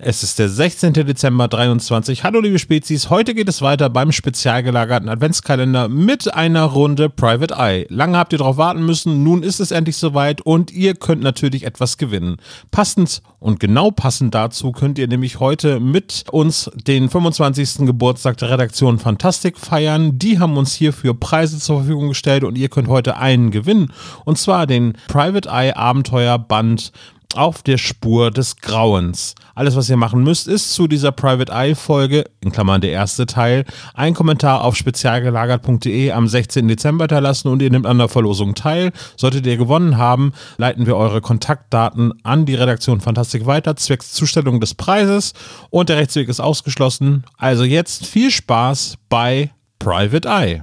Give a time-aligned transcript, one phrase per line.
[0.00, 0.92] Es ist der 16.
[0.92, 2.22] Dezember 23.
[2.22, 7.54] Hallo liebe Spezies, heute geht es weiter beim spezial gelagerten Adventskalender mit einer Runde Private
[7.58, 7.84] Eye.
[7.88, 11.64] Lange habt ihr darauf warten müssen, nun ist es endlich soweit und ihr könnt natürlich
[11.64, 12.36] etwas gewinnen.
[12.70, 17.84] Passend und genau passend dazu könnt ihr nämlich heute mit uns den 25.
[17.84, 20.16] Geburtstag der Redaktion Fantastik feiern.
[20.16, 23.92] Die haben uns hierfür Preise zur Verfügung gestellt und ihr könnt heute einen gewinnen
[24.24, 26.92] und zwar den Private Eye Abenteuerband
[27.34, 29.34] auf der Spur des Grauens.
[29.54, 33.26] Alles, was ihr machen müsst, ist zu dieser Private Eye Folge, in Klammern der erste
[33.26, 36.68] Teil, einen Kommentar auf spezialgelagert.de am 16.
[36.68, 38.92] Dezember hinterlassen und ihr nehmt an der Verlosung teil.
[39.16, 44.60] Solltet ihr gewonnen haben, leiten wir eure Kontaktdaten an die Redaktion Fantastik weiter, zwecks Zustellung
[44.60, 45.34] des Preises
[45.70, 47.24] und der Rechtsweg ist ausgeschlossen.
[47.36, 50.62] Also jetzt viel Spaß bei Private Eye.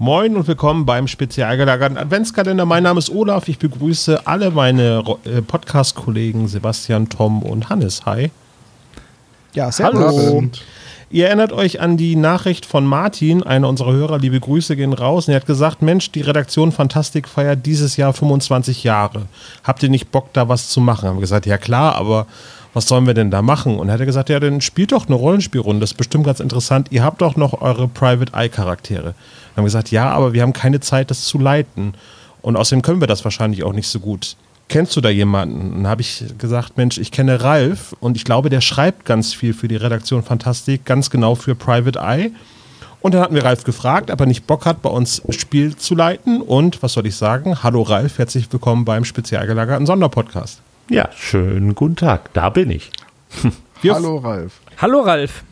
[0.00, 2.64] Moin und willkommen beim spezial gelagerten Adventskalender.
[2.64, 3.48] Mein Name ist Olaf.
[3.48, 8.06] Ich begrüße alle meine äh, Podcast-Kollegen Sebastian, Tom und Hannes.
[8.06, 8.30] Hi.
[9.54, 10.44] Ja, sehr Hallo.
[11.10, 14.18] Ihr erinnert euch an die Nachricht von Martin, einer unserer Hörer.
[14.18, 15.26] Liebe Grüße gehen raus.
[15.26, 19.22] Und er hat gesagt: Mensch, die Redaktion Fantastik feiert dieses Jahr 25 Jahre.
[19.64, 21.08] Habt ihr nicht Bock, da was zu machen?
[21.08, 22.28] Haben wir gesagt: Ja, klar, aber
[22.72, 23.78] was sollen wir denn da machen?
[23.78, 26.88] Und er hat gesagt, ja, dann spielt doch eine Rollenspielrunde, das ist bestimmt ganz interessant.
[26.90, 29.14] Ihr habt doch noch eure Private Eye Charaktere.
[29.58, 31.94] Haben gesagt, ja, aber wir haben keine Zeit, das zu leiten.
[32.42, 34.36] Und außerdem können wir das wahrscheinlich auch nicht so gut.
[34.68, 35.72] Kennst du da jemanden?
[35.72, 39.34] Und dann habe ich gesagt, Mensch, ich kenne Ralf und ich glaube, der schreibt ganz
[39.34, 42.30] viel für die Redaktion Fantastik, ganz genau für Private Eye.
[43.00, 45.94] Und dann hatten wir Ralf gefragt, ob er nicht Bock hat, bei uns Spiel zu
[45.94, 46.40] leiten.
[46.40, 47.62] Und was soll ich sagen?
[47.62, 50.60] Hallo Ralf, herzlich willkommen beim spezial gelagerten Sonderpodcast.
[50.88, 52.90] Ja, schönen guten Tag, da bin ich.
[53.82, 54.60] Wir Hallo Ralf.
[54.76, 55.42] Hallo Ralf.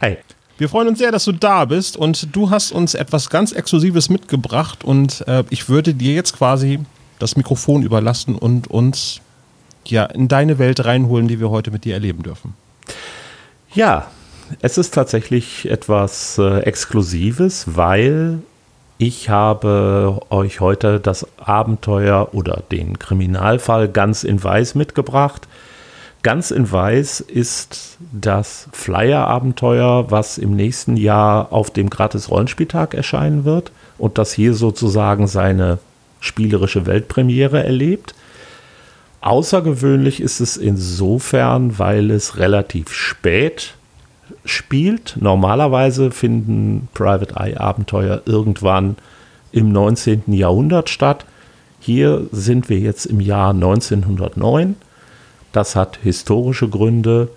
[0.00, 0.18] Hi.
[0.58, 4.08] Wir freuen uns sehr, dass du da bist und du hast uns etwas ganz Exklusives
[4.08, 6.80] mitgebracht und äh, ich würde dir jetzt quasi
[7.18, 9.20] das Mikrofon überlassen und uns
[9.84, 12.54] ja in deine Welt reinholen, die wir heute mit dir erleben dürfen.
[13.74, 14.10] Ja,
[14.62, 18.38] es ist tatsächlich etwas äh, Exklusives, weil
[18.96, 25.46] ich habe euch heute das Abenteuer oder den Kriminalfall ganz in Weiß mitgebracht.
[26.26, 33.70] Ganz in Weiß ist das Flyer-Abenteuer, was im nächsten Jahr auf dem Gratis-Rollenspieltag erscheinen wird
[33.96, 35.78] und das hier sozusagen seine
[36.18, 38.16] spielerische Weltpremiere erlebt.
[39.20, 43.74] Außergewöhnlich ist es insofern, weil es relativ spät
[44.44, 45.16] spielt.
[45.20, 48.96] Normalerweise finden Private Eye Abenteuer irgendwann
[49.52, 50.32] im 19.
[50.32, 51.24] Jahrhundert statt.
[51.78, 54.74] Hier sind wir jetzt im Jahr 1909.
[55.56, 57.30] Das hat historische Gründe,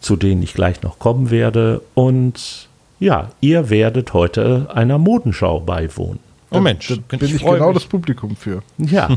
[0.00, 1.80] zu denen ich gleich noch kommen werde.
[1.94, 2.68] Und
[3.00, 6.18] ja, ihr werdet heute einer Modenschau beiwohnen.
[6.50, 7.74] Oh Mensch, da bin ich, ich genau mich.
[7.78, 8.62] das Publikum für.
[8.76, 9.08] Ja.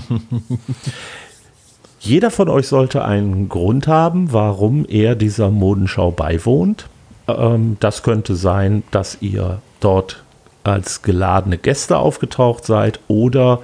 [2.00, 6.88] Jeder von euch sollte einen Grund haben, warum er dieser Modenschau beiwohnt.
[7.28, 10.24] Ähm, das könnte sein, dass ihr dort
[10.64, 13.60] als geladene Gäste aufgetaucht seid oder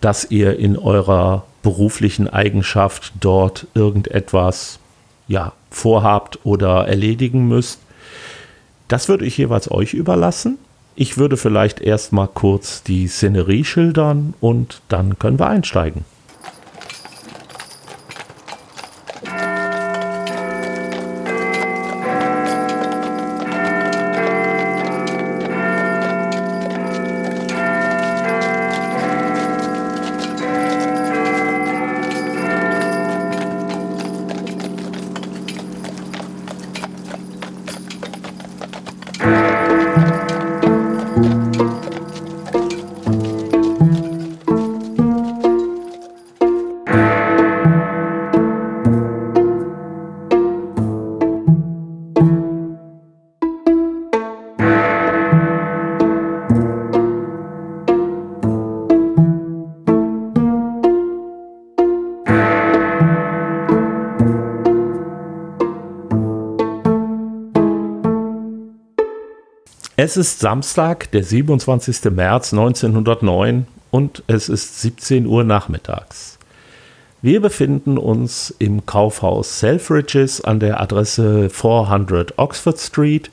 [0.00, 4.78] dass ihr in eurer beruflichen Eigenschaft dort irgendetwas
[5.28, 7.80] ja, vorhabt oder erledigen müsst.
[8.88, 10.58] Das würde ich jeweils euch überlassen.
[10.96, 16.04] Ich würde vielleicht erstmal kurz die Szenerie schildern und dann können wir einsteigen.
[70.10, 72.06] Es ist Samstag, der 27.
[72.10, 76.36] März 1909 und es ist 17 Uhr nachmittags.
[77.22, 83.30] Wir befinden uns im Kaufhaus Selfridges an der Adresse 400 Oxford Street.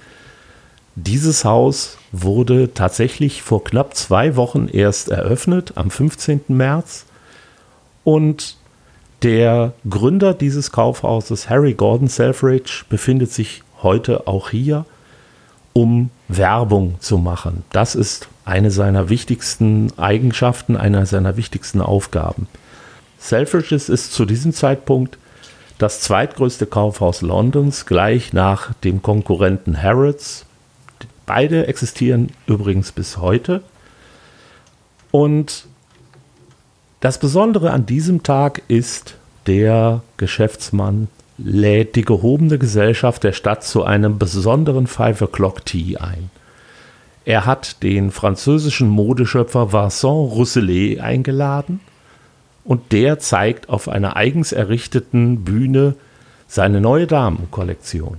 [0.94, 6.41] Dieses Haus wurde tatsächlich vor knapp zwei Wochen erst eröffnet, am 15.
[6.50, 7.07] März.
[8.03, 8.56] Und
[9.23, 14.85] der Gründer dieses Kaufhauses, Harry Gordon Selfridge, befindet sich heute auch hier,
[15.77, 17.63] um Werbung zu machen.
[17.71, 22.47] Das ist eine seiner wichtigsten Eigenschaften, eine seiner wichtigsten Aufgaben.
[23.19, 25.19] Selfridges ist zu diesem Zeitpunkt
[25.77, 30.47] das zweitgrößte Kaufhaus Londons, gleich nach dem Konkurrenten Harrods.
[31.27, 33.62] Beide existieren übrigens bis heute.
[35.12, 35.68] Und
[37.01, 39.13] das Besondere an diesem Tag ist,
[39.45, 46.29] der Geschäftsmann lädt die gehobene Gesellschaft der Stadt zu einem besonderen Five O'Clock Tea ein.
[47.25, 51.81] Er hat den französischen Modeschöpfer Vincent Rousselet eingeladen
[52.63, 55.95] und der zeigt auf einer eigens errichteten Bühne
[56.47, 58.17] seine neue Damenkollektion.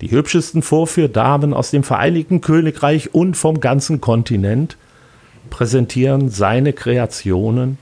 [0.00, 4.76] Die hübschesten Vorführdamen aus dem Vereinigten Königreich und vom ganzen Kontinent
[5.50, 7.78] präsentieren seine Kreationen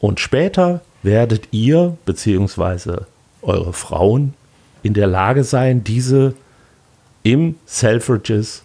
[0.00, 3.02] und später werdet ihr bzw.
[3.44, 4.34] eure Frauen
[4.82, 6.34] in der Lage sein, diese
[7.22, 8.62] im Selfridges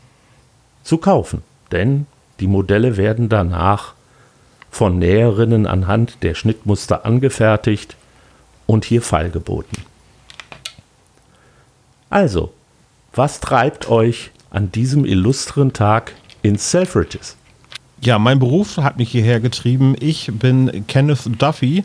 [0.83, 1.43] zu kaufen.
[1.71, 2.07] Denn
[2.39, 3.93] die Modelle werden danach
[4.71, 7.95] von Näherinnen anhand der Schnittmuster angefertigt
[8.65, 9.83] und hier feilgeboten.
[12.09, 12.53] Also,
[13.13, 17.35] was treibt euch an diesem illustren Tag ins Selfridges?
[18.01, 19.95] Ja, mein Beruf hat mich hierher getrieben.
[19.99, 21.83] Ich bin Kenneth Duffy,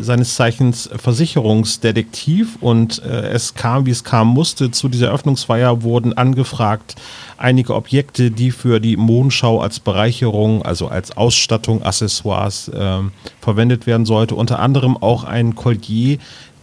[0.00, 4.70] seines Zeichens Versicherungsdetektiv und äh, es kam, wie es kam musste.
[4.70, 6.96] Zu dieser Öffnungsfeier wurden angefragt
[7.36, 12.98] einige Objekte, die für die Modenschau als Bereicherung, also als Ausstattung, Accessoires äh,
[13.40, 14.34] verwendet werden sollte.
[14.34, 16.18] Unter anderem auch ein Collier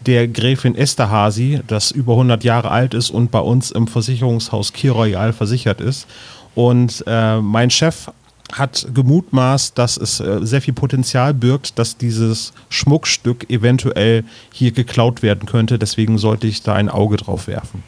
[0.06, 4.90] der Gräfin Esterhazy, das über 100 Jahre alt ist und bei uns im Versicherungshaus Key
[4.90, 6.08] Royal versichert ist.
[6.54, 8.10] Und äh, mein Chef
[8.54, 15.24] hat gemutmaßt, dass es äh, sehr viel Potenzial birgt, dass dieses Schmuckstück eventuell hier geklaut
[15.24, 15.80] werden könnte.
[15.80, 17.84] Deswegen sollte ich da ein Auge drauf werfen.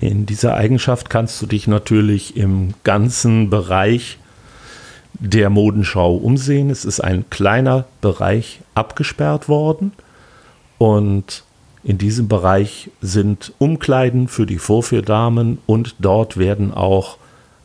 [0.00, 4.18] In dieser Eigenschaft kannst du dich natürlich im ganzen Bereich
[5.12, 6.70] der Modenschau umsehen.
[6.70, 9.92] Es ist ein kleiner Bereich abgesperrt worden
[10.78, 11.44] und
[11.84, 17.18] in diesem Bereich sind Umkleiden für die Vorführdamen und dort werden auch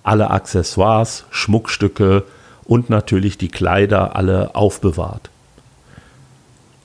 [0.06, 2.24] alle Accessoires, Schmuckstücke
[2.66, 5.30] und natürlich die Kleider alle aufbewahrt.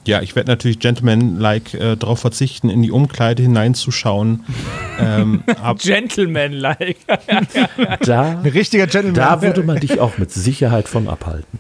[0.07, 4.45] Ja, ich werde natürlich Gentleman-like äh, darauf verzichten, in die Umkleide hineinzuschauen.
[4.99, 5.45] ähm,
[5.79, 6.97] Gentleman-like.
[8.05, 9.15] da, Ein richtiger Gentleman.
[9.15, 11.59] Da würde man dich auch mit Sicherheit von abhalten.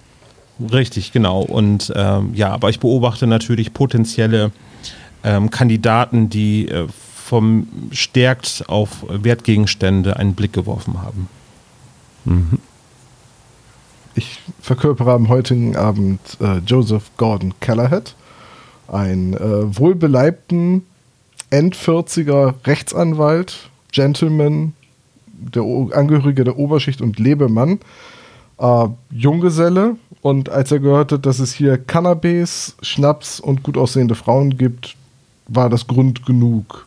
[0.72, 1.42] Richtig, genau.
[1.42, 4.52] Und ähm, ja, aber ich beobachte natürlich potenzielle
[5.22, 6.86] ähm, Kandidaten, die äh,
[7.30, 11.28] vom stärkt auf Wertgegenstände einen Blick geworfen haben.
[12.24, 12.58] Mhm.
[14.14, 18.02] Ich verkörpere am heutigen Abend äh, Joseph Gordon Callahan,
[18.88, 20.84] einen äh, wohlbeleibten
[21.50, 24.74] End-40er Rechtsanwalt, Gentleman,
[25.26, 27.80] der o Angehörige der Oberschicht und Lebemann,
[28.58, 29.96] äh, Junggeselle.
[30.22, 34.96] Und als er gehört hat, dass es hier Cannabis, Schnaps und gut aussehende Frauen gibt,
[35.48, 36.86] war das Grund genug,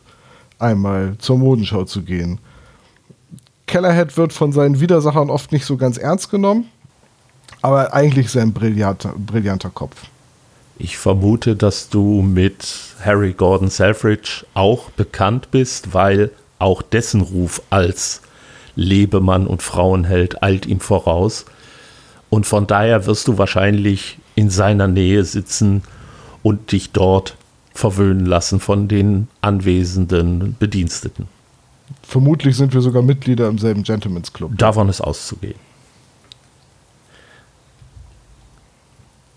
[0.58, 2.38] einmal zur Modenschau zu gehen.
[3.66, 6.70] Kellerhead wird von seinen Widersachern oft nicht so ganz ernst genommen,
[7.62, 9.96] aber eigentlich ist er ein brillanter, brillanter Kopf.
[10.76, 12.66] Ich vermute, dass du mit
[13.04, 18.22] Harry Gordon Selfridge auch bekannt bist, weil auch dessen Ruf als
[18.74, 21.46] Lebemann und Frauenheld eilt ihm voraus.
[22.28, 25.82] Und von daher wirst du wahrscheinlich in seiner Nähe sitzen
[26.42, 27.36] und dich dort
[27.72, 31.28] verwöhnen lassen von den anwesenden Bediensteten.
[32.02, 34.52] Vermutlich sind wir sogar Mitglieder im selben Gentleman's Club.
[34.56, 35.58] Davon ist auszugehen.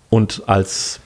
[0.10, 1.00] Und als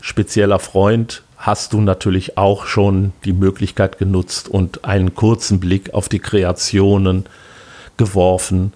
[0.00, 6.08] spezieller Freund hast du natürlich auch schon die Möglichkeit genutzt und einen kurzen Blick auf
[6.08, 7.24] die Kreationen
[7.96, 8.72] geworfen,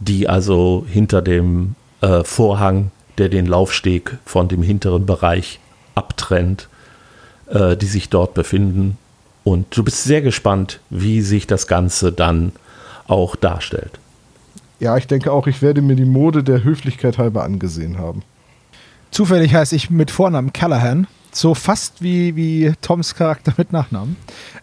[0.00, 5.60] die also hinter dem äh, Vorhang, der den Laufsteg von dem hinteren Bereich
[5.94, 6.68] abtrennt,
[7.48, 8.96] äh, die sich dort befinden.
[9.44, 12.52] Und du bist sehr gespannt, wie sich das Ganze dann
[13.06, 13.98] auch darstellt.
[14.78, 18.22] Ja, ich denke auch, ich werde mir die Mode der Höflichkeit halber angesehen haben.
[19.10, 21.06] Zufällig heiße ich mit Vornamen Callahan.
[21.32, 24.16] So fast wie, wie Toms Charakter mit Nachnamen.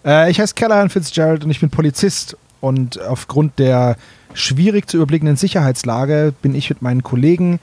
[0.05, 2.37] Äh, ich heiße Callahan Fitzgerald und ich bin Polizist.
[2.59, 3.95] Und aufgrund der
[4.33, 7.59] schwierig zu überblickenden Sicherheitslage bin ich mit meinen Kollegen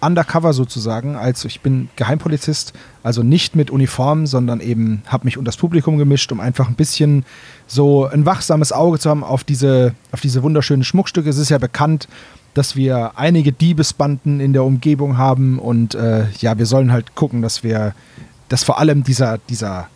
[0.00, 1.16] undercover sozusagen.
[1.16, 2.72] Also ich bin Geheimpolizist,
[3.02, 6.74] also nicht mit Uniform, sondern eben habe mich unter das Publikum gemischt, um einfach ein
[6.74, 7.24] bisschen
[7.66, 11.28] so ein wachsames Auge zu haben auf diese, auf diese wunderschönen Schmuckstücke.
[11.28, 12.08] Es ist ja bekannt,
[12.54, 17.42] dass wir einige Diebesbanden in der Umgebung haben und äh, ja, wir sollen halt gucken,
[17.42, 17.94] dass wir,
[18.48, 19.88] dass vor allem dieser, dieser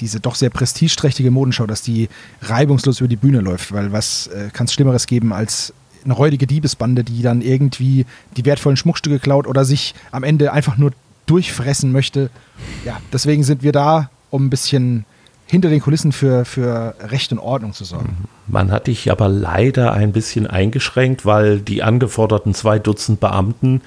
[0.00, 2.08] diese doch sehr prestigeträchtige Modenschau, dass die
[2.42, 5.72] reibungslos über die Bühne läuft, weil was äh, kann es Schlimmeres geben als
[6.06, 10.78] eine räudige Diebesbande, die dann irgendwie die wertvollen Schmuckstücke klaut oder sich am Ende einfach
[10.78, 10.92] nur
[11.26, 12.30] durchfressen möchte.
[12.84, 15.04] Ja, deswegen sind wir da, um ein bisschen
[15.46, 18.28] hinter den Kulissen für, für Recht und Ordnung zu sorgen.
[18.46, 23.82] Man hat dich aber leider ein bisschen eingeschränkt, weil die angeforderten zwei Dutzend Beamten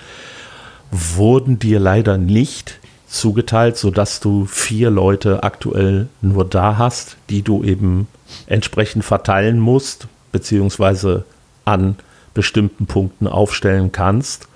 [0.91, 7.63] wurden dir leider nicht zugeteilt, sodass du vier Leute aktuell nur da hast, die du
[7.63, 8.07] eben
[8.47, 11.25] entsprechend verteilen musst, beziehungsweise
[11.65, 11.95] an
[12.33, 14.47] bestimmten Punkten aufstellen kannst.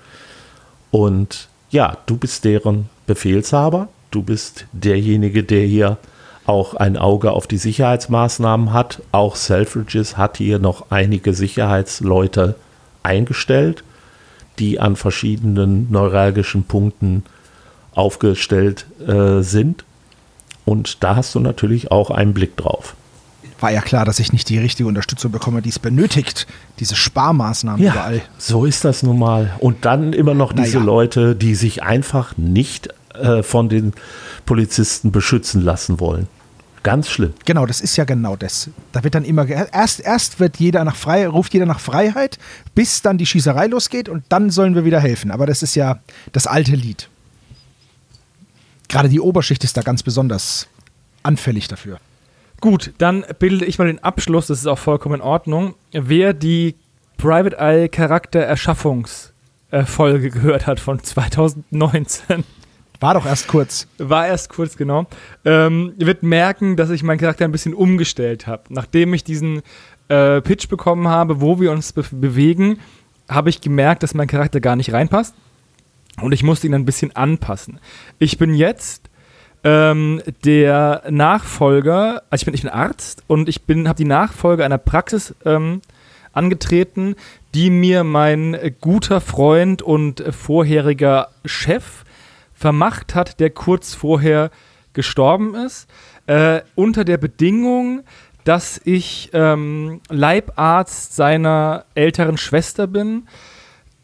[0.90, 5.98] Und ja, du bist deren Befehlshaber, du bist derjenige, der hier
[6.46, 9.02] auch ein Auge auf die Sicherheitsmaßnahmen hat.
[9.12, 12.54] Auch Selfridges hat hier noch einige Sicherheitsleute
[13.02, 13.82] eingestellt,
[14.58, 17.24] die an verschiedenen neuralgischen Punkten
[17.94, 19.84] aufgestellt äh, sind.
[20.64, 22.94] Und da hast du natürlich auch einen Blick drauf.
[23.60, 26.46] War ja klar, dass ich nicht die richtige Unterstützung bekomme, die es benötigt.
[26.80, 28.22] Diese Sparmaßnahmen ja, überall.
[28.38, 29.54] So ist das nun mal.
[29.60, 30.86] Und dann immer noch diese Naja.
[30.86, 33.92] Leute, die sich einfach nicht äh, von den
[34.44, 36.26] Polizisten beschützen lassen wollen.
[36.82, 37.32] Ganz schlimm.
[37.46, 38.68] Genau, das ist ja genau das.
[38.92, 42.38] Da wird dann immer erst erst wird jeder nach frei, ruft jeder nach Freiheit,
[42.74, 45.30] bis dann die Schießerei losgeht und dann sollen wir wieder helfen.
[45.30, 46.00] Aber das ist ja
[46.32, 47.08] das alte Lied.
[48.88, 50.68] Gerade die Oberschicht ist da ganz besonders
[51.22, 51.98] anfällig dafür.
[52.64, 55.74] Gut, dann bilde ich mal den Abschluss, das ist auch vollkommen in Ordnung.
[55.92, 56.76] Wer die
[57.18, 62.42] Private Eye Charakter-Erschaffungs-Folge gehört hat von 2019,
[63.00, 63.86] War doch erst kurz.
[63.98, 65.06] war erst kurz genau,
[65.44, 68.62] ähm, wird merken, dass ich meinen Charakter ein bisschen umgestellt habe.
[68.70, 69.60] Nachdem ich diesen
[70.08, 72.78] äh, Pitch bekommen habe, wo wir uns be bewegen,
[73.28, 75.34] habe ich gemerkt, dass mein Charakter gar nicht reinpasst
[76.22, 77.78] und ich musste ihn ein bisschen anpassen.
[78.18, 79.10] Ich bin jetzt
[79.64, 84.64] ähm, der Nachfolger, also ich bin, ich bin Arzt und ich bin, habe die Nachfolge
[84.64, 85.80] einer Praxis ähm,
[86.32, 87.16] angetreten,
[87.54, 92.04] die mir mein guter Freund und vorheriger Chef
[92.54, 94.50] vermacht hat, der kurz vorher
[94.92, 95.88] gestorben ist,
[96.26, 98.02] äh, unter der Bedingung,
[98.44, 103.26] dass ich ähm, Leibarzt seiner älteren Schwester bin,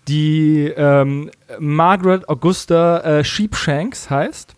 [0.09, 4.55] die ähm, Margaret Augusta äh, Sheepshanks heißt.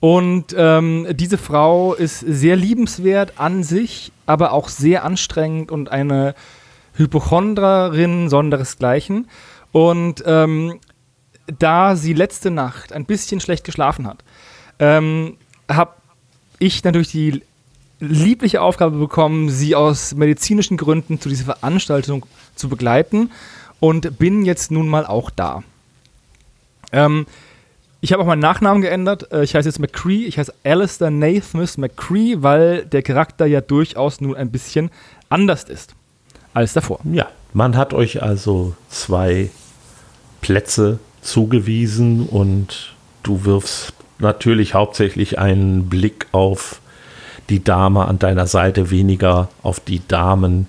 [0.00, 6.34] Und ähm, diese Frau ist sehr liebenswert an sich, aber auch sehr anstrengend und eine
[6.94, 9.28] Hypochondrerin sonderesgleichen.
[9.72, 10.78] Und ähm,
[11.58, 14.24] da sie letzte Nacht ein bisschen schlecht geschlafen hat,
[14.78, 15.36] ähm,
[15.70, 15.92] habe
[16.58, 17.42] ich natürlich die
[18.00, 23.30] liebliche Aufgabe bekommen, sie aus medizinischen Gründen zu dieser Veranstaltung zu begleiten
[23.80, 25.62] und bin jetzt nun mal auch da.
[26.92, 27.26] Ähm,
[28.04, 29.32] ich habe auch meinen Nachnamen geändert.
[29.32, 30.26] Äh, Ich heiße jetzt McCree.
[30.26, 34.90] Ich heiße Alistair Nathmus McCree, weil der Charakter ja durchaus nun ein bisschen
[35.30, 35.94] anders ist
[36.52, 37.00] als davor.
[37.10, 39.48] Ja, man hat euch also zwei
[40.42, 42.92] Plätze zugewiesen und
[43.22, 46.82] du wirfst natürlich hauptsächlich einen Blick auf
[47.48, 50.68] die Dame an deiner Seite, weniger auf die Damen,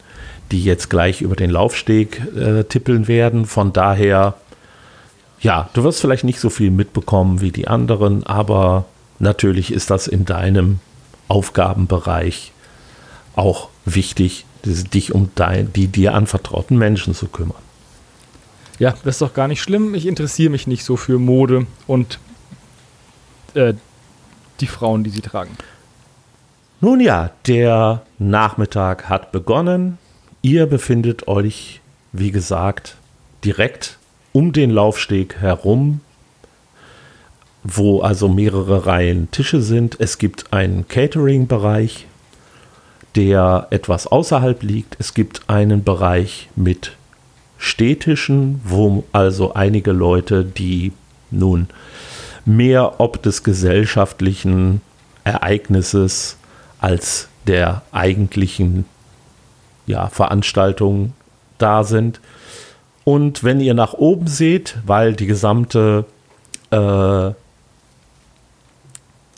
[0.54, 3.46] die jetzt gleich über den Laufsteg äh, tippeln werden.
[3.46, 4.36] Von daher,
[5.40, 8.86] ja, du wirst vielleicht nicht so viel mitbekommen wie die anderen, aber
[9.20, 10.80] natürlich ist das in deinem
[11.28, 12.52] Aufgabenbereich
[13.36, 17.62] auch wichtig, dich um dein, die dir anvertrauten Menschen zu kümmern.
[18.80, 19.96] Ja, das ist doch gar nicht schlimm.
[19.96, 22.20] Ich interessiere mich nicht so für Mode und
[23.54, 23.74] äh,
[24.60, 25.52] die Frauen, die sie tragen.
[26.82, 29.98] Nun ja, der Nachmittag hat begonnen.
[30.42, 32.98] Ihr befindet euch, wie gesagt,
[33.44, 33.98] direkt
[34.36, 36.02] um den Laufsteg herum,
[37.64, 39.96] wo also mehrere Reihen Tische sind.
[40.02, 42.06] Es gibt einen Catering-Bereich,
[43.16, 44.98] der etwas außerhalb liegt.
[45.00, 46.98] Es gibt einen Bereich mit
[47.58, 50.92] Stehtischen, wo also einige Leute, die
[51.32, 51.70] nun
[52.44, 54.82] mehr ob des gesellschaftlichen
[55.24, 56.36] Ereignisses
[56.82, 58.84] als der eigentlichen
[59.88, 61.14] ja, Veranstaltung
[61.58, 62.20] da sind.
[63.06, 66.06] Und wenn ihr nach oben seht, weil die gesamte
[66.72, 67.28] äh,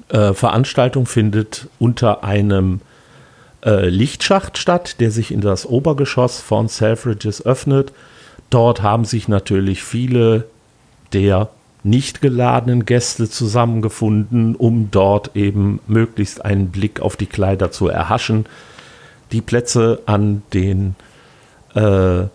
[0.10, 2.82] äh, Veranstaltung findet unter einem
[3.64, 7.92] äh, Lichtschacht statt, der sich in das Obergeschoss von Selfridges öffnet.
[8.50, 10.46] Dort haben sich natürlich viele
[11.14, 11.50] der
[11.84, 18.46] nicht geladenen Gäste zusammengefunden, um dort eben möglichst einen Blick auf die Kleider zu erhaschen.
[19.32, 20.96] Die Plätze an den
[21.76, 22.26] äh,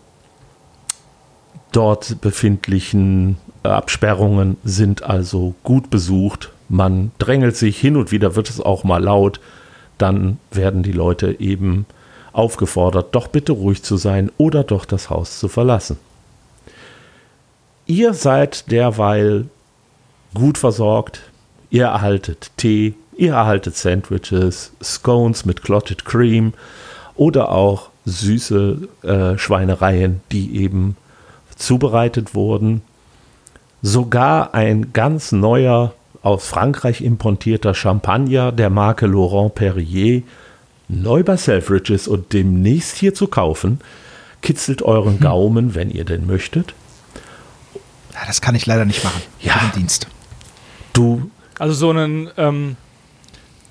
[1.73, 6.51] dort befindlichen Absperrungen sind also gut besucht.
[6.69, 9.41] Man drängelt sich hin und wieder, wird es auch mal laut.
[9.99, 11.87] Dann werden die Leute eben
[12.33, 15.99] aufgefordert, doch bitte ruhig zu sein oder doch das Haus zu verlassen.
[17.87, 19.47] Ihr seid derweil
[20.35, 21.21] gut versorgt.
[21.71, 26.53] Ihr erhaltet Tee, ihr erhaltet Sandwiches, Scones mit Clotted Cream
[27.17, 30.97] oder auch süße äh, Schweinereien, die eben
[31.63, 32.83] zubereitet wurden.
[33.83, 40.23] Sogar ein ganz neuer aus Frankreich importierter Champagner der Marke Laurent Perrier,
[40.89, 43.81] neu bei Selfridges und demnächst hier zu kaufen,
[44.41, 46.75] kitzelt euren Gaumen, wenn ihr denn möchtet.
[48.13, 49.23] Ja, das kann ich leider nicht machen.
[49.41, 49.55] Ja.
[49.75, 50.07] Dienst.
[50.93, 52.77] Du, Also so ein ähm,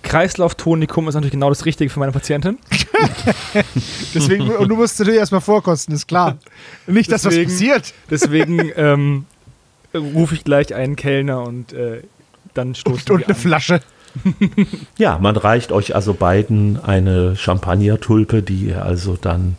[0.04, 2.58] Kreislauftonikum ist natürlich genau das Richtige für meine Patientin.
[4.14, 6.38] Deswegen, und du musst natürlich erstmal vorkosten, ist klar.
[6.88, 7.94] Nicht, dass Deswegen- was passiert.
[8.10, 9.26] Deswegen ähm,
[9.94, 12.02] rufe ich gleich einen Kellner und äh,
[12.54, 13.42] dann stoßen Und wir eine an.
[13.42, 13.80] Flasche.
[14.98, 19.56] ja, man reicht euch also beiden eine Champagnertulpe, die ihr also dann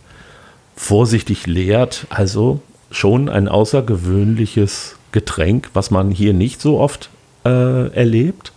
[0.76, 2.06] vorsichtig leert.
[2.10, 7.08] Also schon ein außergewöhnliches Getränk, was man hier nicht so oft
[7.44, 8.52] äh, erlebt.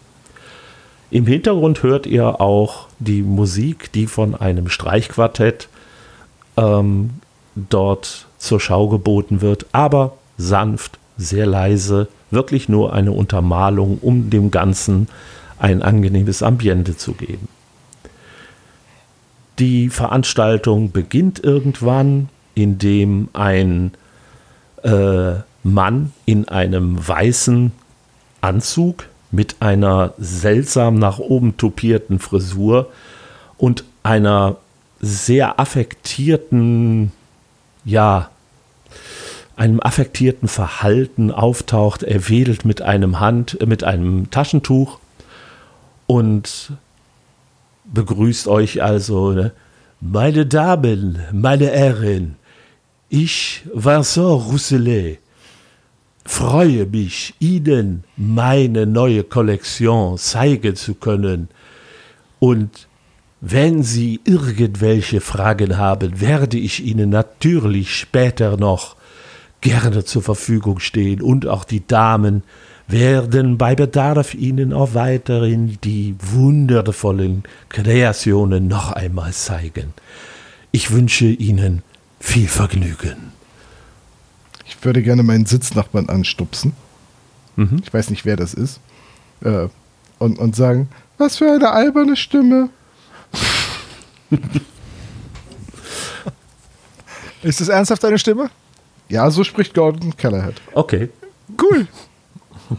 [1.16, 5.70] Im Hintergrund hört ihr auch die Musik, die von einem Streichquartett
[6.58, 7.22] ähm,
[7.56, 14.52] dort zur Schau geboten wird, aber sanft, sehr leise, wirklich nur eine Untermalung, um dem
[14.52, 15.08] Ganzen
[15.58, 17.48] ein angenehmes Ambiente zu geben.
[19.58, 23.94] Die Veranstaltung beginnt irgendwann, indem ein
[24.84, 27.72] äh, Mann in einem weißen
[28.42, 32.90] Anzug mit einer seltsam nach oben tupierten Frisur
[33.58, 34.58] und einer
[35.00, 37.12] sehr affektierten,
[37.84, 38.30] ja,
[39.56, 42.04] einem affektierten Verhalten auftaucht.
[42.04, 45.00] Er wedelt mit einem Hand, äh, mit einem Taschentuch
[46.08, 46.74] und
[47.86, 49.32] begrüßt euch also.
[49.32, 49.52] Ne?
[50.02, 52.36] Meine Damen, meine Herren,
[53.10, 55.20] ich, Vincent Rousselet,
[56.26, 61.50] freue mich, Ihnen meine neue Kollektion zeigen zu können.
[62.40, 62.88] Und
[63.42, 68.96] wenn Sie irgendwelche Fragen haben, werde ich Ihnen natürlich später noch
[69.62, 71.22] gerne zur Verfügung stehen.
[71.22, 72.44] Und auch die Damen
[72.88, 79.94] werden bei Bedarf Ihnen auch weiterhin die wundervollen Kreationen noch einmal zeigen.
[80.72, 81.84] Ich wünsche Ihnen
[82.20, 83.36] viel Vergnügen.
[84.86, 86.74] Ich würde gerne meinen Sitznachbarn anstupsen.
[87.84, 88.80] Ich weiß nicht, wer das ist.
[89.44, 89.68] Äh,
[90.20, 92.70] und, und sagen, was für eine alberne Stimme.
[97.42, 98.52] Ist das ernsthaft deine Stimme?
[99.10, 100.62] Ja, so spricht Gordon Kellerhead.
[100.76, 101.10] Okay.
[101.60, 101.88] Cool.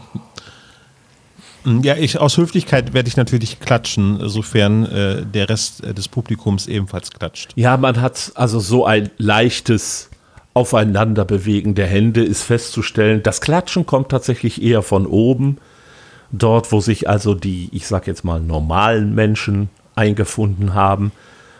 [1.81, 6.67] Ja, ich, aus Höflichkeit werde ich natürlich klatschen, sofern äh, der Rest äh, des Publikums
[6.67, 7.51] ebenfalls klatscht.
[7.57, 10.09] Ja, man hat also so ein leichtes
[10.57, 13.21] Aufeinanderbewegen der Hände ist festzustellen.
[13.21, 15.59] Das Klatschen kommt tatsächlich eher von oben.
[16.31, 21.11] Dort, wo sich also die, ich sag jetzt mal, normalen Menschen eingefunden haben.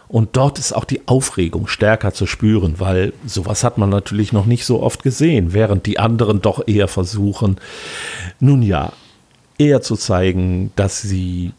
[0.07, 4.47] Und dort ist auch die Aufregung stärker zu spüren, weil sowas hat man natürlich noch
[4.47, 7.57] nicht so oft gesehen, während die anderen doch eher versuchen,
[8.39, 8.93] nun ja,
[9.59, 11.51] eher zu zeigen, dass sie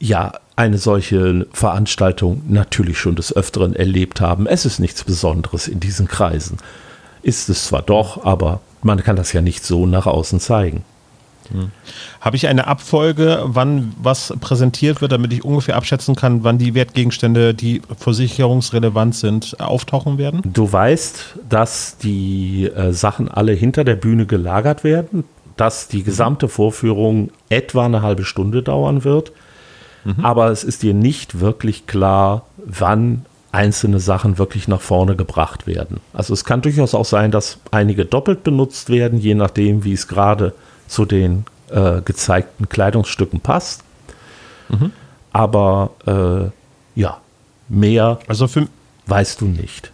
[0.00, 4.46] ja eine solche Veranstaltung natürlich schon des Öfteren erlebt haben.
[4.46, 6.58] Es ist nichts Besonderes in diesen Kreisen.
[7.22, 10.84] Ist es zwar doch, aber man kann das ja nicht so nach außen zeigen.
[12.20, 16.74] Habe ich eine Abfolge, wann was präsentiert wird, damit ich ungefähr abschätzen kann, wann die
[16.74, 20.40] Wertgegenstände, die versicherungsrelevant sind, auftauchen werden?
[20.44, 25.24] Du weißt, dass die äh, Sachen alle hinter der Bühne gelagert werden,
[25.56, 29.32] dass die gesamte Vorführung etwa eine halbe Stunde dauern wird,
[30.22, 36.00] aber es ist dir nicht wirklich klar, wann einzelne Sachen wirklich nach vorne gebracht werden.
[36.12, 40.08] Also es kann durchaus auch sein, dass einige doppelt benutzt werden, je nachdem, wie es
[40.08, 40.52] gerade
[40.88, 43.84] zu den äh, gezeigten Kleidungsstücken passt.
[45.32, 47.18] Aber äh, ja,
[47.68, 48.68] mehr Also, für,
[49.06, 49.90] weißt du nicht.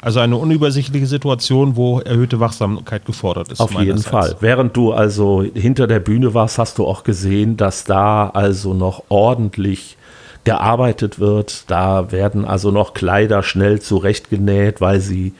[0.00, 3.60] Also eine unübersichtliche Situation, wo erhöhte Wachsamkeit gefordert ist.
[3.60, 3.98] Auf jeden.
[3.98, 4.36] Fall.
[4.40, 9.04] Während du also hinter der Bühne warst, hast du auch gesehen, dass da also noch
[9.08, 9.96] ordentlich
[10.44, 11.64] gearbeitet wird.
[11.68, 15.34] Da werden also noch Kleider schnell zurechtgenäht, weil sie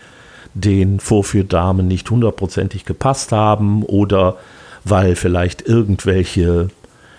[0.55, 4.37] den Vorführdamen nicht hundertprozentig gepasst haben oder
[4.85, 6.69] weil vielleicht irgendwelche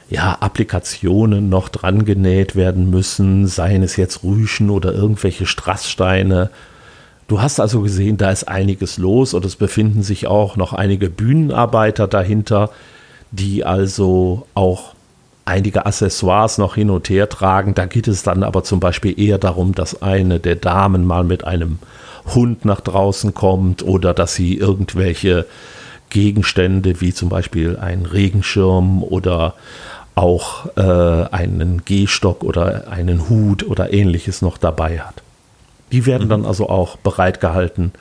[0.09, 6.49] ja, Applikationen noch dran genäht werden müssen, seien es jetzt Rüschen oder irgendwelche Strasssteine.
[7.29, 11.11] Du hast also gesehen, da ist einiges los und es befinden sich auch noch einige
[11.11, 12.71] Bühnenarbeiter dahinter,
[13.29, 14.95] die also auch
[15.45, 17.75] einige Accessoires noch hin und her tragen.
[17.75, 21.43] Da geht es dann aber zum Beispiel eher darum, dass eine der Damen mal mit
[21.43, 21.77] einem
[22.33, 25.45] Hund nach draußen kommt oder dass sie irgendwelche
[26.09, 29.53] Gegenstände wie zum Beispiel einen Regenschirm oder
[30.15, 35.21] auch äh, einen Gehstock oder einen Hut oder ähnliches noch dabei hat.
[35.91, 36.29] Die werden mhm.
[36.29, 37.91] dann also auch bereitgehalten.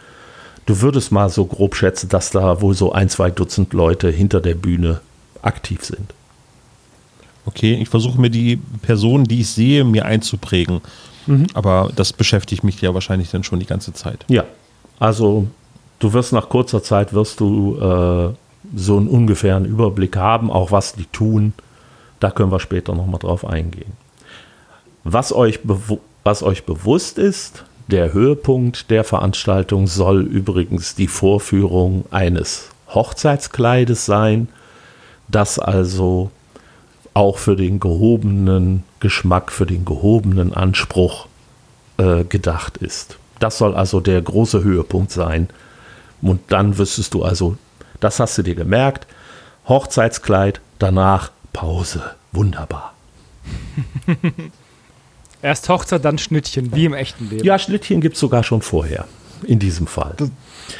[0.66, 4.40] Du würdest mal so grob schätzen, dass da wohl so ein, zwei Dutzend Leute hinter
[4.40, 5.00] der Bühne
[5.40, 6.12] aktiv sind.
[7.46, 10.82] Okay, ich versuche mir die Personen, die ich sehe, mir einzuprägen.
[11.26, 11.46] Mhm.
[11.54, 14.24] Aber das beschäftigt mich ja wahrscheinlich dann schon die ganze Zeit.
[14.28, 14.44] Ja,
[14.98, 15.46] also
[15.98, 18.34] du wirst nach kurzer Zeit wirst du äh,
[18.76, 21.54] so einen ungefähren Überblick haben, auch was die tun.
[22.20, 23.92] Da können wir später nochmal drauf eingehen.
[25.04, 25.60] Was euch,
[26.24, 34.48] was euch bewusst ist, der Höhepunkt der Veranstaltung soll übrigens die Vorführung eines Hochzeitskleides sein,
[35.28, 36.30] das also
[37.14, 41.26] auch für den gehobenen Geschmack, für den gehobenen Anspruch
[41.96, 43.18] äh, gedacht ist.
[43.38, 45.48] Das soll also der große Höhepunkt sein.
[46.20, 47.56] Und dann wüsstest du also,
[48.00, 49.06] das hast du dir gemerkt,
[49.66, 52.02] Hochzeitskleid, danach Pause.
[52.32, 52.94] Wunderbar.
[55.42, 57.44] Erst Hochzeit, dann Schnittchen, wie im echten Leben.
[57.44, 59.06] Ja, Schnittchen gibt es sogar schon vorher,
[59.44, 60.14] in diesem Fall.
[60.16, 60.30] Das,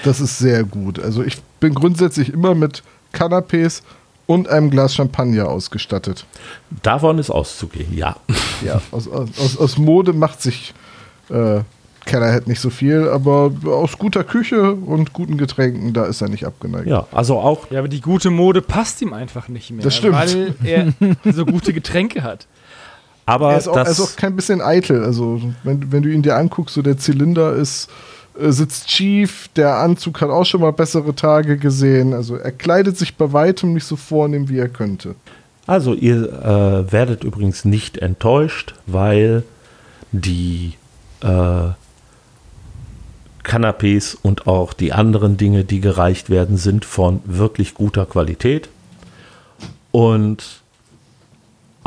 [0.05, 0.99] das, ist sehr gut.
[0.99, 2.83] Also ich bin grundsätzlich immer mit
[3.15, 3.83] Canapés
[4.27, 6.27] und einem Glas Champagner ausgestattet.
[6.83, 8.17] Davon ist auszugehen, ja.
[8.65, 10.75] Ja, aus, aus, aus Mode macht sich
[11.31, 11.61] äh,
[12.09, 16.45] Kellerhead nicht so viel, aber aus guter Küche und guten Getränken, da ist er nicht
[16.45, 16.89] abgeneigt.
[16.89, 17.71] Ja, also auch.
[17.71, 19.85] Ja, aber die gute Mode passt ihm einfach nicht mehr.
[19.85, 20.17] Das stimmt.
[20.17, 20.93] Weil er
[21.33, 22.47] so gute Getränke hat.
[23.29, 25.05] Aber er ist, auch, er ist auch kein bisschen eitel.
[25.05, 27.89] Also, wenn, wenn du ihn dir anguckst, so der Zylinder ist
[28.39, 32.15] äh, sitzt schief, der Anzug hat auch schon mal bessere Tage gesehen.
[32.15, 35.15] Also er kleidet sich bei weitem nicht so vornehm, wie er könnte.
[35.67, 39.43] Also ihr äh, werdet übrigens nicht enttäuscht, weil
[40.13, 40.75] die
[41.21, 41.71] äh,
[43.45, 48.69] Canapés und auch die anderen Dinge, die gereicht werden, sind von wirklich guter Qualität.
[49.91, 50.58] Und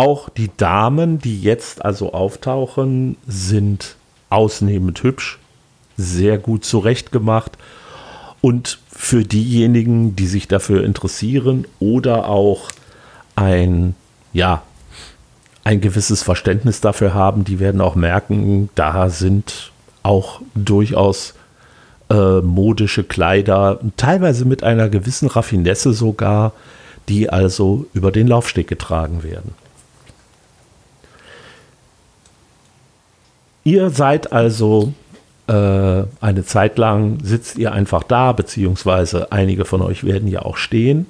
[0.02, 3.98] auch die Damen, die jetzt also auftauchen, sind
[4.32, 5.38] ausnehmend hübsch
[5.96, 7.60] sehr gut zurechtgemacht.
[8.42, 12.72] Und für diejenigen, die sich dafür interessieren oder auch
[13.36, 13.94] ein,
[14.34, 14.64] ja,
[15.64, 21.36] ein gewisses Verständnis dafür haben, die werden auch merken, da sind auch durchaus
[22.10, 26.54] äh, modische Kleider, teilweise mit einer gewissen Raffinesse sogar,
[27.08, 29.54] die also über den Laufsteg getragen werden.
[33.64, 34.94] Ihr seid also
[35.48, 40.58] äh, eine Zeit lang sitzt ihr einfach da, beziehungsweise einige von euch werden ja auch
[40.58, 41.06] stehen.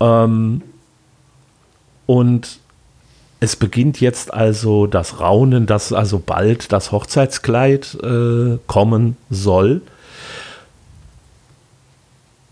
[0.00, 0.62] Ähm,
[2.06, 2.58] und
[3.40, 9.82] es beginnt jetzt also das Raunen, dass also bald das Hochzeitskleid äh, kommen soll.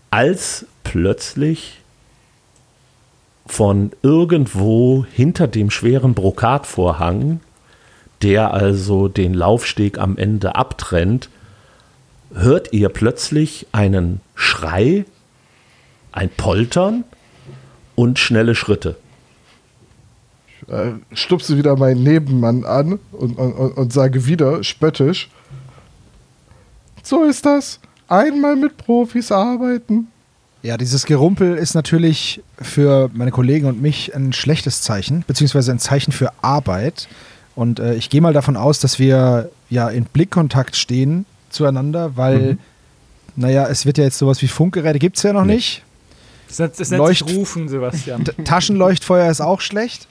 [0.09, 1.79] Als plötzlich
[3.45, 7.39] von irgendwo hinter dem schweren Brokatvorhang
[8.21, 11.29] der also den Laufsteg am Ende abtrennt,
[12.33, 15.05] hört ihr plötzlich einen Schrei,
[16.11, 17.03] ein Poltern
[17.95, 18.95] und schnelle Schritte.
[20.47, 25.29] Ich äh, stupse wieder meinen Nebenmann an und, und, und sage wieder spöttisch:
[27.03, 27.79] So ist das.
[28.07, 30.07] Einmal mit Profis arbeiten.
[30.63, 35.79] Ja, dieses Gerumpel ist natürlich für meine Kollegen und mich ein schlechtes Zeichen, beziehungsweise ein
[35.79, 37.07] Zeichen für Arbeit.
[37.61, 42.53] Und äh, ich gehe mal davon aus, dass wir ja in Blickkontakt stehen zueinander, weil,
[42.53, 42.59] mhm.
[43.35, 45.57] naja, es wird ja jetzt sowas wie Funkgeräte, gibt es ja noch nee.
[45.57, 45.83] nicht.
[46.47, 48.23] Das, nennt, das nennt Leucht Rufen, Sebastian.
[48.45, 50.07] Taschenleuchtfeuer ist auch schlecht.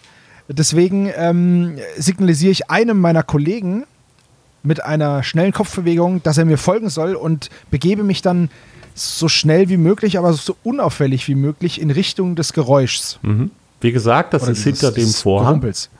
[0.46, 3.84] Deswegen ähm, signalisiere ich einem meiner Kollegen
[4.62, 8.48] mit einer schnellen Kopfbewegung, dass er mir folgen soll und begebe mich dann
[8.94, 13.18] so schnell wie möglich, aber so unauffällig wie möglich in Richtung des Geräuschs.
[13.22, 13.50] Mhm.
[13.80, 15.46] Wie gesagt, das Oder ist hinter dem Vorhang.
[15.46, 15.90] Gerumpels.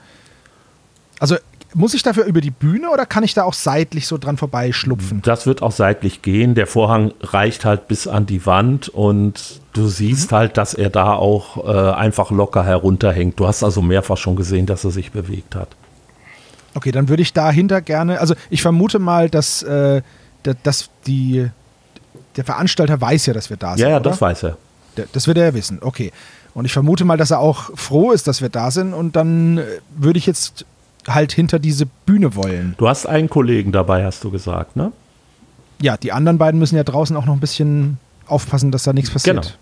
[1.21, 1.37] Also
[1.75, 5.23] muss ich dafür über die Bühne oder kann ich da auch seitlich so dran vorbeischlupfen?
[5.23, 6.55] Das wird auch seitlich gehen.
[6.55, 10.37] Der Vorhang reicht halt bis an die Wand und du siehst mhm.
[10.37, 13.39] halt, dass er da auch äh, einfach locker herunterhängt.
[13.39, 15.69] Du hast also mehrfach schon gesehen, dass er sich bewegt hat.
[16.75, 20.03] Okay, dann würde ich dahinter gerne, also ich vermute mal, dass, äh,
[20.63, 21.49] dass die
[22.37, 23.81] der Veranstalter weiß ja, dass wir da sind.
[23.81, 24.57] Ja, ja, das weiß er.
[25.13, 26.13] Das wird er ja wissen, okay.
[26.53, 29.59] Und ich vermute mal, dass er auch froh ist, dass wir da sind und dann
[29.59, 29.65] äh,
[29.97, 30.65] würde ich jetzt
[31.09, 32.75] halt hinter diese Bühne wollen.
[32.79, 34.93] Du hast einen Kollegen dabei, hast du gesagt, ne?
[35.81, 39.11] Ja, die anderen beiden müssen ja draußen auch noch ein bisschen aufpassen, dass da nichts
[39.11, 39.43] passiert.
[39.43, 39.55] Genau.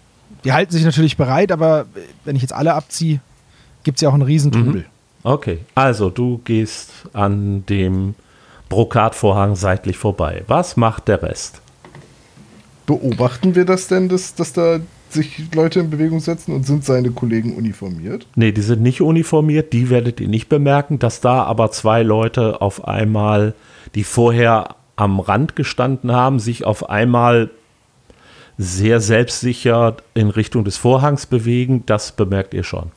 [0.45, 3.21] Die halten sich natürlich bereit, aber äh, wenn ich jetzt alle abziehe,
[3.85, 4.87] gibt es ja auch einen Riesentrubel.
[5.23, 8.15] Okay, also du gehst an dem
[8.69, 10.45] Brokatvorhang seitlich vorbei.
[10.47, 11.61] Was macht der Rest?
[12.87, 14.81] Beobachten wir das denn, dass, dass da
[15.13, 18.27] sich Leute in Bewegung setzen und sind seine Kollegen uniformiert?
[18.35, 22.61] Nee, die sind nicht uniformiert, die werdet ihr nicht bemerken, dass da aber zwei Leute
[22.61, 23.55] auf einmal,
[23.95, 27.51] die vorher am Rand gestanden haben, sich auf einmal
[28.59, 32.91] sehr selbstsicher in Richtung des Vorhangs bewegen, das bemerkt ihr schon.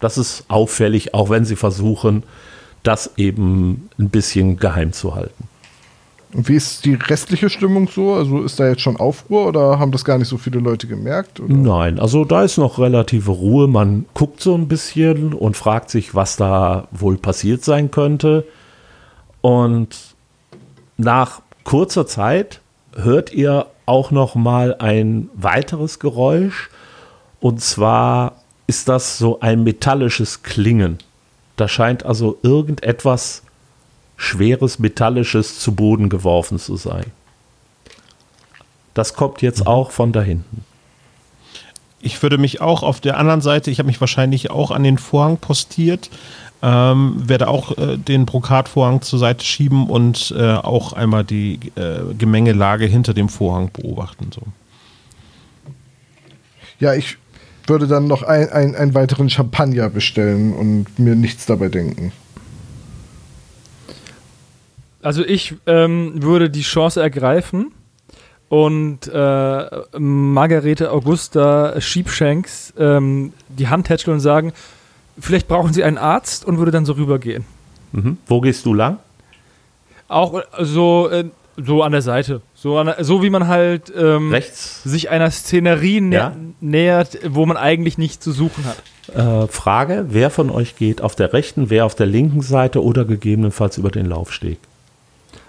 [0.00, 2.22] Das ist auffällig, auch wenn sie versuchen,
[2.82, 5.51] das eben ein bisschen geheim zu halten.
[6.34, 8.14] Und wie ist die restliche Stimmung so?
[8.14, 11.40] Also ist da jetzt schon Aufruhr oder haben das gar nicht so viele Leute gemerkt?
[11.40, 11.52] Oder?
[11.52, 13.68] Nein, also da ist noch relative Ruhe.
[13.68, 18.46] Man guckt so ein bisschen und fragt sich, was da wohl passiert sein könnte.
[19.42, 20.14] Und
[20.96, 22.60] nach kurzer Zeit
[22.94, 26.70] hört ihr auch noch mal ein weiteres Geräusch.
[27.40, 30.98] Und zwar ist das so ein metallisches Klingen.
[31.56, 33.42] Da scheint also irgendetwas
[34.16, 37.06] schweres Metallisches zu Boden geworfen zu sein.
[38.94, 40.64] Das kommt jetzt auch von da hinten.
[42.00, 44.98] Ich würde mich auch auf der anderen Seite, ich habe mich wahrscheinlich auch an den
[44.98, 46.10] Vorhang postiert,
[46.60, 52.14] ähm, werde auch äh, den Brokatvorhang zur Seite schieben und äh, auch einmal die äh,
[52.16, 54.30] Gemengelage hinter dem Vorhang beobachten.
[54.32, 54.42] So.
[56.78, 57.16] Ja, ich
[57.66, 62.12] würde dann noch ein, ein, einen weiteren Champagner bestellen und mir nichts dabei denken.
[65.02, 67.72] Also ich ähm, würde die Chance ergreifen
[68.48, 69.64] und äh,
[69.98, 74.52] Margarete Augusta Sheepshanks ähm, die Hand tätscheln und sagen,
[75.18, 77.44] vielleicht brauchen Sie einen Arzt und würde dann so rübergehen.
[77.92, 78.16] Mhm.
[78.26, 78.98] Wo gehst du lang?
[80.08, 81.24] Auch äh, so, äh,
[81.56, 82.40] so an der Seite.
[82.54, 84.34] So, an so wie man halt ähm,
[84.84, 86.36] sich einer Szenerie nä Ja.
[86.60, 88.76] nähert, wo man eigentlich nichts zu suchen hat.
[89.16, 93.04] Äh, Frage, wer von euch geht auf der rechten, wer auf der linken Seite oder
[93.04, 94.58] gegebenenfalls über den Laufsteg?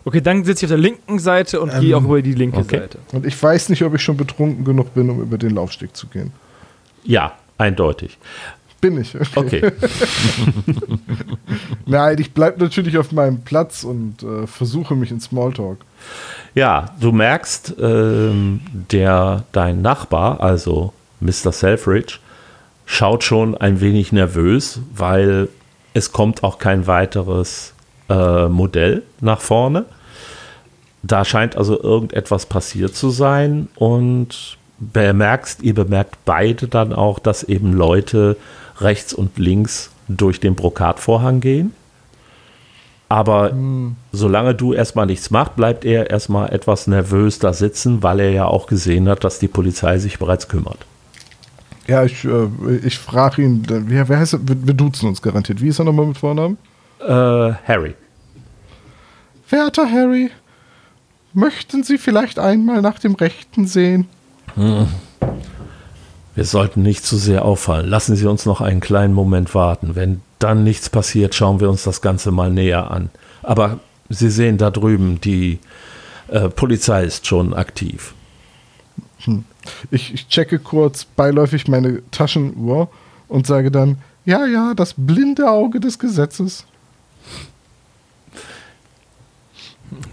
[0.06, 2.80] Okay, dann sitze ich auf der linken Seite und gehe auch über die linke okay.
[2.80, 3.00] Seite.
[3.14, 6.08] Und ich weiß nicht, ob ich schon betrunken genug bin, um über den Laufsteg zu
[6.08, 6.34] gehen.
[7.04, 8.18] Ja, eindeutig.
[8.82, 9.16] Bin ich.
[9.36, 9.72] Okay.
[11.86, 15.78] Nein, ich bleibe natürlich auf meinem Platz und äh, versuche mich in Smalltalk.
[16.54, 18.60] Ja, du merkst, ähm,
[18.92, 21.54] der, dein Nachbar, also Mr.
[21.54, 22.20] Selfridge,
[22.86, 25.48] schaut schon ein wenig nervös, weil
[25.94, 27.73] es kommt auch kein weiteres
[28.14, 29.86] äh, Modell nach vorne.
[31.02, 37.44] Da scheint also irgendetwas passiert zu sein und bemerkst, ihr bemerkt beide dann auch, dass
[37.44, 38.38] eben Leute
[38.80, 41.74] rechts und links durch den Brokatvorhang gehen.
[43.10, 43.54] Aber
[44.12, 48.46] solange du erstmal nichts machst, bleibt er erstmal etwas nervös da sitzen, weil er ja
[48.46, 50.80] auch gesehen hat, dass die Polizei sich bereits kümmert.
[51.88, 52.48] Ja, ich, äh,
[52.84, 54.48] ich frage ihn, wer, wer heißt er?
[54.48, 55.62] Wir, wir duzen uns garantiert.
[55.62, 56.58] Wie ist er nochmal mit Vornamen?
[57.02, 57.08] Äh,
[57.68, 57.94] Harry.
[59.50, 60.32] Werter Harry,
[61.34, 64.08] möchten Sie vielleicht einmal nach dem Rechten sehen?
[66.36, 67.88] Wir sollten nicht zu sehr auffallen.
[67.88, 69.96] Lassen Sie uns noch einen kleinen Moment warten.
[69.96, 73.10] Wenn dann nichts passiert, schauen wir uns das Ganze mal näher an.
[73.42, 73.80] Aber
[74.10, 75.60] Sie sehen da drüben, die
[76.28, 78.14] äh, Polizei ist schon aktiv.
[79.92, 82.90] Ich, ich checke kurz beiläufig meine Taschenuhr
[83.28, 86.66] und sage dann, ja, ja, das blinde Auge des Gesetzes.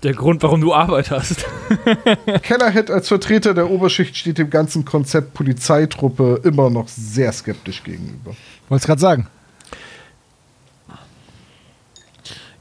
[0.03, 1.45] Der Grund, warum du Arbeit hast.
[2.43, 8.35] Kellerhead als Vertreter der Oberschicht steht dem ganzen Konzept Polizeitruppe immer noch sehr skeptisch gegenüber.
[8.69, 9.27] Wollte es gerade sagen.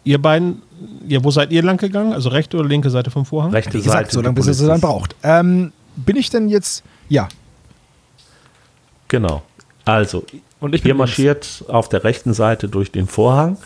[0.03, 0.62] Ihr beiden,
[1.08, 2.13] ja, wo seid ihr lang gegangen?
[2.13, 3.51] Also rechte oder linke Seite vom Vorhang?
[3.51, 4.13] Rechte Wie gesagt, Seite.
[4.13, 5.15] so lange, bis er sie dann braucht.
[5.23, 6.84] Ähm, bin ich denn jetzt.
[7.10, 7.27] Ja.
[9.08, 9.43] Genau.
[9.86, 10.23] Also,
[10.60, 13.58] Und ich ihr bin marschiert auf der rechten Seite durch den Vorhang.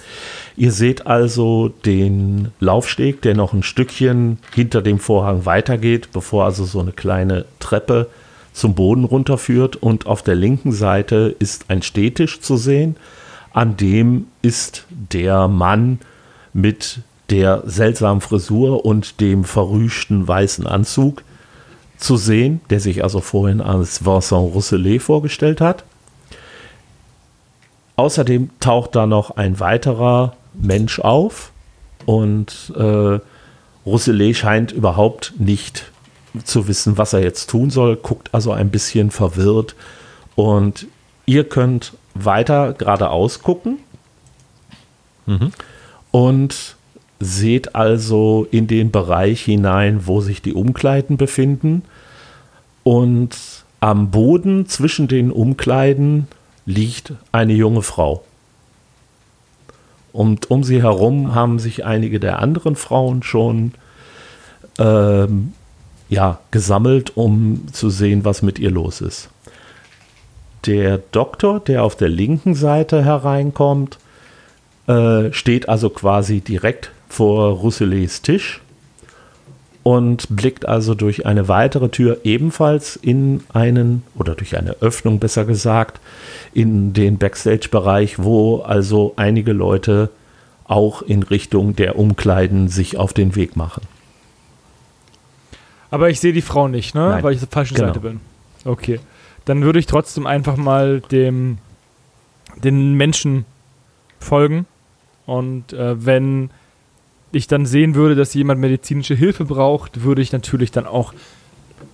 [0.55, 6.65] Ihr seht also den Laufsteg, der noch ein Stückchen hinter dem Vorhang weitergeht, bevor also
[6.65, 8.07] so eine kleine Treppe
[8.53, 9.75] zum Boden runterführt.
[9.75, 12.97] Und auf der linken Seite ist ein Stehtisch zu sehen.
[13.51, 15.99] An dem ist der Mann
[16.53, 21.23] mit der seltsamen Frisur und dem verrüschten weißen Anzug
[21.97, 25.83] zu sehen, der sich also vorhin als Vincent Rousselet vorgestellt hat.
[27.95, 31.51] Außerdem taucht da noch ein weiterer Mensch auf
[32.05, 33.19] und äh,
[33.85, 35.91] Rousselet scheint überhaupt nicht
[36.43, 39.75] zu wissen, was er jetzt tun soll, guckt also ein bisschen verwirrt
[40.35, 40.87] und
[41.25, 43.79] ihr könnt weiter geradeaus gucken
[46.11, 46.75] und
[47.19, 51.83] seht also in den Bereich hinein, wo sich die Umkleiden befinden
[52.83, 53.37] und
[53.79, 56.27] am Boden zwischen den Umkleiden
[56.65, 58.23] liegt eine junge Frau.
[60.13, 63.73] Und um sie herum haben sich einige der anderen Frauen schon
[64.77, 65.53] ähm,
[66.07, 69.29] ja, gesammelt, um zu sehen, was mit ihr los ist.
[70.67, 73.97] Der Doktor, der auf der linken Seite hereinkommt,
[74.87, 78.61] äh, steht also quasi direkt vor Rousselets Tisch
[79.83, 85.45] und blickt also durch eine weitere Tür ebenfalls in einen, oder durch eine Öffnung besser
[85.45, 85.99] gesagt,
[86.53, 90.09] in den Backstage-Bereich, wo also einige Leute
[90.65, 93.81] auch in Richtung der Umkleiden sich auf den Weg machen.
[95.91, 97.09] Aber ich sehe die Frau nicht, ne?
[97.09, 97.23] Nein.
[97.23, 97.89] Weil ich auf der falschen Genau.
[97.89, 98.21] Seite bin.
[98.65, 98.99] Okay.
[99.45, 101.57] Dann würde ich trotzdem einfach mal dem
[102.55, 103.45] den Menschen
[104.19, 104.65] folgen.
[105.25, 106.49] Und äh, wenn
[107.33, 111.13] ich dann sehen würde, dass jemand medizinische Hilfe braucht, würde ich natürlich dann auch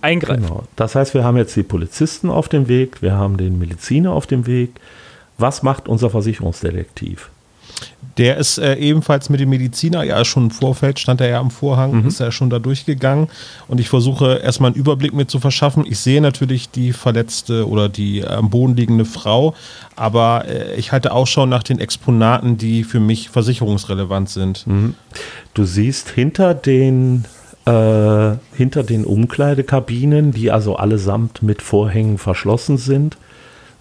[0.00, 0.42] eingreifen.
[0.42, 0.64] Genau.
[0.76, 4.26] Das heißt, wir haben jetzt die Polizisten auf dem Weg, wir haben den Mediziner auf
[4.26, 4.72] dem Weg.
[5.38, 7.30] Was macht unser Versicherungsdetektiv?
[8.16, 11.50] Der ist äh, ebenfalls mit dem Mediziner, ja schon im Vorfeld, stand er ja am
[11.50, 13.28] Vorhang, ist er schon da durchgegangen.
[13.68, 15.84] Und ich versuche erstmal einen Überblick mir zu verschaffen.
[15.88, 19.54] Ich sehe natürlich die verletzte oder die am Boden liegende Frau,
[19.96, 24.66] aber äh, ich halte Ausschau nach den Exponaten, die für mich versicherungsrelevant sind.
[25.54, 27.24] Du siehst hinter den,
[27.64, 33.16] äh, hinter den Umkleidekabinen, die also allesamt mit Vorhängen verschlossen sind,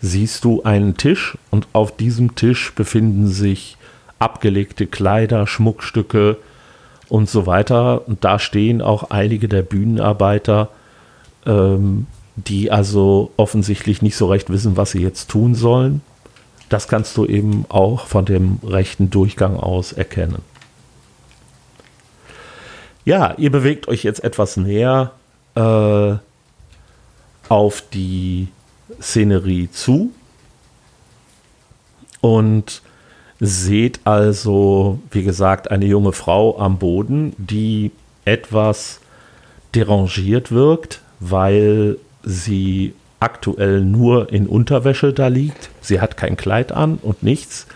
[0.02, 3.76] siehst du einen Tisch und auf diesem Tisch befinden sich
[4.20, 6.38] abgelegte Kleider, Schmuckstücke
[7.08, 8.08] und so weiter.
[8.08, 10.70] Und da stehen auch einige der Bühnenarbeiter,
[11.46, 16.02] ähm, die also offensichtlich nicht so recht wissen, was sie jetzt tun sollen.
[16.70, 20.44] Das kannst du eben auch von dem rechten Durchgang aus erkennen.
[23.06, 25.14] Ja, ihr bewegt euch jetzt etwas näher
[25.56, 26.14] äh,
[27.50, 28.50] auf die
[29.02, 30.12] Szenerie zu
[32.22, 32.82] und
[33.40, 37.92] seht also, wie gesagt, eine junge Frau am Boden, die
[38.26, 39.00] etwas
[39.76, 45.70] derangiert wirkt, weil sie aktuell nur in Unterwäsche da liegt.
[45.82, 47.68] Sie hat kein Kleid an und nichts.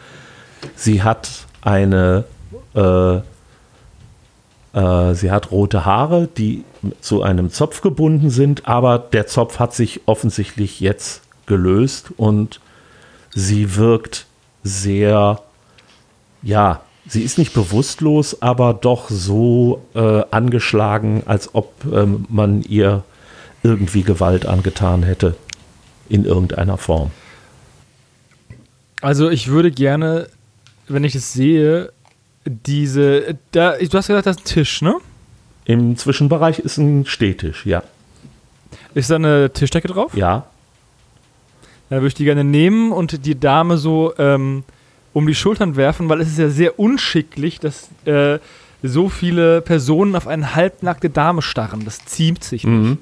[0.75, 2.25] Sie hat eine
[2.75, 3.21] äh,
[4.73, 6.63] äh, sie hat rote Haare, die
[6.99, 12.59] zu einem Zopf gebunden sind, aber der Zopf hat sich offensichtlich jetzt gelöst und
[13.33, 14.25] sie wirkt
[14.63, 15.41] sehr,
[16.43, 23.03] ja, sie ist nicht bewusstlos, aber doch so äh, angeschlagen, als ob ähm, man ihr
[23.63, 25.35] irgendwie Gewalt angetan hätte.
[26.09, 27.11] In irgendeiner Form.
[29.01, 30.27] Also ich würde gerne,
[30.87, 31.91] wenn ich es sehe,
[32.45, 34.95] diese, da, du hast gesagt, das ist ein Tisch, ne?
[35.65, 37.83] Im Zwischenbereich ist ein Stehtisch, ja.
[38.93, 40.15] Ist da eine Tischdecke drauf?
[40.15, 40.45] Ja,
[41.89, 44.63] Dann würde ich die gerne nehmen und die Dame so ähm,
[45.13, 48.39] um die Schultern werfen, weil es ist ja sehr unschicklich, dass äh,
[48.81, 51.85] so viele Personen auf eine halbnackte Dame starren.
[51.85, 52.73] Das ziemt sich nicht.
[52.73, 52.97] Mhm.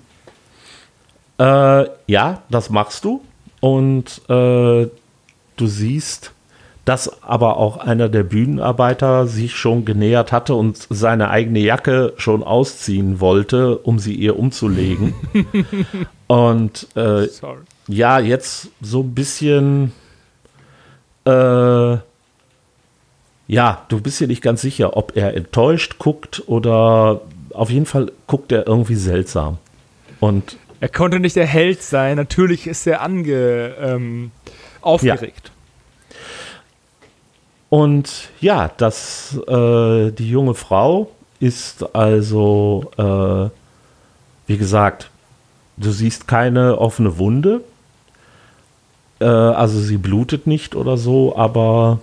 [1.39, 3.21] Äh, ja, das machst du.
[3.59, 4.87] Und äh,
[5.55, 6.33] du siehst,
[6.85, 12.43] dass aber auch einer der Bühnenarbeiter sich schon genähert hatte und seine eigene Jacke schon
[12.43, 15.13] ausziehen wollte, um sie ihr umzulegen.
[16.27, 17.27] und äh,
[17.87, 19.93] ja, jetzt so ein bisschen.
[21.25, 21.97] Äh,
[23.47, 27.21] ja, du bist dir nicht ganz sicher, ob er enttäuscht guckt oder
[27.53, 29.57] auf jeden Fall guckt er irgendwie seltsam.
[30.19, 32.15] Und Er konnte nicht der Held sein.
[32.17, 34.31] Natürlich ist er ange, ähm,
[34.81, 35.51] aufgeregt.
[37.69, 43.49] Und ja, das, äh, die junge Frau ist also, äh,
[44.47, 45.09] wie gesagt,
[45.77, 47.61] du siehst keine offene Wunde.
[49.21, 51.99] Äh, also sie blutet nicht oder so, aber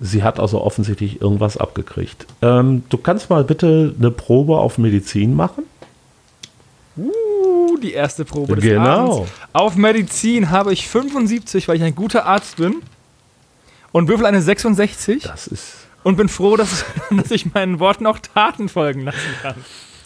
[0.00, 2.26] sie hat also offensichtlich irgendwas abgekriegt.
[2.40, 5.64] Ähm, du kannst mal bitte eine Probe auf Medizin machen.
[6.96, 9.16] Uh, die erste Probe des Genau.
[9.18, 9.32] Abends.
[9.52, 12.76] Auf Medizin habe ich 75, weil ich ein guter Arzt bin.
[13.92, 15.24] Und würfel eine 66.
[15.24, 15.74] Das ist.
[16.04, 19.56] Und bin froh, dass, dass ich meinen Worten auch Taten folgen lassen kann.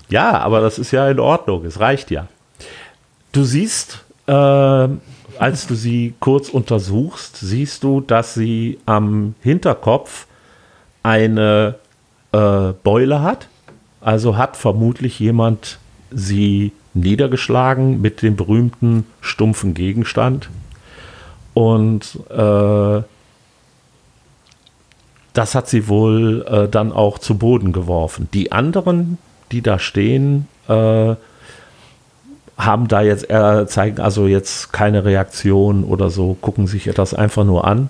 [0.08, 1.64] Ja, aber das ist ja in Ordnung.
[1.64, 2.28] Es reicht ja.
[3.32, 4.88] Du siehst, äh,
[5.40, 10.26] als du sie kurz untersuchst, siehst du, dass sie am Hinterkopf
[11.02, 11.76] eine
[12.32, 13.48] äh, Beule hat.
[14.02, 15.78] Also hat vermutlich jemand
[16.10, 20.50] sie niedergeschlagen mit dem berühmten stumpfen Gegenstand.
[21.54, 23.02] Und äh,
[25.32, 28.28] das hat sie wohl äh, dann auch zu Boden geworfen.
[28.34, 29.16] Die anderen,
[29.52, 31.14] die da stehen, äh,
[32.64, 37.44] haben da jetzt, äh, zeigen also jetzt keine Reaktion oder so, gucken sich das einfach
[37.44, 37.88] nur an,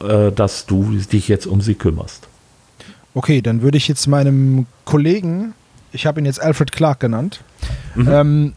[0.00, 2.28] äh, dass du dich jetzt um sie kümmerst.
[3.14, 5.54] Okay, dann würde ich jetzt meinem Kollegen,
[5.92, 7.40] ich habe ihn jetzt Alfred Clark genannt,
[7.96, 8.54] ähm,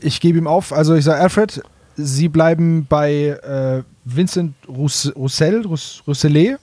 [0.00, 1.62] ich gebe ihm auf, also ich sage, Alfred,
[1.96, 6.58] Sie bleiben bei äh, Vincent Rouss Roussel, Rouss Rousselet,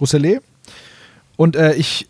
[0.00, 0.40] Rousselet.
[1.36, 2.08] Und äh, ich,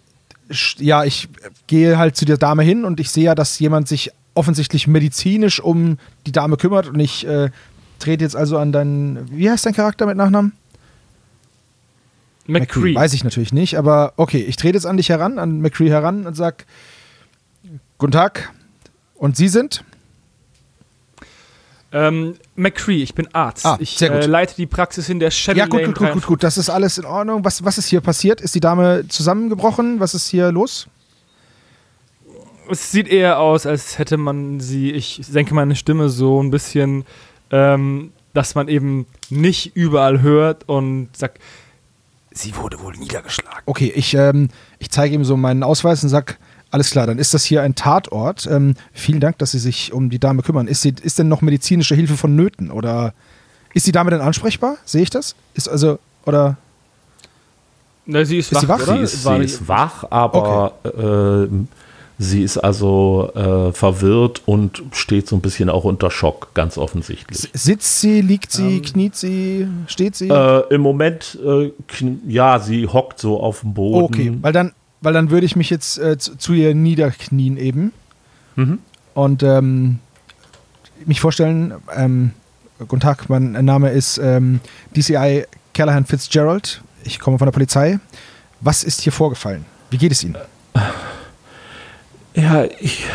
[0.78, 1.28] ja, ich
[1.66, 5.60] gehe halt zu der Dame hin und ich sehe ja, dass jemand sich offensichtlich medizinisch
[5.60, 7.50] um die Dame kümmert und ich äh,
[7.98, 10.52] trete jetzt also an deinen, wie heißt dein Charakter mit Nachnamen?
[12.46, 12.94] McCree.
[12.94, 16.26] Weiß ich natürlich nicht, aber okay, ich trete jetzt an dich heran, an McCree heran
[16.26, 16.66] und sag:
[17.98, 18.52] Guten Tag.
[19.14, 19.84] Und Sie sind?
[21.92, 23.66] Ähm, McCree, ich bin Arzt.
[23.66, 24.00] Ah, ich.
[24.00, 26.26] Äh, leite die Praxis in der Shadow ja, gut, gut, gut, gut, 53.
[26.26, 26.42] gut.
[26.42, 27.44] Das ist alles in Ordnung.
[27.44, 28.40] Was, was ist hier passiert?
[28.40, 30.00] Ist die Dame zusammengebrochen?
[30.00, 30.86] Was ist hier los?
[32.70, 37.04] Es sieht eher aus, als hätte man sie, ich senke meine Stimme so ein bisschen,
[37.50, 41.38] ähm, dass man eben nicht überall hört und sagt,
[42.30, 43.62] sie wurde wohl niedergeschlagen.
[43.66, 44.48] Okay, ich, ähm,
[44.78, 46.38] ich zeige ihm so meinen Ausweis und sag:
[46.70, 48.46] Alles klar, dann ist das hier ein Tatort.
[48.46, 50.68] Ähm, vielen Dank, dass Sie sich um die Dame kümmern.
[50.68, 52.70] Ist, sie, ist denn noch medizinische Hilfe vonnöten?
[52.70, 53.14] Oder
[53.74, 54.76] ist die Dame denn ansprechbar?
[54.84, 55.34] Sehe ich das?
[55.54, 56.56] Ist also, oder.
[58.06, 58.88] Na, sie ist, Ist sie wach, wach?
[58.88, 58.96] oder?
[58.98, 61.48] Sie ist, sie ist wach, aber äh,
[62.22, 67.48] sie ist also äh, verwirrt und steht so ein bisschen auch unter Schock, ganz offensichtlich.
[67.54, 70.28] Sitzt sie, liegt sie, kniet sie, steht sie?
[70.28, 74.04] Äh, Im Moment, äh, kn- ja, sie hockt so auf dem Boden.
[74.04, 77.92] Okay, weil dann, weil dann würde ich mich jetzt äh, zu, zu ihr niederknien eben
[79.14, 79.98] und ähm,
[81.06, 81.72] mich vorstellen.
[81.96, 82.32] Ähm,
[82.78, 84.60] guten Tag, mein Name ist ähm,
[84.94, 86.82] DCI Callahan Fitzgerald.
[87.04, 87.98] Ich komme von der Polizei.
[88.60, 89.64] Was ist hier vorgefallen?
[89.88, 90.36] Wie geht es Ihnen?
[92.34, 93.06] Ja, ich,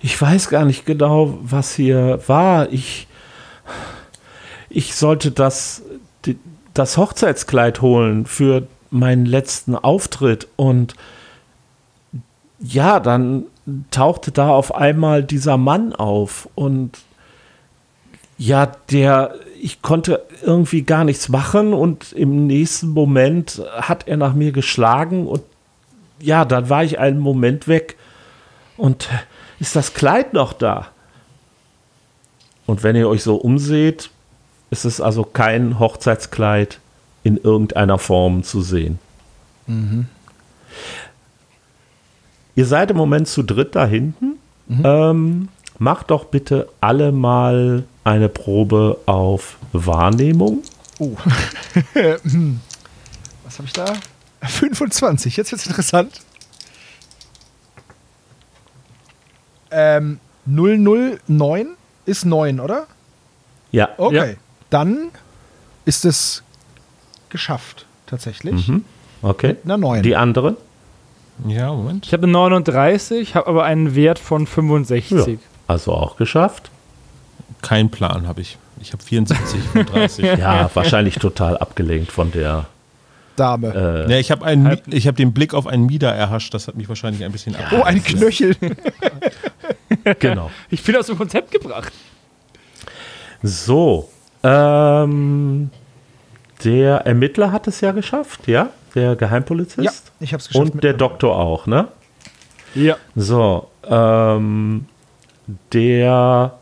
[0.00, 2.70] ich weiß gar nicht genau, was hier war.
[2.70, 3.06] Ich,
[4.68, 5.82] ich sollte das,
[6.74, 10.48] das Hochzeitskleid holen für meinen letzten Auftritt.
[10.56, 10.94] Und
[12.58, 13.44] ja, dann
[13.90, 16.48] tauchte da auf einmal dieser Mann auf.
[16.54, 16.98] Und
[18.36, 21.72] ja, der, ich konnte irgendwie gar nichts machen.
[21.72, 25.26] Und im nächsten Moment hat er nach mir geschlagen.
[25.26, 25.42] Und
[26.20, 27.96] ja, dann war ich einen Moment weg
[28.76, 29.08] und
[29.60, 30.88] ist das Kleid noch da?
[32.66, 34.10] Und wenn ihr euch so umseht,
[34.70, 36.80] ist es also kein Hochzeitskleid
[37.22, 38.98] in irgendeiner Form zu sehen.
[42.54, 44.38] Ihr seid im Moment zu dritt da hinten.
[44.84, 45.48] Ähm,
[45.78, 50.62] macht doch bitte alle mal eine Probe auf Wahrnehmung.
[50.98, 51.16] Oh.
[53.44, 53.92] Was habe ich da?
[54.42, 56.20] 25, jetzt wird's interessant.
[59.72, 61.68] Ähm, 009
[62.04, 62.86] ist 9, oder?
[63.70, 63.90] Ja.
[63.96, 64.30] Okay.
[64.32, 64.36] Ja.
[64.70, 65.08] Dann
[65.84, 66.42] ist es
[67.30, 68.68] geschafft, tatsächlich.
[68.68, 68.84] Mhm.
[69.22, 69.56] Okay.
[69.64, 70.02] Na, 9.
[70.02, 70.56] Die anderen?
[71.46, 72.06] Ja, Moment.
[72.06, 75.38] Ich habe eine 39, habe aber einen Wert von 65.
[75.66, 76.70] Also auch geschafft.
[77.62, 78.58] Kein Plan habe ich.
[78.80, 80.24] Ich habe 74 von 30.
[80.38, 82.66] Ja, wahrscheinlich total abgelenkt von der.
[83.36, 84.04] Dame.
[84.08, 86.52] Äh, Ja, ich habe einen, Mi- ich habe den Blick auf einen Mieder erhascht.
[86.54, 88.56] Das hat mich wahrscheinlich ein bisschen oh, ein Knöchel.
[90.18, 90.50] genau.
[90.70, 91.92] Ich bin aus dem Konzept gebracht.
[93.42, 94.08] So.
[94.42, 95.70] Ähm,
[96.64, 98.70] der Ermittler hat es ja geschafft, ja?
[98.94, 99.84] Der Geheimpolizist.
[99.84, 100.72] ja, ich habe es geschafft.
[100.74, 101.88] Und der Doktor auch, ne?
[102.74, 102.96] Ja.
[103.14, 104.86] So, ähm,
[105.72, 106.58] der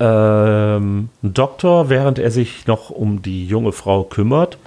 [0.00, 4.58] ähm, Doktor, während er sich noch um die junge Frau kümmert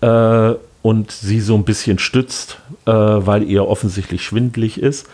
[0.00, 5.06] äh, und sie so ein bisschen stützt, äh, weil ihr offensichtlich schwindlig ist,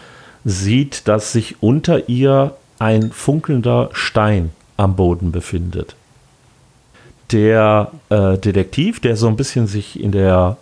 [0.44, 5.94] sieht, dass sich unter ihr ein funkelnder Stein am Boden befindet.
[7.32, 10.56] Der äh, Detektiv, der so ein bisschen sich in der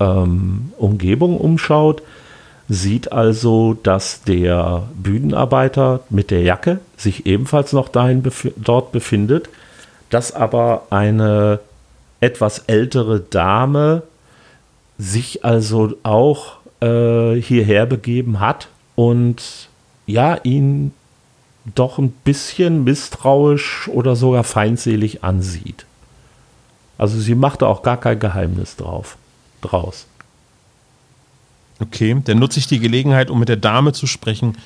[0.00, 2.02] ähm, Umgebung umschaut,
[2.68, 9.48] sieht also, dass der Bühnenarbeiter mit der Jacke sich ebenfalls noch dahin befi dort befindet,
[10.08, 11.60] dass aber eine
[12.20, 14.02] etwas ältere Dame
[14.98, 19.68] sich also auch äh, hierher begeben hat und
[20.06, 20.92] ja, ihn
[21.74, 25.86] doch ein bisschen misstrauisch oder sogar feindselig ansieht.
[26.98, 29.16] Also sie machte auch gar kein Geheimnis drauf,
[29.62, 30.06] draus.
[31.80, 34.58] Okay, dann nutze ich die Gelegenheit, um mit der Dame zu sprechen.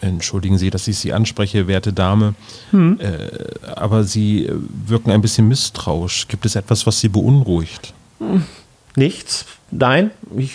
[0.00, 2.34] Entschuldigen Sie, dass ich Sie anspreche, werte Dame,
[2.70, 3.00] hm.
[3.00, 4.48] äh, aber Sie
[4.86, 6.28] wirken ein bisschen misstrauisch.
[6.28, 7.92] Gibt es etwas, was Sie beunruhigt?
[8.96, 9.44] Nichts.
[9.70, 10.52] Nein, ich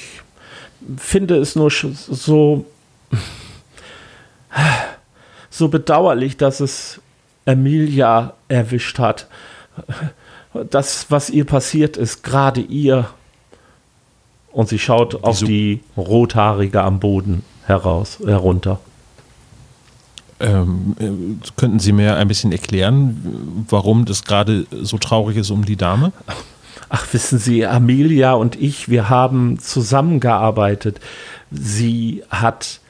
[0.98, 2.66] finde es nur so
[5.50, 7.00] so bedauerlich, dass es
[7.46, 9.28] Emilia erwischt hat.
[10.70, 13.10] Das, was ihr passiert ist, gerade ihr.
[14.52, 15.24] Und sie schaut Wieso?
[15.24, 18.80] auf die Rothaarige am Boden heraus, herunter.
[20.44, 25.64] Ähm, äh, könnten Sie mir ein bisschen erklären, warum das gerade so traurig ist um
[25.64, 26.12] die Dame?
[26.89, 31.00] Ach, wissen Sie, Amelia und ich, wir haben zusammengearbeitet.
[31.50, 32.82] Sie hat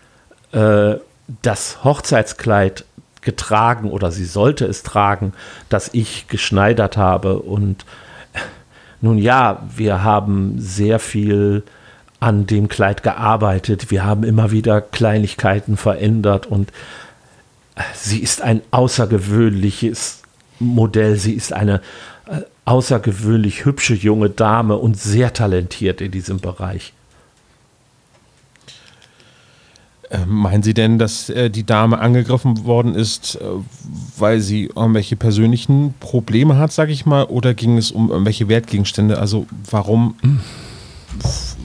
[0.52, 0.96] äh,
[1.44, 2.86] das Hochzeitskleid
[3.22, 5.34] getragen oder sie sollte es tragen,
[5.70, 7.40] das ich geschneidert habe.
[7.40, 7.86] Und
[9.00, 11.64] nun ja, wir haben sehr viel
[12.20, 13.92] an dem Kleid gearbeitet.
[13.92, 16.72] Wir haben immer wieder Kleinigkeiten verändert und
[17.96, 20.22] sie ist ein außergewöhnliches
[20.60, 21.16] Modell.
[21.16, 21.82] Sie ist eine
[22.28, 26.94] äh, außergewöhnlich hübsche junge Dame und sehr talentiert in diesem Bereich.
[30.14, 33.46] Ähm, meinen Sie denn, dass äh, die Dame angegriffen worden ist, äh,
[34.18, 39.18] weil sie irgendwelche persönlichen Probleme hat, sage ich mal, oder ging es um irgendwelche Wertgegenstände?
[39.18, 40.16] Also warum,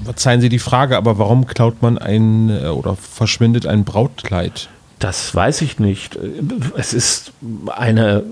[0.04, 4.70] verzeihen Sie die Frage, aber warum klaut man ein äh, oder verschwindet ein Brautkleid?
[4.98, 6.18] Das weiß ich nicht.
[6.76, 7.32] Es ist
[7.68, 8.24] eine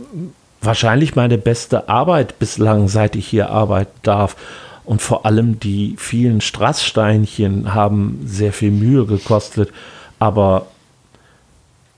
[0.60, 4.36] wahrscheinlich meine beste Arbeit bislang, seit ich hier arbeiten darf.
[4.84, 9.72] Und vor allem die vielen Strasssteinchen haben sehr viel Mühe gekostet.
[10.18, 10.66] Aber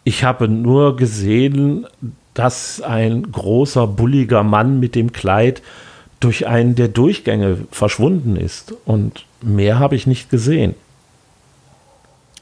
[0.04, 1.86] ich habe nur gesehen,
[2.34, 5.62] dass ein großer, bulliger Mann mit dem Kleid
[6.20, 8.74] durch einen der Durchgänge verschwunden ist.
[8.84, 10.74] Und mehr habe ich nicht gesehen.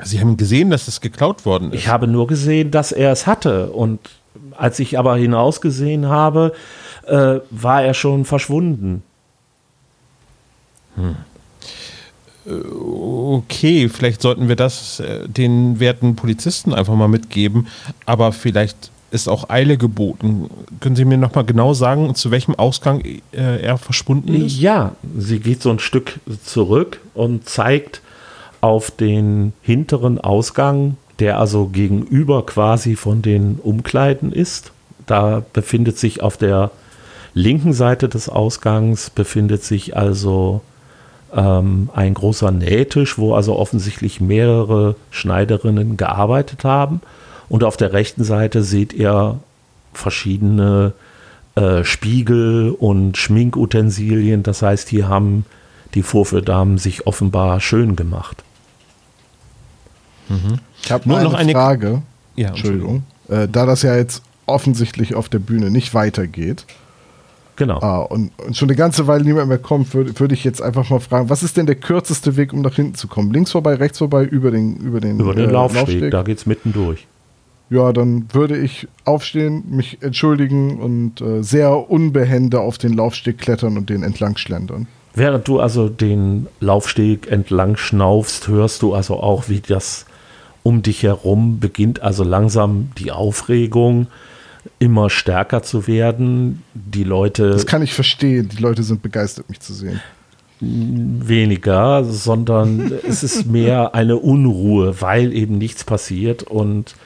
[0.03, 1.80] Sie haben gesehen, dass es geklaut worden ist?
[1.80, 3.70] Ich habe nur gesehen, dass er es hatte.
[3.70, 4.01] Und
[4.57, 6.53] als ich aber hinausgesehen habe,
[7.07, 9.03] äh, war er schon verschwunden.
[10.97, 11.16] Hm
[12.47, 17.66] okay, vielleicht sollten wir das äh, den werten Polizisten einfach mal mitgeben,
[18.05, 20.51] aber vielleicht ist auch Eile geboten.
[20.80, 24.59] Können Sie mir nochmal genau sagen, zu welchem Ausgang äh, er verschwunden ist?
[24.59, 28.03] Ja, sie geht so ein Stück zurück und zeigt
[28.67, 34.73] auf den hinteren Ausgang, der also gegenüber quasi von den Umkleiden ist.
[35.07, 36.73] Da befindet sich auf der
[37.33, 40.62] linken Seite des Ausgangs befindet sich also
[41.33, 47.03] ähm, ein großer Nähtisch, wo also offensichtlich mehrere Schneiderinnen gearbeitet haben.
[47.49, 49.39] Und auf der rechten Seite seht ihr
[49.93, 50.93] verschiedene
[51.55, 54.43] äh, Spiegel und Schminkutensilien.
[54.43, 55.45] Das heißt, hier haben
[55.95, 58.43] die Vorführdamen sich offenbar schön gemacht.
[60.29, 60.59] Mhm.
[60.83, 62.03] Ich habe nur noch eine Frage.
[62.37, 63.03] Ja, Entschuldigung.
[63.29, 63.45] Entschuldigung.
[63.45, 66.64] Äh, da das ja jetzt offensichtlich auf der Bühne nicht weitergeht,
[67.57, 67.81] Genau.
[67.81, 70.89] Ah, und, und, schon eine ganze Weile niemand mehr kommt, würde würd ich jetzt einfach
[70.91, 73.33] mal fragen, was ist denn der kürzeste Weg, um nach hinten zu kommen?
[73.33, 76.39] Links vorbei, rechts vorbei, über den Über den, über den äh, Laufsteg, Laufsteg, da geht
[76.39, 77.07] es mitten durch.
[77.68, 83.77] Ja, dann würde ich aufstehen, mich entschuldigen und äh, sehr unbehende auf den Laufsteg klettern
[83.77, 84.87] und den entlang schlendern.
[85.14, 90.05] Während du also den Laufsteg entlang schnaufst, hörst du also auch, wie das
[90.67, 94.09] um dich herum beginnt, also langsam die Aufregung
[94.81, 96.64] immer stärker zu werden.
[96.75, 97.51] Die Leute.
[97.51, 98.49] Das kann ich verstehen.
[98.49, 100.01] Die Leute sind begeistert, mich zu sehen.
[100.59, 106.97] Weniger, sondern es ist mehr eine Unruhe, weil eben nichts passiert und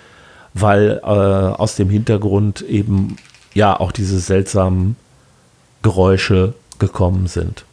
[0.54, 3.16] weil äh, aus dem Hintergrund eben
[3.52, 4.96] ja auch diese seltsamen
[5.82, 7.66] Geräusche gekommen sind.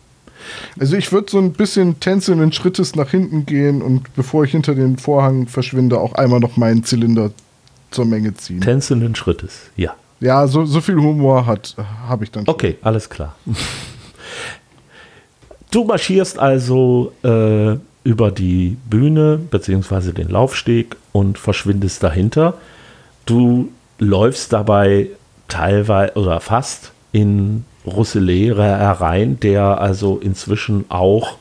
[0.79, 4.75] Also ich würde so ein bisschen tänzelnden Schrittes nach hinten gehen und bevor ich hinter
[4.75, 7.31] den Vorhang verschwinde, auch einmal noch meinen Zylinder
[7.91, 8.61] zur Menge ziehen.
[8.61, 9.95] Tänzelnden Schrittes, ja.
[10.19, 11.75] Ja, so, so viel Humor hat
[12.07, 12.53] habe ich dann schon.
[12.53, 13.35] Okay, alles klar.
[15.69, 20.13] Du marschierst also äh, über die Bühne bzw.
[20.13, 22.53] den Laufsteg und verschwindest dahinter.
[23.25, 23.69] Du
[23.99, 25.09] läufst dabei
[25.49, 31.37] teilweise oder fast in Russelet herein, der also inzwischen auch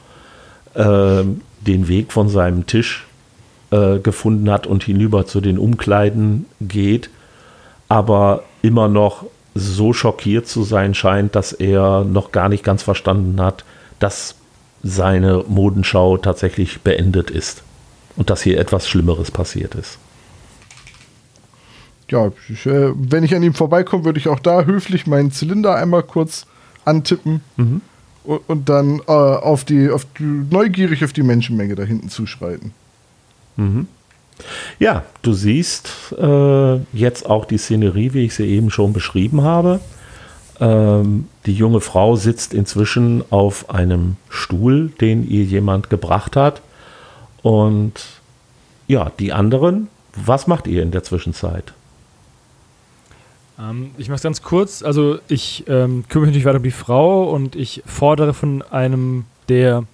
[0.75, 1.25] äh,
[1.61, 3.07] den Weg von seinem Tisch
[3.71, 7.11] äh, gefunden hat und hinüber zu den Umkleiden geht,
[7.89, 9.25] aber immer noch
[9.55, 13.65] so schockiert zu sein scheint, dass er noch gar nicht ganz verstanden hat,
[13.99, 14.37] dass
[14.83, 17.63] seine Modenschau tatsächlich beendet ist
[18.17, 19.99] und dass hier etwas Schlimmeres passiert ist.
[22.11, 25.75] Ja, ich, äh, wenn ich an ihm vorbeikomme, würde ich auch da höflich meinen Zylinder
[25.75, 26.47] einmal kurz
[26.85, 27.81] antippen mhm.
[28.25, 32.73] und, und, dann äh, auf die, auf die, neugierig auf die Menschenmenge da hinten zuschreiten.
[33.57, 33.89] Mhm.
[34.79, 39.81] Ja, du siehst äh, jetzt auch die Szenerie, wie ich sie eben schon beschrieben habe.
[40.61, 46.63] Ähm, die junge Frau sitzt inzwischen auf einem Stuhl, den ihr jemand gebracht hat.
[47.43, 47.93] Und
[48.87, 51.73] ja, die anderen, was macht ihr in der Zwischenzeit?
[53.59, 54.83] Ähm, ich mache es ganz kurz.
[54.83, 59.25] Also ich ähm, kümmere mich natürlich weiter um die Frau und ich fordere von einem
[59.49, 59.85] der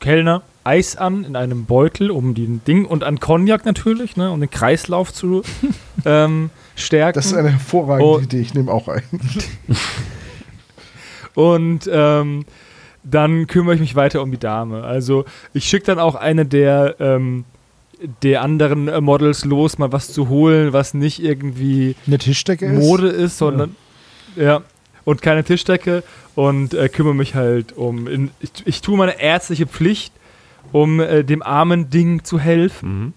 [0.00, 4.40] Kellner Eis an in einem Beutel, um den Ding und an Cognac natürlich, ne, um
[4.40, 5.42] den Kreislauf zu
[6.04, 7.14] ähm, stärken.
[7.18, 8.18] Das ist eine hervorragende Oh.
[8.18, 9.02] Idee, ich nehme auch ein.
[11.34, 12.44] Und ähm,
[13.02, 14.82] dann kümmere ich mich weiter um die Dame.
[14.82, 17.44] Also ich schicke dann auch eine der, ähm,
[18.22, 22.78] der anderen äh, Models los, mal was zu holen, was nicht irgendwie Eine Tischdecke ist.
[22.78, 23.76] Mode ist, sondern
[24.36, 24.62] ja.
[25.04, 26.02] und keine Tischdecke
[26.34, 28.06] und äh, kümmere mich halt um.
[28.06, 30.12] In, ich, ich tue meine ärztliche Pflicht,
[30.72, 33.14] um äh, dem armen Ding zu helfen.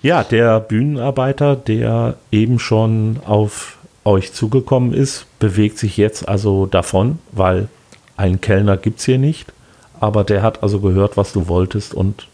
[0.00, 7.18] Ja, der Bühnenarbeiter, der eben schon auf euch zugekommen ist, bewegt sich jetzt also davon,
[7.30, 7.68] weil
[8.16, 9.52] einen Kellner gibt es hier nicht.
[10.00, 12.26] Aber der hat also gehört, was du wolltest und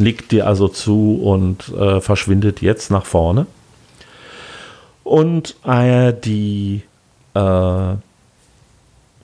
[0.00, 3.46] nickt dir also zu und äh, verschwindet jetzt nach vorne.
[5.04, 6.82] Und äh, die
[7.34, 7.94] äh,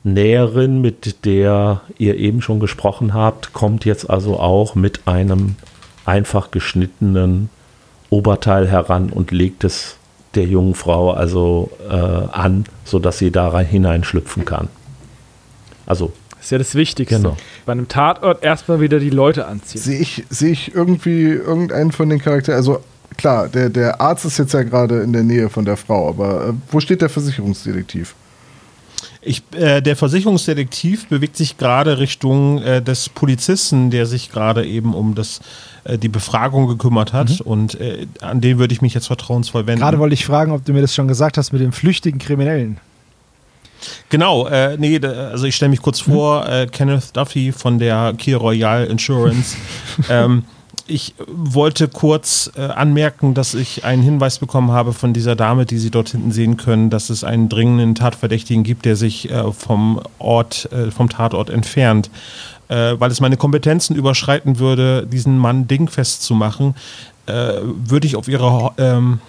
[0.05, 5.57] Näherin, mit der ihr eben schon gesprochen habt, kommt jetzt also auch mit einem
[6.05, 7.51] einfach geschnittenen
[8.11, 9.97] Oberteil heran und legt es
[10.37, 14.69] der jungen Frau also äh, an, sodass sie da rein hineinschlüpfen kann.
[15.87, 16.13] Also,
[16.47, 17.17] ist ja das Wichtigste.
[17.17, 17.37] Genau.
[17.65, 19.81] Bei einem Tatort erstmal wieder die Leute anziehen.
[19.81, 22.81] Sehe ich, sehe ich irgendwie irgendeinen von den Charakteren, also
[23.17, 26.49] klar, der, der Arzt ist jetzt ja gerade in der Nähe von der Frau, aber
[26.49, 28.15] äh, wo steht der Versicherungsdetektiv?
[29.23, 34.95] Ich, äh, der Versicherungsdetektiv bewegt sich gerade Richtung äh, des Polizisten, der sich gerade eben
[34.95, 35.41] um das,
[35.83, 37.41] äh, die Befragung gekümmert hat.
[37.41, 39.81] Und äh, an den würde ich mich jetzt vertrauensvoll wenden.
[39.81, 42.79] Gerade wollte ich fragen, ob du mir das schon gesagt hast mit dem flüchtigen Kriminellen.
[44.09, 48.37] Genau, äh, nee, also ich stelle mich kurz vor, äh, Kenneth Duffy von der Kia
[48.37, 49.57] Royale Insurance.
[50.11, 50.45] ähm,
[50.89, 55.79] ich wollte kurz äh, anmerken, dass ich einen Hinweis bekommen habe von dieser Dame, die
[55.79, 60.01] Sie dort hinten sehen können, dass es einen dringenden Tatverdächtigen gibt, der sich äh, vom
[60.19, 62.11] Ort, äh, vom Tatort entfernt.
[62.69, 66.75] Äh, weil es meine Kompetenzen überschreiten würde, diesen Mann dingfest zu machen,
[67.27, 69.21] äh, würde ich auf Ihre ähm,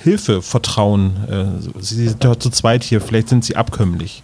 [0.00, 1.16] Hilfe vertrauen.
[1.28, 4.22] Äh, Sie sind dort zu zweit hier, vielleicht sind Sie abkömmlich.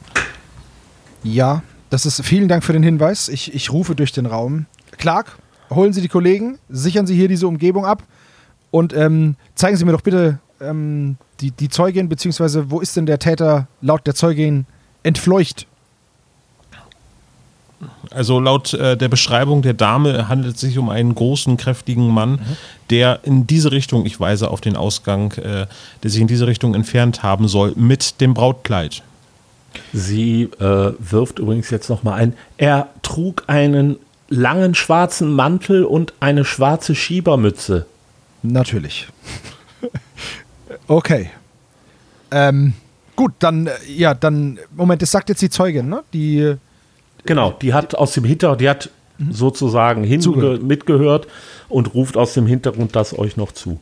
[1.22, 3.28] Ja, das ist vielen Dank für den Hinweis.
[3.28, 4.66] Ich, ich rufe durch den Raum.
[4.96, 5.38] Clark,
[5.70, 8.02] holen Sie die Kollegen, sichern Sie hier diese Umgebung ab
[8.70, 13.06] und ähm, zeigen Sie mir doch bitte ähm, die, die Zeugin, beziehungsweise wo ist denn
[13.06, 14.66] der Täter laut der Zeugin
[15.02, 15.67] entfleucht?
[18.10, 22.40] Also laut äh, der Beschreibung der Dame handelt es sich um einen großen, kräftigen Mann,
[22.90, 25.66] der in diese Richtung, ich weise auf den Ausgang, äh,
[26.02, 29.02] der sich in diese Richtung entfernt haben soll, mit dem Brautkleid.
[29.92, 32.32] sie äh, wirft übrigens jetzt nochmal ein.
[32.56, 33.96] Er trug einen
[34.28, 37.86] langen schwarzen Mantel und eine schwarze Schiebermütze.
[38.42, 39.08] Natürlich.
[40.88, 41.30] okay.
[42.30, 42.74] Ähm,
[43.16, 46.02] gut, dann, äh, ja, dann, Moment, das sagt jetzt die Zeugin, ne?
[46.12, 46.56] Die,
[47.28, 48.88] Genau, die hat aus dem Hintergrund, die hat
[49.30, 50.62] sozusagen hinge Zugehört.
[50.62, 51.26] mitgehört
[51.68, 53.78] und ruft aus dem Hintergrund das euch noch zu.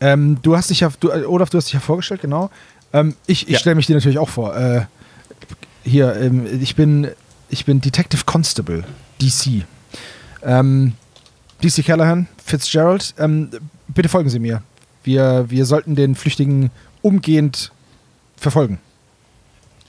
[0.00, 2.50] ähm, du hast dich ja, du, äh, Olaf, du hast dich ja vorgestellt, genau.
[2.92, 3.58] Ähm, ich ich Ja.
[3.58, 4.54] stelle mich dir natürlich auch vor.
[4.56, 4.82] Äh,
[5.84, 7.08] hier, ähm, ich bin,
[7.48, 8.84] ich bin Detective Constable,
[9.20, 9.64] DC.
[10.42, 10.92] Ähm,
[11.64, 13.48] DC Callahan, Fitzgerald, ähm,
[13.88, 14.62] bitte folgen Sie mir.
[15.04, 17.72] Wir, wir sollten den Flüchtigen umgehend
[18.36, 18.78] verfolgen.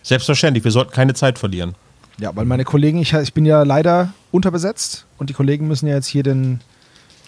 [0.04, 1.76] Selbstverständlich, wir sollten keine Zeit verlieren.
[2.20, 5.96] Ja, weil meine Kollegen, ich, ich bin ja leider unterbesetzt und die Kollegen müssen ja
[5.96, 6.62] jetzt hier den,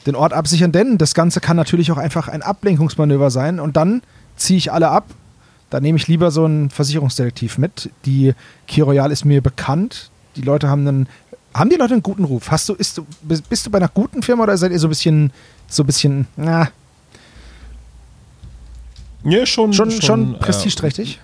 [0.06, 4.02] den Ort absichern, denn das Ganze kann natürlich auch einfach ein Ablenkungsmanöver sein und dann
[4.36, 5.06] ziehe ich alle ab.
[5.70, 7.90] Da nehme ich lieber so einen Versicherungsdetektiv mit.
[8.06, 8.34] Die
[8.68, 10.12] Key Royal ist mir bekannt.
[10.36, 11.10] Die Leute haben einen.
[11.54, 12.52] Haben die Leute einen guten Ruf?
[12.52, 14.90] Hast du, ist du, bist du bei einer guten Firma oder seid ihr so ein
[14.90, 15.32] bisschen,
[15.68, 16.70] so ein bisschen, na,
[19.24, 19.74] Ja, schon.
[19.74, 21.20] schon, schon, äh, prestigeträchtig?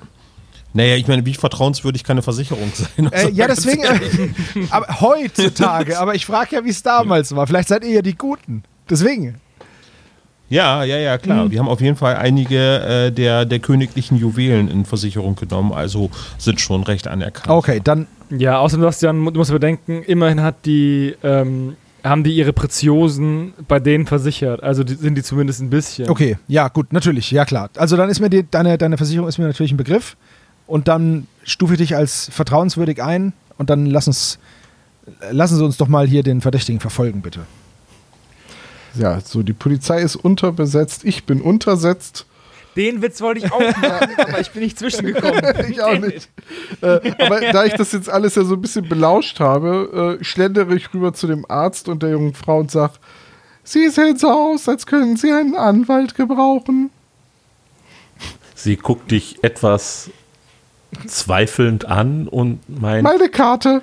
[0.74, 3.08] Naja, ich meine, wie vertrauenswürdig kann eine Versicherung sein?
[3.12, 4.00] Äh, Also, ja, deswegen, äh,
[4.70, 7.46] aber heutzutage, aber ich frage ja, wie es damals war.
[7.48, 8.64] Vielleicht seid ihr ja die Guten.
[8.90, 9.36] Deswegen.
[10.50, 11.46] Ja, ja, ja, klar.
[11.46, 11.52] Mhm.
[11.52, 16.10] Wir haben auf jeden Fall einige äh, der, der königlichen Juwelen in Versicherung genommen, also
[16.38, 17.50] sind schon recht anerkannt.
[17.50, 22.52] Okay, dann, Ja, außerdem, Bastian, du musst bedenken, immerhin hat die, ähm, haben die ihre
[22.52, 24.62] Preziosen bei denen versichert.
[24.62, 26.10] Also die, sind die zumindest ein bisschen.
[26.10, 27.70] okay, ja, gut, natürlich, ja klar.
[27.78, 30.18] Also dann ist mir die, deine, deine Versicherung ist mir natürlich ein Begriff
[30.72, 34.40] und dann stufe ich dich als vertrauenswürdig ein und dann lass uns,
[35.30, 37.42] lassen Sie uns doch mal hier den Verdächtigen verfolgen, bitte.
[38.96, 42.26] Ja, so die Polizei ist unterbesetzt, ich bin untersetzt.
[42.78, 45.44] Den Witz wollte ich auch machen, aber ich bin nicht zwischengekommen.
[45.70, 46.30] ich auch nicht.
[46.80, 50.74] Äh, aber da ich das jetzt alles ja so ein bisschen belauscht habe, äh, schlendere
[50.76, 52.94] ich rüber zu dem Arzt und der jungen Frau und sage,
[53.64, 56.92] Sie sehen so aus, als können Sie einen Anwalt gebrauchen.
[58.56, 60.10] Sie guckt dich etwas
[61.08, 63.82] zweifelnd an und meint, Meine Karte.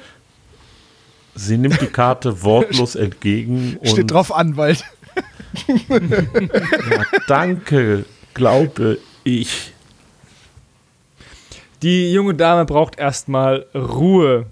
[1.35, 4.85] sie nimmt die Karte wortlos entgegen und Steht drauf Anwalt.
[5.89, 8.05] Ja, danke,
[8.35, 9.73] glaube ich.
[11.83, 14.47] Die junge Dame braucht erstmal Ruhe.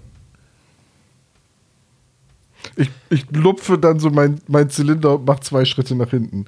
[2.75, 6.45] Ich, ich lupfe dann so mein, mein Zylinder und mache zwei Schritte nach hinten.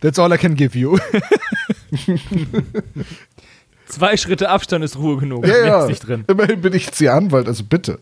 [0.00, 0.98] That's all I can give you.
[3.88, 5.46] Zwei Schritte Abstand ist Ruhe genug.
[5.46, 5.86] Ja, ja.
[5.86, 6.24] nicht drin.
[6.28, 7.98] Immerhin bin ich Anwalt, also bitte.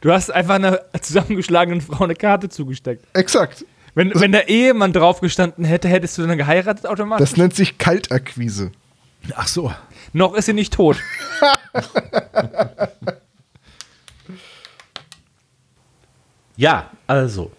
[0.00, 3.04] Du hast einfach einer zusammengeschlagenen Frau eine Karte zugesteckt.
[3.14, 3.64] Exakt.
[3.94, 7.30] Wenn, wenn der Ehemann drauf gestanden hätte, hättest du dann geheiratet automatisch.
[7.30, 8.72] Das nennt sich Kaltakquise.
[9.34, 9.72] Ach so.
[10.12, 10.98] Noch ist sie nicht tot.
[16.56, 17.50] Ja, also,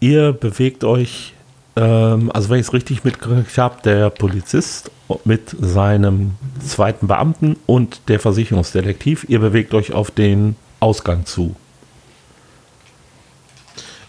[0.00, 1.34] ihr bewegt euch,
[1.78, 4.90] ähm, also wenn ich es richtig mitgekriegt habe, der Polizist
[5.24, 6.32] mit seinem
[6.64, 11.54] zweiten Beamten und der Versicherungsdetektiv, ihr bewegt euch auf den Ausgang zu.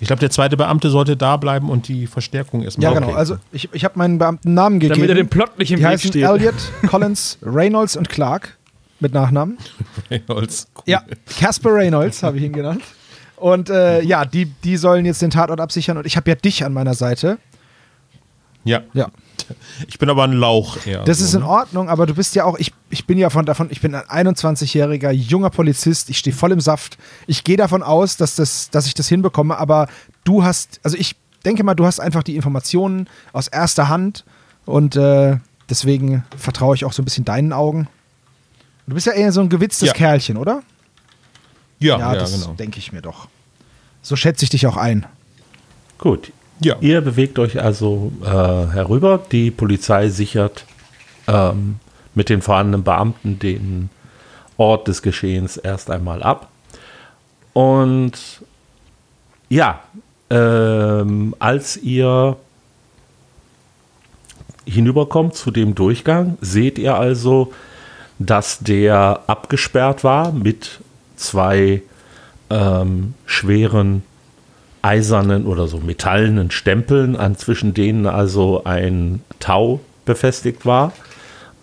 [0.02, 2.84] Ich glaube, der zweite Beamte sollte da bleiben und die Verstärkung erstmal.
[2.86, 3.02] Ja, Okay.
[3.06, 3.14] genau.
[3.18, 4.96] Also ich, ich habe meinen Beamten Namen gegeben.
[5.00, 6.24] Damit er dem Plot nicht im Die Weg heißen steht.
[6.24, 6.56] Elliot,
[6.88, 8.58] Collins, Reynolds und Clark
[9.02, 9.58] mit Nachnamen.
[10.10, 10.68] Reynolds.
[10.76, 10.84] Cool.
[10.86, 11.04] Ja,
[11.40, 12.82] Casper Reynolds habe ich ihn genannt.
[13.36, 16.64] Und äh, ja, die, die sollen jetzt den Tatort absichern und ich habe ja dich
[16.66, 17.38] an meiner Seite.
[18.64, 18.82] Ja.
[18.94, 19.10] Ja.
[19.88, 21.04] Ich bin aber ein Lauch eher.
[21.04, 21.48] Das so, ist in ne?
[21.48, 24.28] Ordnung, aber du bist ja auch, ich, ich bin ja von davon, ich bin ein
[24.36, 26.98] 21-jähriger junger Polizist, ich stehe voll im Saft.
[27.26, 29.88] Ich gehe davon aus, dass, das, dass ich das hinbekomme, aber
[30.24, 34.26] du hast, also ich denke mal, du hast einfach die Informationen aus erster Hand
[34.66, 35.38] und äh,
[35.70, 37.88] deswegen vertraue ich auch so ein bisschen deinen Augen.
[38.88, 39.94] Du bist ja eher so ein gewitztes Ja.
[39.94, 40.62] Kerlchen, oder?
[41.80, 42.54] Ja, ja, das genau.
[42.54, 43.30] denke ich mir doch.
[44.02, 45.06] So schätze ich dich auch ein.
[45.98, 46.32] Gut,
[46.62, 46.76] Ja.
[46.82, 49.22] ihr bewegt euch also äh, herüber.
[49.32, 50.66] Die Polizei sichert
[51.28, 51.80] ähm,
[52.16, 53.90] mit den vorhandenen Beamten den
[54.58, 56.50] Ort des Geschehens erst einmal ab.
[57.54, 58.44] Und
[59.48, 59.82] ja,
[60.30, 62.38] ähm, als ihr
[64.66, 67.54] hinüberkommt zu dem Durchgang, seht ihr also,
[68.20, 70.82] dass der abgesperrt war mit
[71.16, 71.82] zwei
[72.50, 74.04] ähm, schweren
[74.82, 80.94] eisernen oder so metallenen Stempeln, an zwischen denen also ein Tau befestigt war.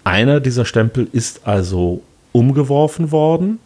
[0.05, 2.03] Einer dieser Stempel ist also
[2.33, 3.59] umgeworfen worden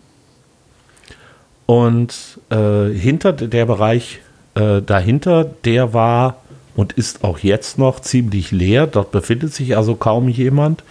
[1.66, 4.20] und äh, hinter der Bereich
[4.54, 6.36] äh, dahinter, der war
[6.76, 8.86] und ist auch jetzt noch ziemlich leer.
[8.86, 10.82] Dort befindet sich also kaum jemand,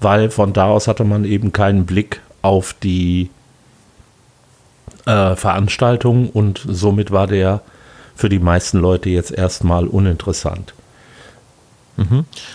[0.00, 3.30] weil von da aus hatte man eben keinen Blick auf die
[5.06, 7.62] äh, Veranstaltung und somit war der
[8.18, 10.74] für die meisten Leute jetzt erstmal uninteressant.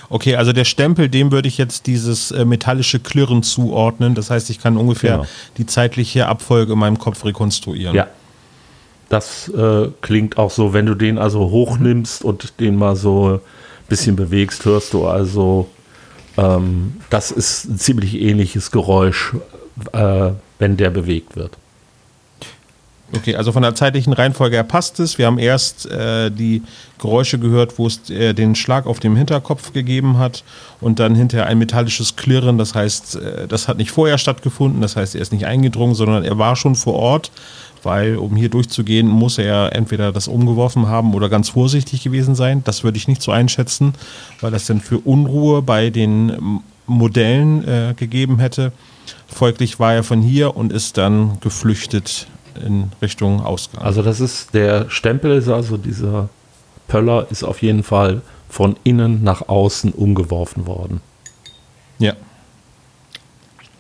[0.09, 4.15] Okay, also der Stempel, dem würde ich jetzt dieses äh, metallische Klirren zuordnen.
[4.15, 5.27] Das heißt, ich kann ungefähr Genau.
[5.57, 7.93] die zeitliche Abfolge in meinem Kopf rekonstruieren.
[7.93, 8.07] Ja.
[9.09, 13.39] Das äh, klingt auch so, wenn du den also hochnimmst und den mal so ein
[13.89, 15.67] bisschen bewegst, hörst du also,
[16.37, 19.33] ähm, das ist ein ziemlich ähnliches Geräusch,
[19.91, 21.57] äh, wenn der bewegt wird.
[23.15, 25.19] Okay, also von der zeitlichen Reihenfolge her passt es.
[25.19, 26.63] Wir haben erst äh, die
[26.97, 30.43] Geräusche gehört, wo es äh, den Schlag auf dem Hinterkopf gegeben hat
[30.81, 32.57] und dann hinterher ein metallisches Klirren.
[32.57, 34.81] Das heißt, äh, das hat nicht vorher stattgefunden.
[34.81, 37.31] Das heißt, er ist nicht eingedrungen, sondern er war schon vor Ort,
[37.83, 42.63] weil um hier durchzugehen, muss er entweder das umgeworfen haben oder ganz vorsichtig gewesen sein.
[42.63, 43.93] Das würde ich nicht so einschätzen,
[44.41, 48.71] weil das dann für Unruhe bei den Modellen äh, gegeben hätte.
[49.27, 53.83] Folglich war er von hier und ist dann geflüchtet in Richtung Ausgang.
[53.83, 56.29] Also das ist, der Stempel ist also dieser
[56.87, 61.01] Pöller ist auf jeden Fall von innen nach außen umgeworfen worden.
[61.99, 62.13] ja.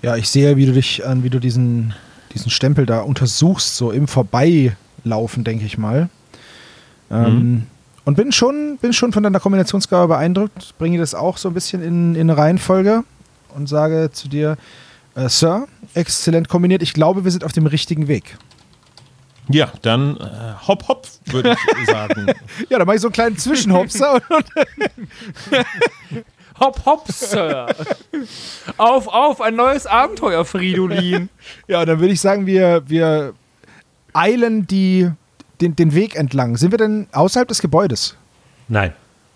[0.01, 1.93] Ja, ich sehe, wie du dich an, wie du diesen,
[2.33, 6.09] diesen Stempel da untersuchst, so im Vorbeilaufen, denke ich mal.
[7.09, 7.67] Ähm,
[8.03, 11.81] Und bin schon, bin schon von deiner Kombinationsgabe beeindruckt, bringe das auch so ein bisschen
[11.81, 13.05] in, in eine Reihenfolge
[13.55, 14.57] und sage zu dir,
[15.15, 18.37] äh, Sir, exzellent kombiniert, ich glaube, wir sind auf dem richtigen Weg.
[19.49, 22.27] Ja, dann äh, hopp hopp, würde ich sagen.
[22.69, 24.45] Ja, dann mache ich so einen kleinen Zwischenhopser und
[26.59, 27.67] Hopp, hopp, Sir.
[28.77, 31.29] auf, auf, ein neues Abenteuer, Fridolin.
[31.67, 33.33] Ja, dann würde ich sagen, wir, wir
[34.13, 35.09] eilen die,
[35.61, 36.57] den, den Weg entlang.
[36.57, 38.15] Sind wir denn außerhalb des Gebäudes?
[38.67, 38.93] Nein.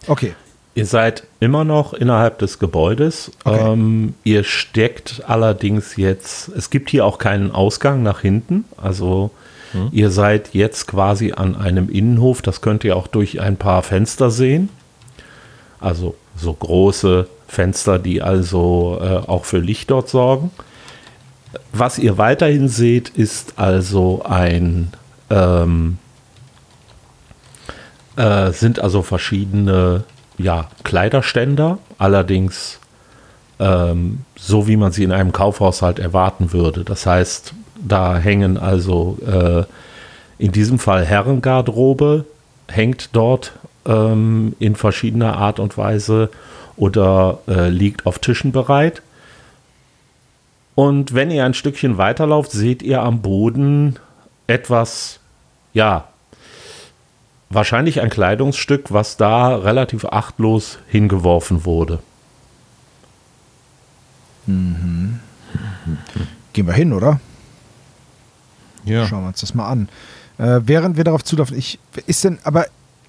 [0.08, 0.36] Okay.
[0.76, 3.32] Ihr seid immer noch innerhalb des Gebäudes.
[3.43, 3.74] Okay.
[3.74, 8.66] Ähm, ihr steckt allerdings jetzt, es gibt hier auch keinen Ausgang nach hinten.
[8.78, 9.32] Also
[9.91, 12.41] ihr seid jetzt quasi an einem Innenhof.
[12.41, 14.70] Das könnt ihr auch durch ein paar Fenster sehen.
[15.80, 20.51] Also so große Fenster, die also äh, auch für Licht dort sorgen.
[21.72, 24.91] Was ihr weiterhin seht, ist also ein
[25.30, 25.97] ähm,
[28.15, 30.03] äh, sind also verschiedene
[30.38, 32.80] ja, Kleiderständer, allerdings
[33.59, 36.84] ähm, so, wie man sie in einem Kaufhaus halt erwarten würde.
[36.84, 39.63] Das heißt, da hängen also äh,
[40.38, 42.25] in diesem Fall Herrengarderobe,
[42.67, 43.53] hängt dort
[43.86, 46.30] ähm, in verschiedener Art und Weise
[46.75, 49.01] oder äh, liegt auf Tischen bereit.
[50.75, 53.97] Und wenn ihr ein Stückchen weiterlauft, seht ihr am Boden
[54.45, 55.19] etwas,
[55.73, 56.09] ja,
[57.49, 61.99] wahrscheinlich ein Kleidungsstück, was da relativ achtlos hingeworfen wurde.
[64.45, 65.19] Gehen
[66.53, 67.19] wir hin, oder?
[68.88, 69.05] Ja.
[69.07, 69.89] Schauen wir uns das mal an.
[70.38, 72.65] Äh, während wir darauf zulaufen, ich, ist denn, aber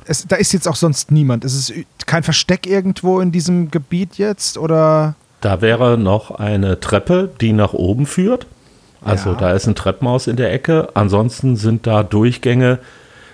[0.07, 1.45] es, da ist jetzt auch sonst niemand.
[1.45, 1.73] Ist es
[2.07, 5.15] kein Versteck irgendwo in diesem Gebiet jetzt oder?
[5.41, 8.47] Da wäre noch eine Treppe, die nach oben führt.
[9.05, 9.37] Also Ja.
[9.37, 10.89] da ist ein Treppenhaus in der Ecke.
[10.95, 12.79] Ansonsten sind da Durchgänge,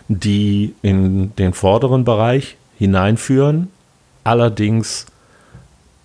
[0.08, 3.68] die in den vorderen Bereich hineinführen.
[4.24, 5.06] Allerdings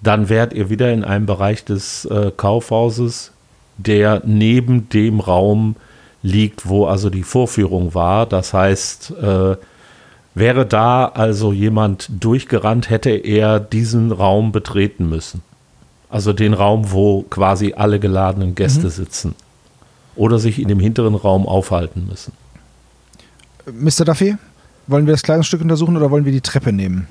[0.02, 3.32] dann wärt ihr wieder in einem Bereich des äh, Kaufhauses,
[3.78, 5.76] der neben dem Raum
[6.22, 8.26] liegt, wo also die Vorführung war.
[8.26, 9.56] Das heißt, äh,
[10.36, 15.42] wäre da also jemand durchgerannt, hätte er diesen Raum betreten müssen.
[16.10, 19.36] Also den Raum, wo quasi alle geladenen Gäste sitzen.
[20.16, 22.34] Oder sich in dem hinteren Raum aufhalten müssen.
[23.72, 24.06] Mr.
[24.06, 24.36] Duffy,
[24.88, 27.08] wollen wir das Kleidungsstück untersuchen oder wollen wir die Treppe nehmen?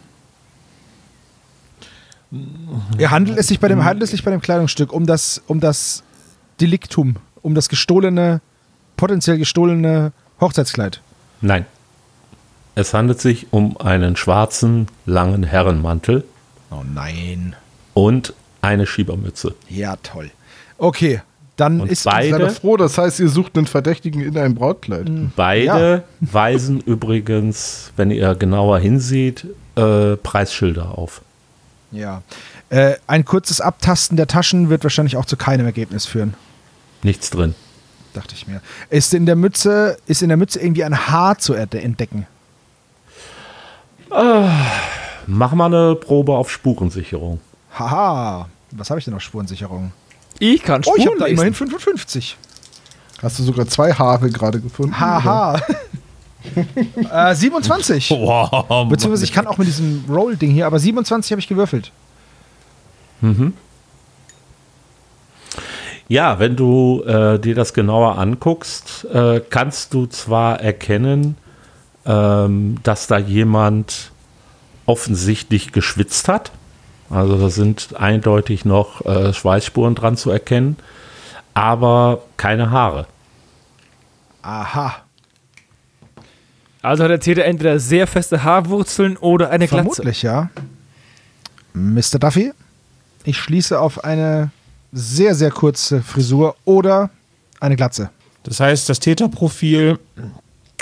[2.99, 5.61] Ja, handelt es sich bei dem, handelt es sich bei dem Kleidungsstück um das, um
[5.61, 6.03] das
[6.61, 8.41] Deliktum, um das gestohlene,
[8.99, 11.01] potenziell gestohlene Hochzeitskleid?
[11.41, 11.65] Nein.
[12.75, 16.25] Es handelt sich um einen schwarzen, langen Herrenmantel
[16.71, 17.57] Oh nein.
[17.95, 19.55] und eine Schiebermütze.
[19.69, 20.31] Ja, toll.
[20.77, 21.23] Okay,
[21.57, 25.11] dann Und ist beide- Seid froh, das heißt, ihr sucht einen Verdächtigen in einem Brautkleid.
[25.35, 31.23] Beide weisen übrigens, wenn ihr genauer hinsieht, äh, Preisschilder auf.
[31.91, 32.23] Ja.
[32.71, 36.35] Äh, ein kurzes Abtasten der Taschen wird wahrscheinlich auch zu keinem Ergebnis führen.
[37.03, 37.55] Nichts drin.
[38.15, 38.61] Dachte ich mir.
[38.91, 42.27] Ist in der Mütze, ist in der Mütze irgendwie ein Haar zu erde- entdecken?
[45.27, 47.41] Mach mal eine Probe auf Spurensicherung.
[47.79, 48.49] Haha.
[48.73, 49.93] Was habe ich denn auf Spurensicherung?
[50.39, 51.35] Ich kann Oh, Spuren ich habe da lesen.
[51.37, 52.37] immerhin 55.
[53.23, 54.99] Hast du sogar zwei Haare gerade gefunden?
[54.99, 55.61] Haha.
[57.13, 58.11] äh, 27.
[58.19, 58.89] Wow.
[58.89, 61.93] Beziehungsweise ich kann auch mit diesem Roll-Ding hier, aber 27 habe ich gewürfelt.
[66.09, 71.37] Ja, wenn du äh, dir das genauer anguckst, äh, kannst du zwar erkennen,
[72.07, 74.11] ähm, dass da jemand
[74.87, 76.51] offensichtlich geschwitzt hat.
[77.11, 80.79] Also da sind eindeutig noch äh, Schweißspuren dran zu erkennen,
[81.53, 83.07] aber keine Haare.
[84.41, 84.97] Aha.
[86.81, 89.85] Also hat der Täter entweder sehr feste Haarwurzeln oder eine Glatze.
[89.85, 90.49] Vermutlich, ja.
[91.75, 92.19] Mr.
[92.19, 92.53] Duffy,
[93.25, 94.51] ich schließe auf eine
[94.93, 97.11] sehr, sehr kurze Frisur oder
[97.61, 98.11] eine Glatze.
[98.45, 99.99] Das heißt, das Täterprofil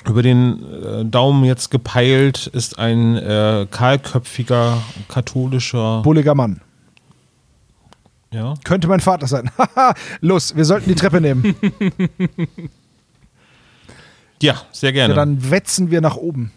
[0.06, 6.02] über den äh, Daumen jetzt gepeilt ist ein äh, kahlköpfiger katholischer.
[6.02, 6.60] Bulliger Mann.
[8.30, 8.54] ja.
[8.64, 9.50] Könnte mein Vater sein.
[9.58, 11.56] Haha, Los, wir sollten die Treppe nehmen.
[14.42, 15.14] ja, sehr gerne.
[15.14, 16.52] Ja, dann wetzen wir nach oben.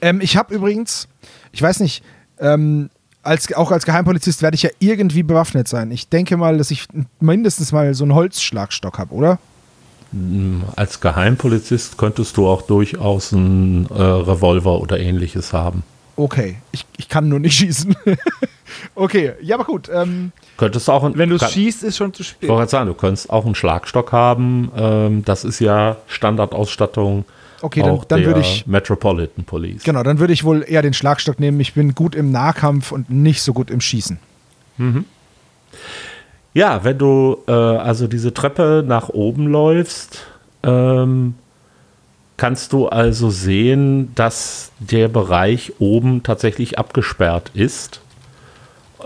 [0.00, 1.08] Ähm, ich habe übrigens,
[1.52, 2.04] ich weiß nicht,
[2.38, 2.90] ähm,
[3.28, 5.90] als, auch als Geheimpolizist werde ich ja irgendwie bewaffnet sein.
[5.90, 6.86] Ich denke mal, dass ich
[7.20, 9.38] mindestens mal so einen Holzschlagstock habe, oder?
[10.74, 15.82] Als Geheimpolizist könntest du auch durchaus einen äh, Revolver oder ähnliches haben.
[16.16, 17.94] Okay, ich, ich kann nur nicht schießen.
[18.94, 19.90] okay, ja, aber gut.
[19.92, 22.48] Ähm, Könntest auch ein, Wenn du schießt, ist schon zu Ich spät.
[22.48, 24.72] wollte gerade sagen, du könntest auch einen Schlagstock haben.
[24.76, 27.24] Ähm, das ist ja Standardausstattung
[27.62, 29.82] okay, dann, dann würde ich, Metropolitan Police.
[29.82, 31.60] genau, dann würde ich wohl eher den Schlagstock nehmen.
[31.60, 34.18] Ich bin gut im Nahkampf und nicht so gut im Schießen.
[36.54, 40.26] Ja, wenn du äh, also diese Treppe nach oben läufst,
[40.62, 41.34] ähm,
[42.36, 48.00] kannst du also sehen, dass der Bereich oben tatsächlich abgesperrt ist.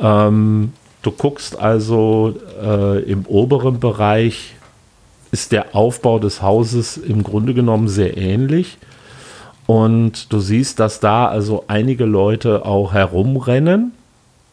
[0.00, 0.72] Ähm,
[1.03, 4.55] du guckst also äh, im oberen Bereich
[5.33, 8.78] ist der Aufbau des Hauses im Grunde genommen sehr ähnlich.
[9.66, 13.93] Und du siehst, dass da also einige Leute auch herumrennen,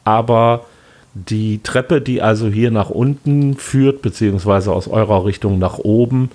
[0.05, 0.65] aber
[1.13, 6.31] die Treppe, die also hier nach unten führt, beziehungsweise aus eurer Richtung nach oben,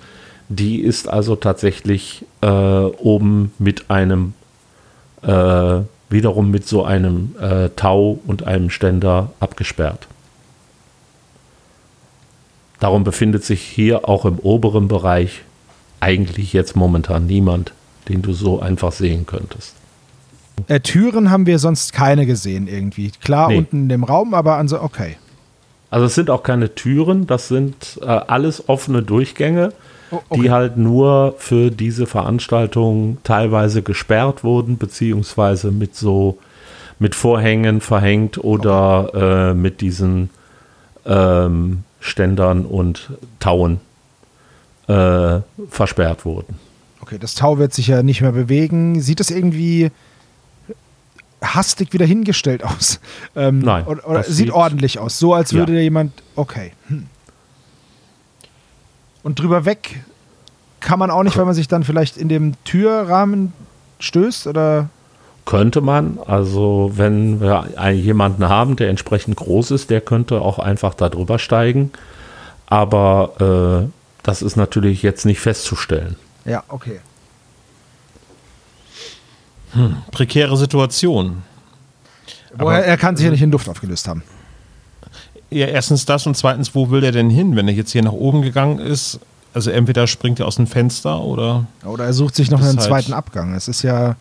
[0.49, 4.33] die ist also tatsächlich äh, oben mit einem,
[5.23, 5.79] äh,
[6.09, 10.07] wiederum mit so einem äh, Tau und einem Ständer abgesperrt.
[12.85, 15.41] Darum befindet sich hier auch im oberen Bereich
[16.01, 17.73] eigentlich jetzt momentan niemand,
[18.09, 19.73] den du so einfach sehen könntest.
[20.67, 23.11] Äh, Türen haben wir sonst keine gesehen irgendwie.
[23.23, 23.57] Klar, Nee.
[23.57, 25.15] unten in dem Raum, aber also okay.
[25.89, 29.73] Also es sind auch keine Türen, das sind äh, alles offene Durchgänge,
[30.11, 30.41] Oh, okay.
[30.43, 36.37] die halt nur für diese Veranstaltung teilweise gesperrt wurden, beziehungsweise mit so
[36.99, 40.29] mit Vorhängen verhängt oder äh, mit diesen
[41.07, 43.79] ähm, Ständern und Tauen
[44.87, 45.39] äh,
[45.69, 46.59] versperrt wurden.
[47.01, 49.01] Okay, das Tau wird sich ja nicht mehr bewegen.
[49.01, 49.91] Sieht das irgendwie
[51.41, 52.99] hastig wieder hingestellt aus?
[53.35, 55.17] Ähm, Nein, Oder, oder sieht sieht- ordentlich aus.
[55.19, 55.59] So, als Ja.
[55.59, 56.13] würde jemand.
[56.35, 56.71] Okay.
[56.87, 57.07] Hm.
[59.23, 60.03] Und drüber weg
[60.79, 63.53] kann man auch nicht, weil man sich dann vielleicht in dem Türrahmen
[63.99, 64.89] stößt oder.
[65.45, 70.57] Könnte man, also wenn wir einen- jemanden haben, der entsprechend groß ist, der könnte auch
[70.59, 71.91] einfach da drüber steigen.
[72.65, 73.91] Aber äh,
[74.23, 76.15] das ist natürlich jetzt nicht festzustellen.
[76.45, 76.99] Ja, okay.
[80.11, 81.43] Prekäre Situation.
[82.57, 84.23] Woher, er kann sich ja nicht in Luft aufgelöst haben.
[85.49, 88.13] Ja, erstens das und zweitens, wo will er denn hin, wenn er jetzt hier nach
[88.13, 89.19] oben gegangen ist?
[89.53, 92.81] Also entweder springt er aus dem Fenster oder Oder er sucht sich noch einen halt-
[92.81, 93.53] zweiten Abgang.
[93.53, 94.15] Es ist ja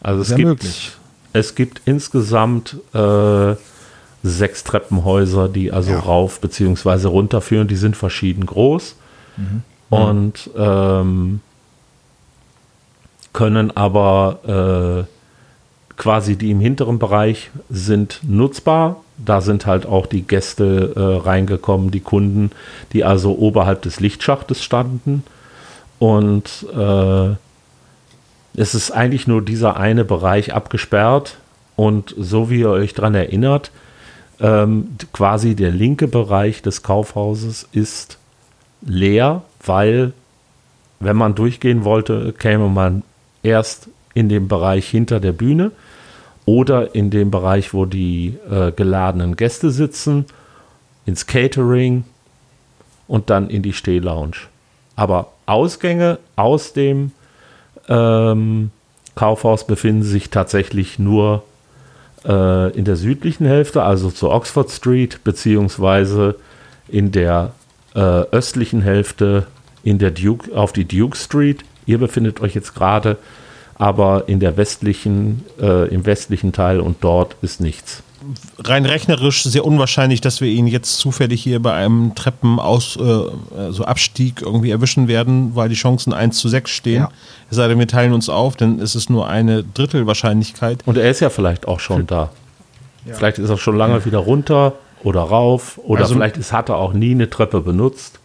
[0.00, 0.92] Also es sehr gibt, möglich.
[1.32, 3.54] es gibt insgesamt äh,
[4.22, 5.98] sechs Treppenhäuser, die also Ja.
[6.00, 7.06] rauf bzw.
[7.08, 7.68] runter führen.
[7.68, 8.96] Die sind verschieden groß
[9.90, 11.40] und ähm,
[13.32, 18.96] können aber äh, quasi die im hinteren Bereich sind nutzbar.
[19.16, 22.50] Da sind halt auch die Gäste äh, reingekommen, die Kunden,
[22.92, 25.22] die also oberhalb des Lichtschachtes standen.
[26.00, 27.34] Und äh,
[28.58, 31.38] es ist eigentlich nur dieser eine Bereich abgesperrt.
[31.76, 33.70] Und so wie ihr euch daran erinnert,
[34.40, 38.18] ähm, quasi der linke Bereich des Kaufhauses ist
[38.82, 40.12] leer, weil
[40.98, 43.04] wenn man durchgehen wollte, käme man
[43.44, 45.70] erst in den Bereich hinter der Bühne
[46.44, 50.24] oder in dem Bereich, wo die äh, geladenen Gäste sitzen,
[51.06, 52.02] ins Catering
[53.06, 54.36] und dann in die Stehlounge.
[54.96, 57.12] Aber Ausgänge aus dem
[57.88, 58.70] ähm,
[59.14, 61.42] Kaufhaus befinden sich tatsächlich nur
[62.24, 66.36] äh, in der südlichen Hälfte, also zur Oxford Street, beziehungsweise
[66.88, 67.52] in der
[67.94, 69.46] äh, östlichen Hälfte
[69.82, 71.64] in der Duke, auf die Duke Street.
[71.86, 73.16] Ihr befindet euch jetzt gerade
[73.78, 78.02] aber in der westlichen, äh, im westlichen Teil und dort ist nichts.
[78.58, 83.84] Rein rechnerisch sehr unwahrscheinlich, dass wir ihn jetzt zufällig hier bei einem Treppenaus, äh, so
[83.84, 87.02] Abstieg irgendwie erwischen werden, weil die Chancen 1 zu 6 stehen.
[87.02, 87.10] Ja.
[87.50, 90.80] Es sei denn, wir teilen uns auf, dann ist es nur eine Drittelwahrscheinlichkeit.
[90.86, 92.30] Und er ist ja vielleicht auch schon da.
[93.10, 96.76] Vielleicht ist er schon lange wieder runter oder rauf oder Also- vielleicht ist, hat er
[96.76, 98.18] auch nie eine Treppe benutzt.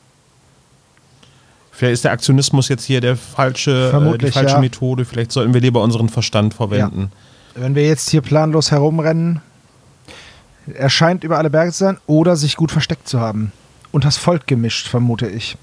[1.71, 4.59] Vielleicht ist der Aktionismus jetzt hier der falsche, äh, die Vermutlich, falsche ja.
[4.59, 5.05] Methode.
[5.05, 7.11] Vielleicht sollten wir lieber unseren Verstand verwenden.
[7.55, 9.41] Wenn wir jetzt hier planlos herumrennen,
[10.73, 13.51] er scheint über alle Berge zu sein oder sich gut versteckt zu haben.
[13.91, 15.57] Und das Volk gemischt, vermute ich.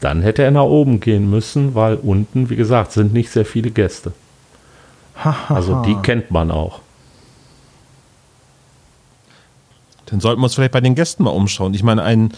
[0.00, 3.70] Dann hätte er nach oben gehen müssen, weil unten, wie gesagt, sind nicht sehr viele
[3.70, 4.12] Gäste.
[5.48, 6.80] Also die kennt man auch.
[10.06, 11.74] Dann sollten wir uns vielleicht bei den Gästen mal umschauen.
[11.74, 12.32] Ich meine, ein,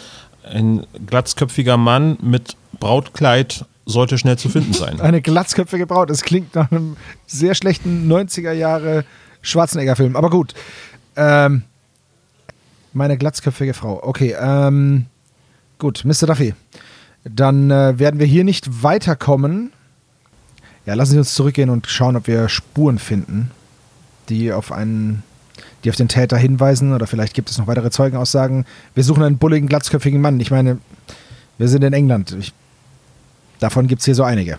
[0.44, 5.00] ein glatzköpfiger Mann mit Brautkleid sollte schnell zu finden sein.
[5.00, 6.10] Eine glatzköpfige Braut.
[6.10, 6.96] Das klingt nach einem
[7.26, 9.04] sehr schlechten 90er Jahre
[9.42, 10.16] Schwarzenegger-Film.
[10.16, 10.54] Aber gut.
[11.18, 11.64] Ähm,
[12.92, 14.00] meine glatzköpfige Frau.
[14.02, 14.36] Okay.
[14.40, 15.06] Ähm,
[15.78, 16.26] gut, Mr.
[16.26, 16.54] Duffy.
[17.24, 19.72] Dann äh, werden wir hier nicht weiterkommen.
[20.86, 23.50] Ja, lassen Sie uns zurückgehen und schauen, ob wir Spuren finden,
[24.28, 25.24] die auf einen,
[25.84, 26.94] die auf den Täter hinweisen.
[26.94, 28.64] Oder vielleicht gibt es noch weitere Zeugenaussagen.
[28.94, 30.38] Wir suchen einen bulligen, glatzköpfigen Mann.
[30.38, 30.78] Ich meine,
[31.58, 32.36] wir sind in England.
[32.38, 32.52] Ich,
[33.58, 34.58] davon gibt es hier so einige.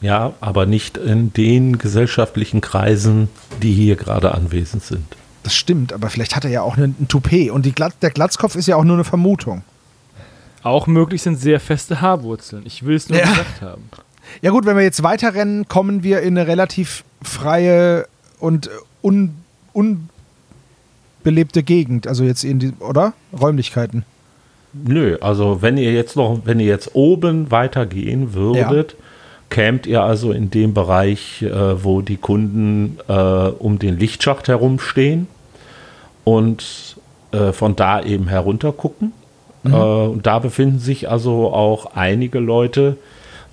[0.00, 3.28] Ja, aber nicht in den gesellschaftlichen Kreisen,
[3.62, 5.04] die hier gerade anwesend sind.
[5.46, 7.52] Das stimmt, aber vielleicht hat er ja auch einen, einen Toupet.
[7.52, 9.62] Und die Glatz, der Glatzkopf ist ja auch nur eine Vermutung.
[10.64, 12.64] Auch möglich sind sehr feste Haarwurzeln.
[12.66, 13.26] Ich will es nur Ja.
[13.26, 13.84] gesagt haben.
[14.42, 18.08] Ja gut, wenn wir jetzt weiterrennen, kommen wir in eine relativ freie
[18.40, 18.68] und
[19.04, 19.36] un,
[21.22, 22.08] unbelebte Gegend.
[22.08, 23.12] Also jetzt in die, oder?
[23.40, 24.04] Räumlichkeiten.
[24.72, 28.96] Nö, also wenn ihr jetzt noch, wenn ihr jetzt oben weitergehen würdet,
[29.48, 35.28] kämt ihr also in dem Bereich, äh, wo die Kunden äh, um den Lichtschacht herumstehen
[36.26, 36.96] und
[37.30, 39.12] äh, von da eben herunter gucken.
[39.64, 42.96] Äh, und da befinden sich also auch einige Leute,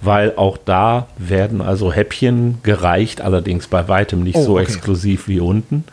[0.02, 4.64] weil auch da werden also Häppchen gereicht, allerdings bei weitem nicht Oh, so okay.
[4.64, 5.84] exklusiv wie unten.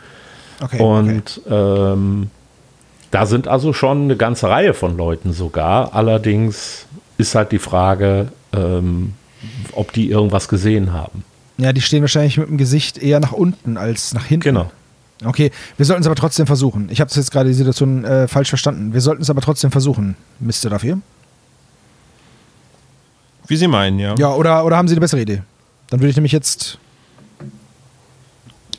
[0.59, 0.83] Okay, okay.
[0.83, 2.31] Und ähm,
[3.11, 5.93] da sind also schon eine ganze Reihe von Leuten sogar.
[5.93, 6.87] Allerdings
[7.19, 9.13] ist halt die Frage, ähm,
[9.73, 11.23] ob die irgendwas gesehen haben.
[11.57, 14.45] Ja, die stehen wahrscheinlich mit dem Gesicht eher nach unten als nach hinten.
[14.45, 14.71] Genau.
[15.23, 16.89] Okay, wir sollten es aber trotzdem versuchen.
[16.89, 18.93] Ich habe jetzt gerade die Situation äh, falsch verstanden.
[18.93, 20.15] Wir sollten es aber trotzdem versuchen.
[20.39, 20.97] Mist ihr dafür?
[23.47, 24.15] Wie Sie meinen, ja.
[24.17, 25.41] Ja, oder, oder haben Sie eine bessere Idee?
[25.89, 26.79] Dann würde ich nämlich jetzt.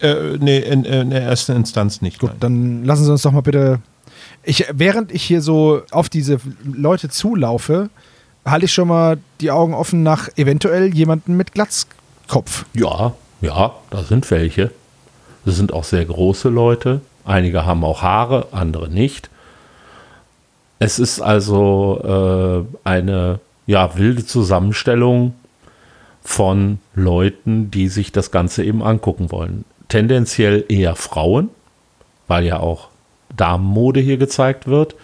[0.00, 2.18] Äh, nee, in, in der ersten Instanz nicht.
[2.18, 2.40] Gut, nein.
[2.40, 3.80] dann lassen Sie uns doch mal bitte.
[4.42, 7.90] Ich, während ich hier so auf diese Leute zulaufe,
[8.44, 12.64] halte ich schon mal die Augen offen nach eventuell jemanden mit Glatzkopf.
[12.74, 14.72] Ja, ja, da sind welche.
[15.44, 17.00] Das sind auch sehr große Leute.
[17.24, 19.30] Einige haben auch Haare, andere nicht.
[20.78, 25.34] Es ist also äh, eine ja, wilde Zusammenstellung
[26.22, 29.64] von Leuten, die sich das Ganze eben angucken wollen.
[29.88, 31.50] Tendenziell eher Frauen,
[32.26, 32.88] weil ja auch
[33.36, 34.94] Damenmode hier gezeigt wird.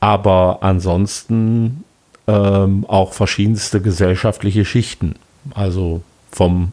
[0.00, 1.84] Aber ansonsten
[2.26, 5.16] ähm, auch verschiedenste gesellschaftliche Schichten.
[5.54, 6.72] Also vom,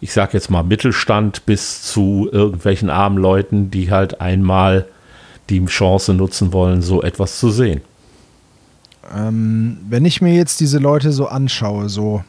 [0.00, 4.86] ich sag jetzt mal, Mittelstand bis zu irgendwelchen armen Leuten, die halt einmal
[5.50, 7.80] die Chance nutzen wollen, so etwas zu sehen.
[9.14, 12.22] Ähm, wenn ich mir jetzt diese Leute so anschaue, so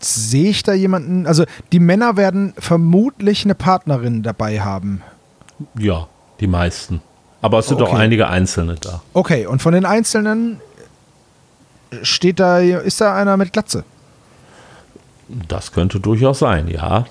[0.00, 1.26] sehe ich da jemanden.
[1.26, 5.02] Also die Männer werden vermutlich eine Partnerin dabei haben.
[5.78, 6.08] Ja,
[6.40, 7.00] die meisten.
[7.40, 7.90] Aber es sind Okay.
[7.92, 9.02] auch einige Einzelne da.
[9.14, 10.60] Okay, und von den Einzelnen
[12.02, 13.84] steht da, ist da einer mit Glatze?
[15.48, 17.06] Das könnte durchaus sein, ja.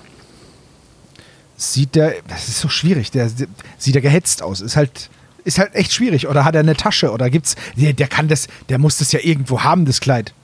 [1.56, 3.30] Sieht der, das ist so schwierig, der
[3.78, 4.60] sieht er gehetzt aus.
[4.60, 5.08] Ist halt,
[5.44, 6.28] ist halt echt schwierig.
[6.28, 7.10] Oder hat er eine Tasche?
[7.12, 10.34] Oder gibt's, der, der kann das, der muss das ja irgendwo haben, das Kleid.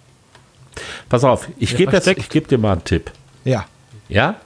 [1.11, 2.21] Pass auf, ich gebe jetzt- versteckt.
[2.21, 3.11] ich gebe dir mal einen Tipp.
[3.45, 3.67] Ja.
[4.09, 4.37] Ja,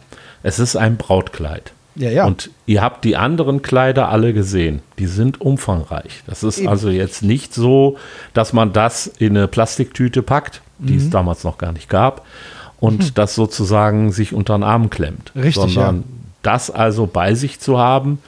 [0.42, 1.72] es ist ein Brautkleid.
[1.94, 2.26] Ja, ja.
[2.26, 4.82] Und ihr habt die anderen Kleider alle gesehen.
[4.98, 6.22] Die sind umfangreich.
[6.26, 6.68] Das ist Eben.
[6.68, 7.96] also jetzt nicht so,
[8.34, 10.98] dass man das in eine Plastiktüte packt, die Mhm.
[10.98, 12.26] es damals noch gar nicht gab,
[12.80, 15.32] und das sozusagen sich unter den Arm klemmt.
[15.34, 16.04] Richtig, Sondern ja.
[16.42, 18.18] das also bei sich zu haben,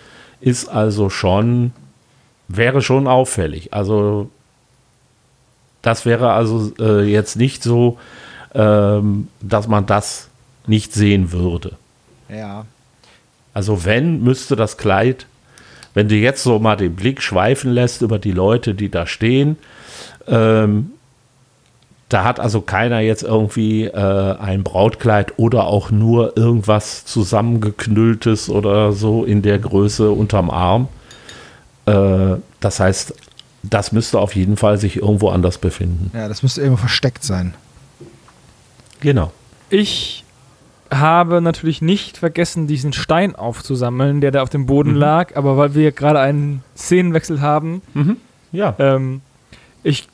[0.41, 1.73] ist also schon,
[2.49, 3.75] wäre schon auffällig.
[3.75, 4.31] Also
[5.83, 7.99] das wäre also äh, jetzt nicht so,
[8.55, 10.29] ähm, dass man das
[10.67, 11.73] nicht sehen würde.
[12.29, 12.67] Ja.
[13.55, 15.27] Also wenn, müsste das Kleid,
[15.95, 19.57] wenn du jetzt so mal den Blick schweifen lässt über die Leute, die da stehen,
[20.27, 20.93] ähm,
[22.09, 28.93] da hat also keiner jetzt irgendwie äh, ein Brautkleid oder auch nur irgendwas zusammengeknülltes oder
[28.93, 30.89] so in der Größe unterm Arm.
[31.87, 33.15] Äh, das heißt,
[33.63, 36.11] das müsste auf jeden Fall sich irgendwo anders befinden.
[36.15, 37.53] Ja, das müsste irgendwo versteckt sein.
[39.01, 39.33] Genau.
[39.69, 40.25] Ich
[40.91, 45.75] habe natürlich nicht vergessen, diesen Stein aufzusammeln, der da auf dem Boden lag, aber weil
[45.75, 47.83] wir gerade einen Szenenwechsel haben,
[48.53, 48.75] Ja.
[48.79, 49.21] ähm,
[49.83, 50.09] ich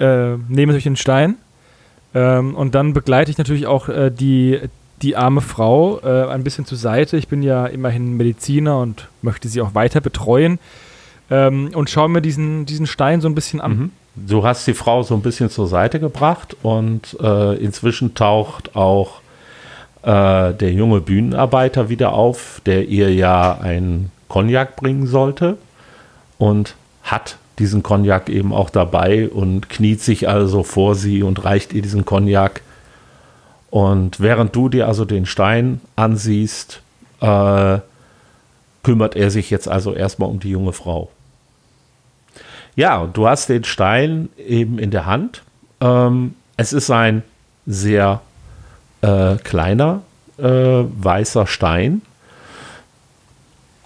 [0.00, 1.36] äh, nehme natürlich den Stein
[2.14, 4.60] ähm, und dann begleite ich natürlich auch äh, die,
[5.02, 7.16] die arme Frau äh, ein bisschen zur Seite.
[7.16, 10.58] Ich bin ja immerhin Mediziner und möchte sie auch weiter betreuen
[11.30, 13.90] ähm, und schaue mir diesen, diesen Stein so ein bisschen an.
[14.16, 19.20] Du hast die Frau so ein bisschen zur Seite gebracht und äh, inzwischen taucht auch
[20.02, 25.58] äh, der junge Bühnenarbeiter wieder auf, der ihr ja einen Cognac bringen sollte
[26.38, 31.72] und hat diesen Cognac eben auch dabei und kniet sich also vor sie und reicht
[31.72, 32.62] ihr diesen Cognac.
[33.70, 36.80] Und während du dir also den Stein ansiehst,
[37.20, 37.78] äh,
[38.82, 41.10] kümmert er sich jetzt also erstmal um die junge Frau.
[42.76, 45.42] Ja, du hast den Stein eben in der Hand.
[45.80, 47.22] Ähm, es ist ein
[47.66, 48.20] sehr
[49.00, 50.02] äh, kleiner
[50.38, 52.02] äh, weißer Stein.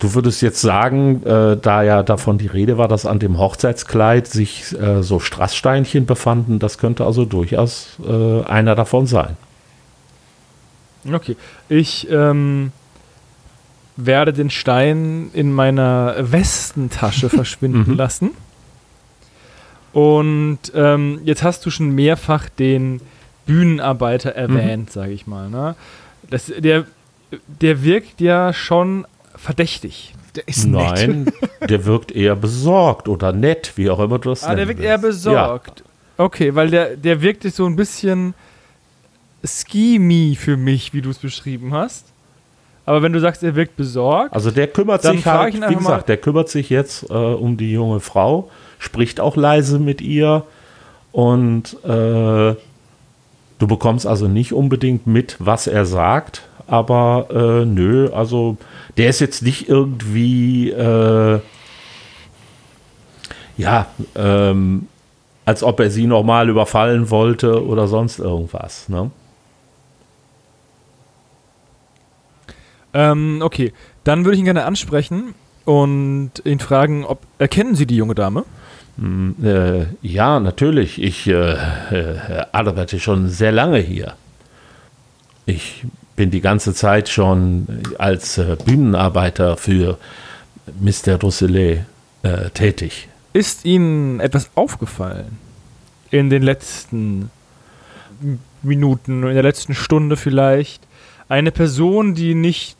[0.01, 4.29] Du würdest jetzt sagen, äh, da ja davon die Rede war, dass an dem Hochzeitskleid
[4.29, 9.37] sich äh, so Strasssteinchen befanden, das könnte also durchaus äh, einer davon sein.
[11.12, 11.37] Okay.
[11.69, 12.70] Ich ähm,
[13.97, 18.31] werde den Stein in meiner Westentasche verschwinden lassen.
[19.93, 23.01] Und ähm, jetzt hast du schon mehrfach den
[23.47, 25.49] Bühnenarbeiter erwähnt, sage ich mal.
[25.49, 25.75] Ne?
[26.31, 26.85] Das, der,
[27.47, 29.07] der wirkt ja schon
[29.39, 30.15] verdächtig.
[30.36, 30.90] Der ist nett.
[30.93, 31.32] Nein,
[31.69, 35.01] der wirkt eher besorgt oder nett, wie auch immer du das Ah, der wirkt eher
[35.02, 35.24] willst.
[35.24, 35.82] besorgt.
[36.16, 38.35] Okay, weil der, der wirkte so ein bisschen
[39.44, 42.06] schemy für mich, wie du es beschrieben hast.
[42.86, 45.60] Aber wenn du sagst, er wirkt besorgt, Also der kümmert Dann sich halt, ich ihn
[45.62, 49.36] wie einfach mal- gesagt, der kümmert sich jetzt äh, um die junge Frau, spricht auch
[49.36, 50.44] leise mit ihr
[51.12, 52.56] und äh, du
[53.66, 58.57] bekommst also nicht unbedingt mit, was er sagt, aber äh, nö, also
[58.97, 61.40] der ist jetzt nicht irgendwie äh,
[63.57, 64.86] ja, ähm,
[65.45, 68.89] als ob er sie nochmal überfallen wollte oder sonst irgendwas.
[68.89, 69.11] Ne?
[72.95, 73.73] ähm, okay,
[74.05, 75.35] dann würde ich ihn gerne ansprechen
[75.65, 78.45] und ihn fragen, ob erkennen Sie die junge Dame?
[79.43, 81.01] Äh, ja, natürlich.
[81.01, 84.15] Ich äh, äh, arbeite schon sehr lange hier.
[85.47, 85.85] Ich
[86.19, 89.99] bin die ganze Zeit schon als äh, Bühnenarbeiter für
[90.81, 91.15] Mr.
[91.23, 91.85] Rousselet
[92.24, 93.09] äh, tätig.
[93.32, 95.39] Ist Ihnen etwas aufgefallen
[96.11, 97.31] in den letzten
[98.62, 100.82] Minuten, in der letzten Stunde vielleicht?
[101.28, 102.77] Eine Person, die nicht,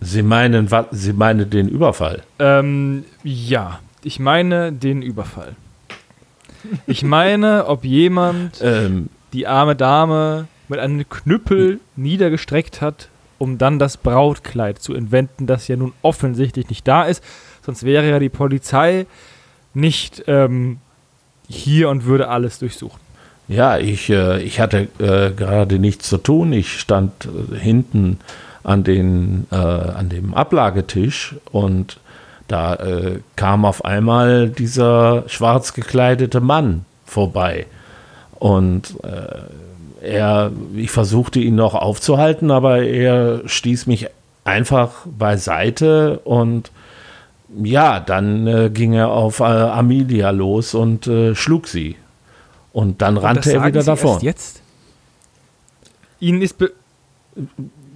[0.00, 2.24] Sie meinen, Sie meinen den Überfall?
[2.40, 5.54] ähm, ja, ich meine den Überfall.
[6.88, 13.78] Ich meine, ob jemand Ähm, die arme Dame mit einem Knüppel niedergestreckt hat, um dann
[13.78, 17.22] das Brautkleid zu entwenden, das ja nun offensichtlich nicht da ist.
[17.66, 19.06] Sonst wäre ja die Polizei
[19.74, 20.78] nicht ähm,
[21.48, 23.00] hier und würde alles durchsuchen.
[23.48, 26.52] Ja, ich, äh, ich hatte äh, gerade nichts zu tun.
[26.52, 28.20] Ich stand äh, hinten
[28.62, 31.98] an, den, äh, an dem Ablagetisch und
[32.46, 37.66] da äh, kam auf einmal dieser schwarz gekleidete Mann vorbei.
[38.38, 39.40] Und äh,
[40.00, 44.08] er, ich versuchte ihn noch aufzuhalten, aber er stieß mich
[44.44, 46.70] einfach beiseite und
[47.62, 51.96] ja, dann äh, ging er auf äh, Amelia los und äh, schlug sie.
[52.72, 54.12] Und dann Und rannte er wieder Sie davon.
[54.12, 54.62] Erst jetzt?
[56.20, 56.56] Ihnen ist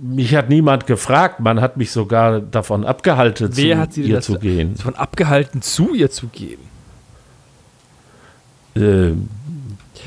[0.03, 4.21] Mich hat niemand gefragt, man hat mich sogar davon abgehalten, Wer zu hat Sie ihr
[4.21, 4.75] zu gehen.
[4.77, 6.59] davon abgehalten, zu ihr zu gehen.
[8.75, 9.13] Äh,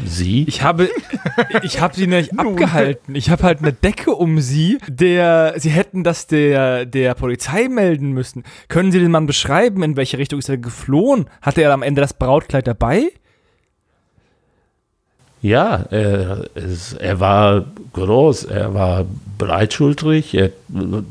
[0.06, 0.45] sie?
[0.48, 0.90] Ich habe,
[1.64, 3.15] ich habe sie nicht abgehalten.
[3.15, 8.11] Ich habe halt eine Decke um sie, der, sie hätten das der, der Polizei melden
[8.11, 8.44] müssen.
[8.68, 11.30] Können Sie den Mann beschreiben, in welche Richtung ist er geflohen?
[11.41, 13.11] Hatte er am Ende das Brautkleid dabei?
[15.41, 19.06] Ja, er, es, er war groß, er war
[19.38, 20.49] breitschultrig, er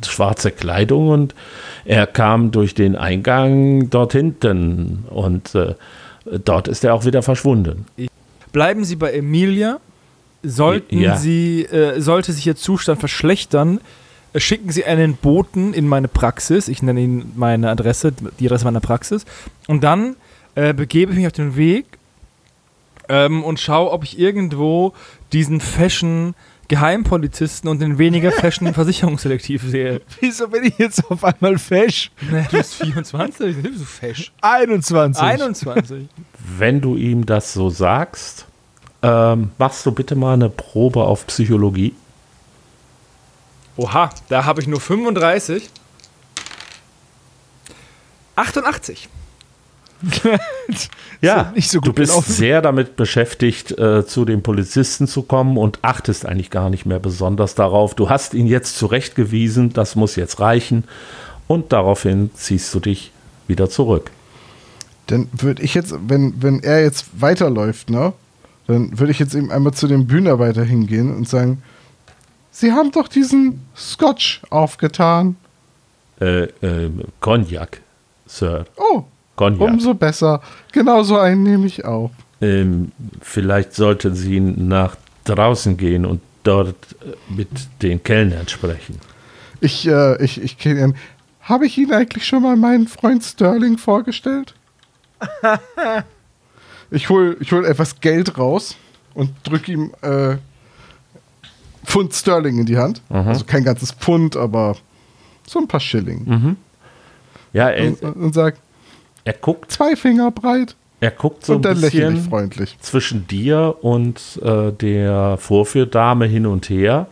[0.05, 1.35] schwarze Kleidung und
[1.85, 5.75] er kam durch den Eingang dort hinten und äh,
[6.45, 7.87] dort ist er auch wieder verschwunden.
[8.57, 9.81] Bleiben Sie bei Emilia.
[10.43, 11.19] Sollten Ja.
[11.19, 13.83] Sie, äh, sollte sich Ihr Zustand verschlechtern,
[14.33, 16.69] äh, schicken Sie einen Boten in meine Praxis.
[16.69, 19.27] Ich nenne Ihnen meine Adresse, die Adresse meiner Praxis.
[19.66, 20.16] Und dann
[20.55, 21.85] äh, begebe ich mich auf den Weg
[23.11, 24.95] ähm, und schaue, ob ich irgendwo
[25.35, 26.35] diesen Fashion
[26.69, 30.01] Geheimpolizisten und den weniger Fashion Versicherungsselektiv sehe.
[30.20, 32.11] Wieso bin ich jetzt auf einmal fesch?
[32.51, 34.33] Du bist 24, du bist so fesch.
[34.41, 35.23] 21.
[35.23, 36.09] 21.
[36.48, 38.47] Wenn du ihm das so sagst,
[39.02, 41.94] ähm, machst du bitte mal eine Probe auf Psychologie.
[43.77, 45.68] Oha, da habe ich nur 35.
[48.36, 49.09] 88.
[51.23, 52.31] Ja, nicht so gut du bist gelaufen.
[52.31, 56.98] sehr damit beschäftigt, äh, zu den Polizisten zu kommen und achtest eigentlich gar nicht mehr
[56.98, 57.94] besonders darauf.
[57.94, 60.85] Du hast ihn jetzt zurechtgewiesen, das muss jetzt reichen.
[61.47, 63.12] Und daraufhin ziehst du dich
[63.48, 64.10] wieder zurück.
[65.07, 68.12] Dann würde ich jetzt, wenn, wenn er jetzt weiterläuft, ne,
[68.66, 71.62] dann würde ich jetzt eben einmal zu dem Bühnenarbeiter hingehen und sagen,
[72.51, 75.37] Sie haben doch diesen Scotch aufgetan.
[76.20, 77.83] Äh, äh, Cognac,
[78.27, 78.65] Sir.
[78.77, 79.05] Oh,
[79.37, 79.69] Cognac.
[79.69, 80.41] umso besser.
[80.73, 82.11] Genauso einen nehme ich auch.
[82.41, 87.49] Ähm, vielleicht sollten Sie nach draußen gehen und dort äh, mit
[87.83, 88.99] den Kellnern sprechen.
[89.61, 90.95] Ich, äh, ich, ich kenne ihn.
[91.43, 94.55] Habe ich Ihnen eigentlich schon mal meinen Freund Sterling vorgestellt?
[96.90, 98.76] Ich hole ich hol etwas Geld raus
[99.14, 100.36] und drücke ihm äh,
[101.84, 103.01] Pfund Sterling in die Hand.
[103.09, 104.76] Also kein ganzes Pfund, aber
[105.47, 106.56] so ein paar Schilling.
[107.52, 108.56] Ja, er, Und, und sag,
[109.24, 110.74] er guckt, zwei Finger breit.
[111.01, 112.76] er guckt so ein und bisschen freundlich.
[112.80, 117.06] zwischen dir und äh, der Vorführdame hin und her.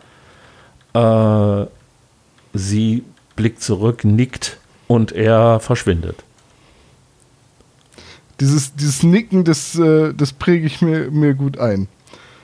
[0.93, 1.67] Äh,
[2.53, 3.05] sie
[3.37, 4.59] blickt zurück, nickt
[4.89, 6.25] und er verschwindet.
[8.41, 11.89] Dieses, dieses Nicken, das, äh, das präge ich mir, mir gut ein.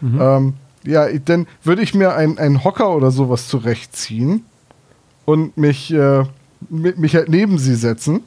[0.02, 0.54] Ähm,
[0.84, 4.44] ja, dann würde ich mir einen, Hocker oder sowas zurechtziehen
[5.26, 6.24] und mich, äh,
[6.70, 8.22] mi- mich halt neben sie setzen.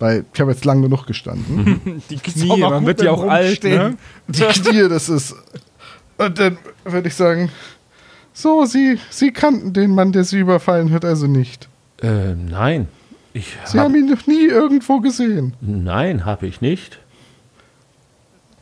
[0.00, 2.02] Weil ich habe jetzt lang genug gestanden.
[2.10, 3.96] Die Knie, man wird ja auch alt, ne?
[4.28, 5.34] Die Knie, das ist.
[6.18, 7.48] Und dann würde ich sagen:
[8.32, 11.68] So, Sie, Sie kannten den Mann, der Sie überfallen hat, also nicht.
[12.02, 12.88] Äh, nein.
[13.34, 15.52] Ich Sie hab, haben ihn noch nie irgendwo gesehen.
[15.60, 17.00] nein, habe ich nicht.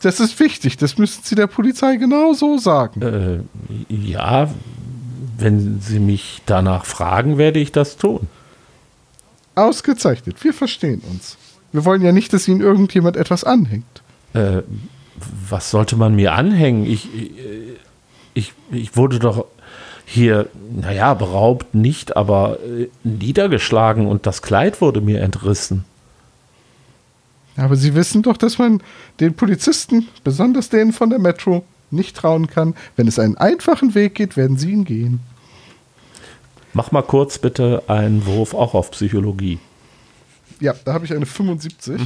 [0.01, 3.03] Das ist wichtig, das müssen Sie der Polizei genau so sagen.
[3.03, 4.51] Äh, ja,
[5.39, 8.27] wenn Sie mich danach fragen, werde ich das tun.
[9.55, 11.36] Ausgezeichnet, wir verstehen uns.
[11.70, 14.03] Wir wollen ja nicht, dass Ihnen irgendjemand etwas anhängt.
[14.32, 14.62] Äh,
[15.49, 16.85] was sollte man mir anhängen?
[16.85, 17.09] Ich,
[18.35, 19.44] ich, ich wurde doch
[20.12, 25.84] hier, naja, beraubt nicht, aber äh, niedergeschlagen und das Kleid wurde mir entrissen.
[27.56, 28.82] Aber Sie wissen doch, dass man
[29.20, 32.74] den Polizisten, besonders denen von der Metro, nicht trauen kann.
[32.97, 35.20] Wenn es einen einfachen Weg geht, werden Sie ihn gehen.
[36.74, 39.59] Mach mal kurz bitte einen Wurf auch auf Psychologie.
[40.60, 42.01] Ja, da habe ich eine 75.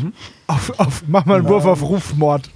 [0.47, 2.51] Auf, auf, mach mal einen Wurf auf Rufmord.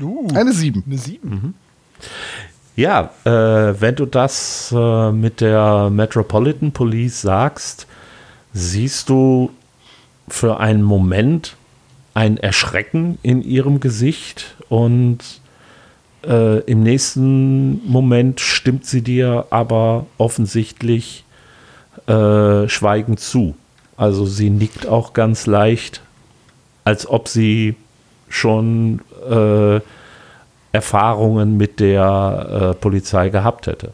[0.00, 0.84] uh, Eine 7.
[0.86, 1.54] eine 7.
[2.76, 3.30] Ja, äh,
[3.80, 7.86] wenn du das äh, mit der Metropolitan Police sagst,
[8.52, 9.50] siehst du
[10.28, 11.56] für einen Moment
[12.12, 15.18] ein Erschrecken in ihrem Gesicht und
[16.26, 21.24] äh, im nächsten Moment stimmt sie dir aber offensichtlich
[22.06, 23.54] äh, schweigend zu.
[23.96, 26.02] Also sie nickt auch ganz leicht,
[26.84, 27.74] als ob sie
[28.28, 29.00] schon
[29.30, 29.80] äh,
[30.76, 33.92] Erfahrungen mit der äh, Polizei gehabt hätte.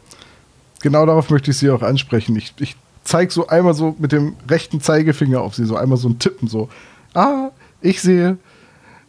[0.82, 2.36] Genau darauf möchte ich Sie auch ansprechen.
[2.36, 6.09] Ich, ich zeige so einmal so mit dem rechten Zeigefinger auf Sie, so einmal so
[6.09, 6.68] ein Tippen, so.
[7.14, 7.50] Ah,
[7.80, 8.36] ich sehe,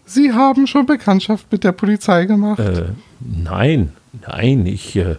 [0.06, 2.60] Sie haben schon Bekanntschaft mit der Polizei gemacht.
[2.60, 2.90] Äh,
[3.20, 3.94] nein,
[4.28, 5.16] nein, ich äh,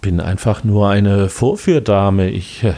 [0.00, 2.30] bin einfach nur eine Vorführdame.
[2.30, 2.74] Ich, äh,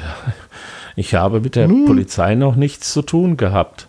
[0.97, 1.87] ich habe mit der Nun.
[1.87, 3.87] Polizei noch nichts zu tun gehabt.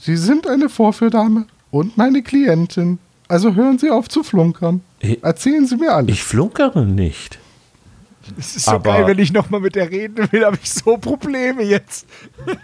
[0.00, 2.98] Sie sind eine Vorführdame und meine Klientin.
[3.28, 4.80] Also hören Sie auf zu flunkern.
[5.00, 6.10] Ich- Erzählen Sie mir alles.
[6.14, 7.38] Ich flunkere nicht.
[8.38, 10.96] Es ist so Aber- geil, wenn ich nochmal mit der reden will, habe ich so
[10.96, 12.06] Probleme jetzt.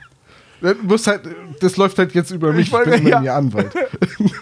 [0.60, 1.20] Das, muss halt,
[1.60, 2.68] das läuft halt jetzt über mich.
[2.72, 3.20] Ich Ich, bin ja.
[3.20, 3.74] Ihr Anwalt.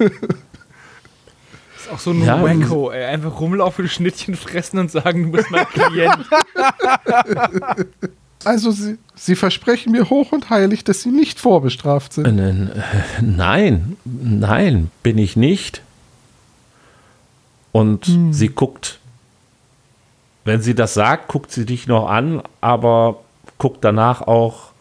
[1.77, 3.07] Ist auch so ein Ja, Wacko, ey.
[3.07, 6.19] Einfach rumlaufen, Schnittchen fressen und sagen, du bist mein Klient.
[8.45, 12.27] Also Sie, Sie versprechen mir hoch und heilig, dass Sie nicht vorbestraft sind.
[12.39, 12.69] Äh, äh,
[13.21, 15.83] Nein, nein, bin ich nicht.
[17.73, 18.99] Und sie guckt,
[20.45, 23.21] wenn sie das sagt, guckt sie dich noch an, aber
[23.59, 24.73] guckt danach auch,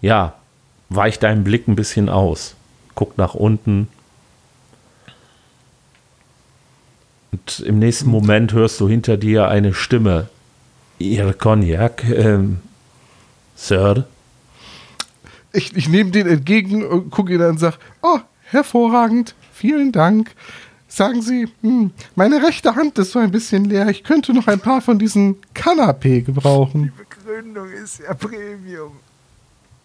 [0.00, 0.34] ja,
[0.90, 2.54] weicht deinen Blick ein bisschen aus.
[2.94, 3.88] Guckt nach unten.
[7.32, 10.28] Und im nächsten Moment hörst du hinter dir eine Stimme.
[10.98, 12.60] Ihre Cognac, ähm,
[13.54, 14.06] Sir.
[15.52, 20.34] Ich, ich nehme den entgegen und gucke ihn an und sage, oh, hervorragend, vielen Dank.
[20.90, 23.88] Sagen Sie, hm, meine rechte Hand ist so ein bisschen leer.
[23.88, 26.92] Ich könnte noch ein paar von diesen Kanapé gebrauchen.
[26.96, 28.92] Begründung ist ja Premium.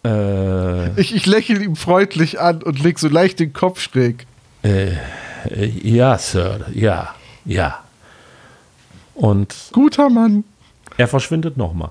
[0.04, 4.26] Äh, Ich, ich lächle ihm freundlich an und leg so leicht den Kopf schräg.
[4.62, 4.92] Äh,
[5.82, 7.14] ja, Sir, ja,
[7.44, 7.80] ja.
[9.14, 10.42] Und Guter Mann.
[10.96, 11.90] er verschwindet nochmal.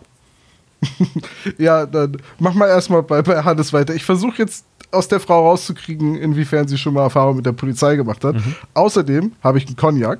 [1.57, 3.93] Ja, dann mach mal erstmal bei, bei Hannes weiter.
[3.95, 7.95] Ich versuche jetzt aus der Frau rauszukriegen, inwiefern sie schon mal Erfahrung mit der Polizei
[7.95, 8.35] gemacht hat.
[8.73, 10.19] Außerdem habe ich einen Cognac.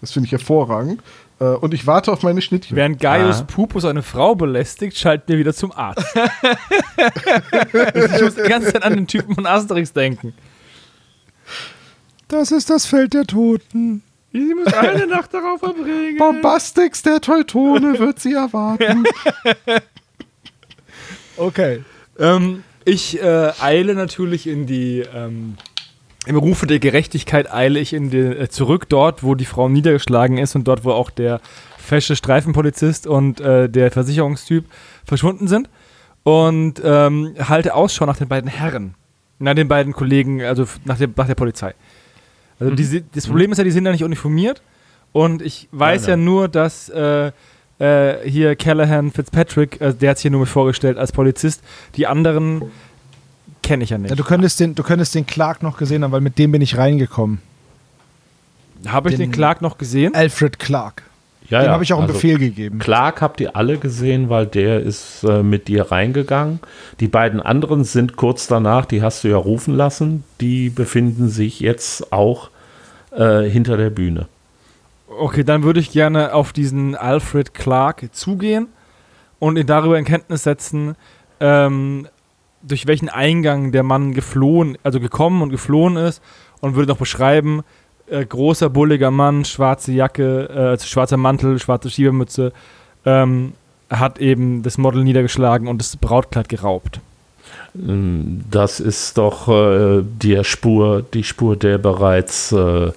[0.00, 1.00] Das finde ich hervorragend.
[1.40, 2.76] Äh, Und ich warte auf meine Schnittchen.
[2.76, 3.44] Während Gaius Ah.
[3.44, 6.04] Pupus eine Frau belästigt, schalten wir wieder zum Arzt.
[7.94, 10.34] ich muss die ganze Zeit an den Typen von Asterix denken.
[12.28, 14.02] Das ist das Feld der Toten.
[14.32, 16.16] Sie muss eine Nacht darauf verbringen.
[16.18, 19.04] Bombastix der Teutone wird sie erwarten.
[21.36, 21.82] Okay.
[22.18, 25.56] Ähm, ich äh, eile natürlich in die, ähm,
[26.26, 30.38] im Rufe der Gerechtigkeit eile ich in die, äh, zurück dort, wo die Frau niedergeschlagen
[30.38, 31.40] ist und dort, wo auch der
[31.78, 34.64] fesche Streifenpolizist und äh, der Versicherungstyp
[35.04, 35.68] verschwunden sind
[36.22, 38.94] und ähm, halte Ausschau nach den beiden Herren,
[39.38, 41.74] nach den beiden Kollegen, also nach der, nach der Polizei.
[42.60, 44.62] Also die, si- das Problem ist ja, die sind ja nicht uniformiert
[45.10, 46.24] und ich weiß ja nein.
[46.24, 47.32] nur, dass äh,
[47.82, 51.62] äh, hier Callahan Fitzpatrick, äh, der hat sich hier nur mit vorgestellt als Polizist.
[51.96, 52.62] Die anderen
[53.62, 54.10] kenne ich ja nicht.
[54.10, 56.62] Ja, du, könntest den, du könntest den Clark noch gesehen haben, weil mit dem bin
[56.62, 57.40] ich reingekommen.
[58.86, 60.14] Habe ich den, den- Clark noch gesehen?
[60.14, 61.02] Alfred Clark.
[61.48, 62.78] Ja, Dem ja, habe ich auch einen also Befehl gegeben.
[62.78, 66.60] Clark habt ihr alle gesehen, weil der ist äh, mit dir reingegangen.
[67.00, 71.60] Die beiden anderen sind kurz danach, die hast du ja rufen lassen, die befinden sich
[71.60, 72.48] jetzt auch
[73.10, 74.28] äh, hinter der Bühne.
[75.18, 78.68] Okay, dann würde ich gerne auf diesen Alfred Clark zugehen
[79.38, 80.94] und ihn darüber in Kenntnis setzen,
[81.40, 82.06] ähm,
[82.62, 86.22] durch welchen Eingang der Mann geflohen, also gekommen und geflohen ist
[86.60, 87.62] und würde noch beschreiben,
[88.10, 92.52] Äh, großer, bulliger Mann, schwarze Jacke, äh, also schwarzer Mantel, schwarze Schiebermütze,
[93.06, 93.52] ähm,
[93.88, 97.00] hat eben das Model niedergeschlagen und das Brautkleid geraubt.
[97.74, 102.90] Ähm, Das ist doch äh, die Spur, die Spur, der bereits äh,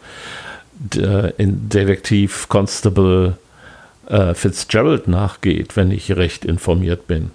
[0.94, 3.38] Detektiv Constable
[4.08, 7.32] äh, Fitzgerald nachgeht, wenn ich recht informiert bin.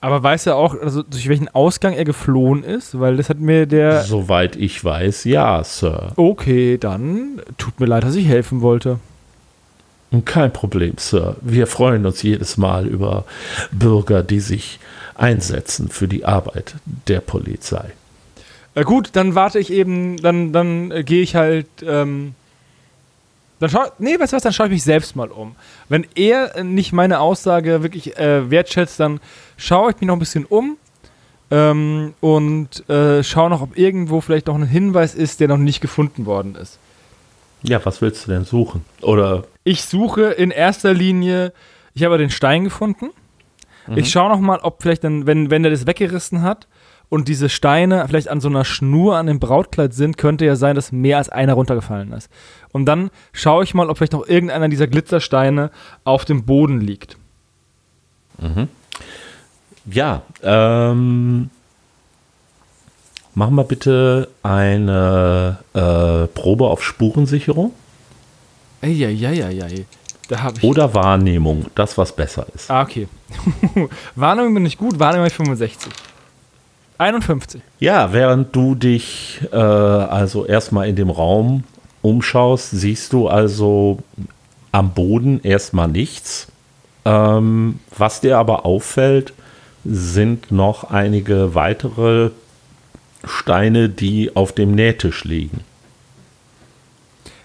[0.00, 3.00] Aber weiß er auch, also durch welchen Ausgang er geflohen ist?
[3.00, 4.02] Weil das hat mir der.
[4.02, 6.12] Soweit ich weiß, ja, Sir.
[6.14, 9.00] Okay, dann tut mir leid, dass ich helfen wollte.
[10.24, 11.36] Kein Problem, Sir.
[11.40, 13.24] Wir freuen uns jedes Mal über
[13.72, 14.78] Bürger, die sich
[15.16, 16.76] einsetzen für die Arbeit
[17.08, 17.90] der Polizei.
[18.78, 21.66] Äh, gut, dann warte ich eben, dann, dann äh, gehe ich halt.
[21.82, 22.34] Ähm,
[23.60, 25.56] dann schau, nee, weißt du was, dann schaue ich mich selbst mal um.
[25.88, 29.18] Wenn er äh, nicht meine Aussage wirklich äh, wertschätzt, dann
[29.56, 30.76] schaue ich mich noch ein bisschen um
[31.50, 35.80] ähm, und äh, schaue noch, ob irgendwo vielleicht noch ein Hinweis ist, der noch nicht
[35.80, 36.78] gefunden worden ist.
[37.64, 38.84] Ja, was willst du denn suchen?
[39.02, 41.52] Oder Ich suche in erster Linie,
[41.94, 43.10] ich habe den Stein gefunden.
[43.96, 46.68] Ich schaue noch mal, ob vielleicht dann, wenn, wenn er das weggerissen hat
[47.08, 50.74] und diese Steine vielleicht an so einer Schnur an dem Brautkleid sind, könnte ja sein,
[50.76, 52.30] dass mehr als einer runtergefallen ist.
[52.72, 55.70] Und dann schaue ich mal, ob vielleicht noch irgendeiner dieser Glitzersteine
[56.04, 57.16] auf dem Boden liegt.
[59.90, 61.50] ja, ähm,
[63.34, 67.72] machen wir bitte eine äh, Probe auf Spurensicherung
[68.80, 69.86] Eieieiei.
[70.28, 70.64] Da habe ich.
[70.64, 72.70] oder Wahrnehmung, das was besser ist.
[72.70, 73.08] Ah, okay.
[74.14, 75.90] Wahrnehmung bin ich gut, Wahrnehmung ich 65.
[76.98, 77.62] 51.
[77.78, 81.64] Ja, während du dich äh, also erstmal in dem Raum
[82.02, 83.98] umschaust, siehst du also
[84.72, 86.48] am Boden erstmal nichts.
[87.04, 89.32] Ähm, was dir aber auffällt,
[89.84, 92.30] sind noch einige weitere
[93.24, 95.60] Steine, die auf dem Nähtisch liegen.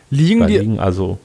[0.09, 0.57] Liegen Da die.
[0.57, 1.19] liegen also,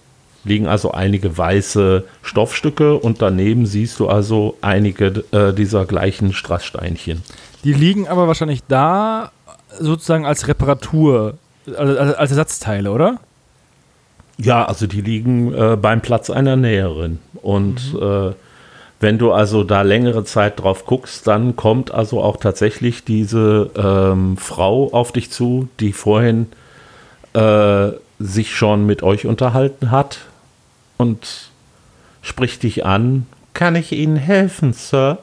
[0.48, 7.22] liegen also einige weiße Stoffstücke und daneben siehst du also einige äh, dieser gleichen Strasssteinchen.
[7.64, 9.30] Die liegen aber wahrscheinlich da
[9.78, 11.34] sozusagen als Reparatur,
[11.76, 13.18] also als, Ersatzteile, oder?
[14.38, 17.18] Ja, also die liegen äh, beim Platz einer Näherin.
[17.42, 18.32] Und äh,
[19.00, 24.36] wenn du also da längere Zeit drauf guckst, dann kommt also auch tatsächlich diese ähm,
[24.36, 26.46] Frau auf dich zu, die vorhin
[27.34, 30.20] äh, sich schon mit euch unterhalten hat
[30.98, 31.50] und
[32.20, 33.26] spricht dich an.
[33.54, 35.18] Kann ich Ihnen helfen, Sir?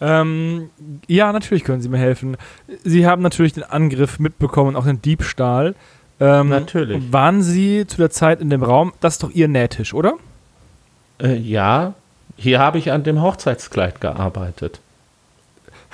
[0.00, 0.70] Ähm,
[1.08, 2.36] ja, natürlich können Sie mir helfen.
[2.84, 5.74] Sie haben natürlich den Angriff mitbekommen, auch den Diebstahl.
[6.20, 7.12] Ähm, Natürlich.
[7.12, 8.92] Waren Sie zu der Zeit in dem Raum?
[9.00, 10.14] Das ist doch Ihr Nähtisch, oder?
[11.20, 11.94] Äh, ja,
[12.36, 14.80] hier habe ich an dem Hochzeitskleid gearbeitet.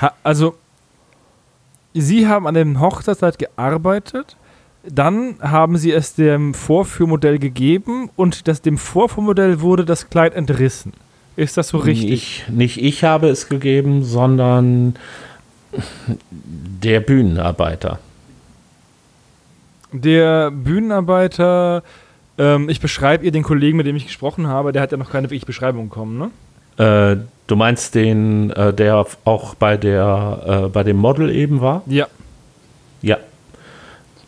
[0.01, 0.57] Ha also,
[1.94, 4.36] Sie haben an dem Hochzeitskleid gearbeitet,
[4.88, 10.92] dann haben Sie es dem Vorführmodell gegeben und das, dem Vorführmodell wurde das Kleid entrissen.
[11.36, 12.10] Ist das so richtig?
[12.10, 14.96] Ich, nicht ich habe es gegeben, sondern
[16.42, 17.98] der Bühnenarbeiter.
[19.92, 21.82] Der Bühnenarbeiter,
[22.38, 25.10] ähm, ich beschreibe ihr den Kollegen, mit dem ich gesprochen habe, der hat ja noch
[25.10, 26.30] keine wirkliche Beschreibung bekommen, ne?
[26.78, 31.82] Äh, du meinst den, äh, der auch bei der äh, bei dem Model eben war?
[31.86, 32.06] Ja.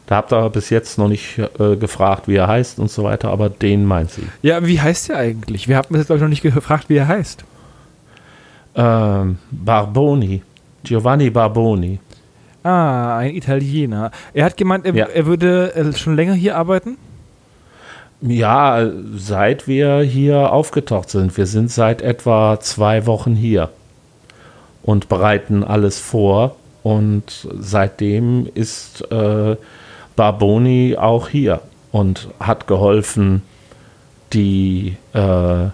[0.06, 3.30] Da habt ihr bis jetzt noch nicht äh, gefragt, wie er heißt und so weiter,
[3.30, 4.24] aber den meint sie.
[4.42, 5.66] Ja, wie heißt der eigentlich?
[5.66, 7.44] Wir haben jetzt, glaube ich, noch nicht gefragt, wie er heißt.
[8.76, 10.42] Ähm, Barboni.
[10.82, 11.98] Giovanni Barboni.
[12.62, 14.10] Ah, ein Italiener.
[14.34, 15.06] Er hat gemeint, er, Ja.
[15.06, 16.98] er würde äh, schon länger hier arbeiten?
[18.20, 18.86] Ja,
[19.16, 21.36] seit wir hier aufgetaucht sind.
[21.36, 23.70] Wir sind seit etwa zwei Wochen hier
[24.82, 26.56] und bereiten alles vor.
[26.82, 29.56] Und seitdem ist äh,
[30.16, 31.60] Barboni auch hier
[31.92, 33.42] und hat geholfen,
[34.32, 35.68] die, äh,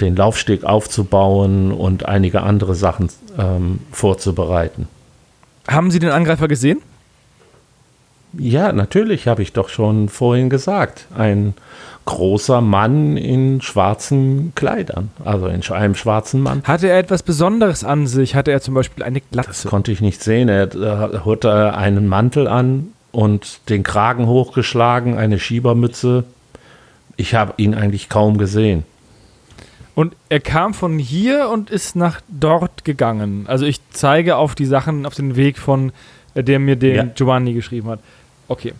[0.00, 4.88] den Laufsteg aufzubauen und einige andere Sachen ähm, vorzubereiten.
[5.68, 6.80] Haben Sie den Angreifer gesehen?
[8.32, 11.06] Ja, natürlich, habe ich doch schon vorhin gesagt.
[11.16, 11.54] Ein
[12.04, 16.62] großer Mann in schwarzen Kleidern, also in einem schwarzen Mann.
[16.64, 18.34] Hatte er etwas Besonderes an sich?
[18.34, 19.68] Hatte er zum Beispiel eine Das Glatze?
[19.68, 20.48] konnte ich nicht sehen.
[20.48, 26.24] Er äh, hatte einen Mantel an und den Kragen hochgeschlagen, eine Schiebermütze.
[27.16, 28.84] Ich habe ihn eigentlich kaum gesehen.
[29.94, 33.44] Und er kam von hier und ist nach dort gegangen.
[33.48, 35.92] Also ich zeige auf die Sachen, auf den Weg von,
[36.34, 37.04] äh, der mir den Ja.
[37.04, 38.00] Giovanni geschrieben hat.
[38.48, 38.72] Okay.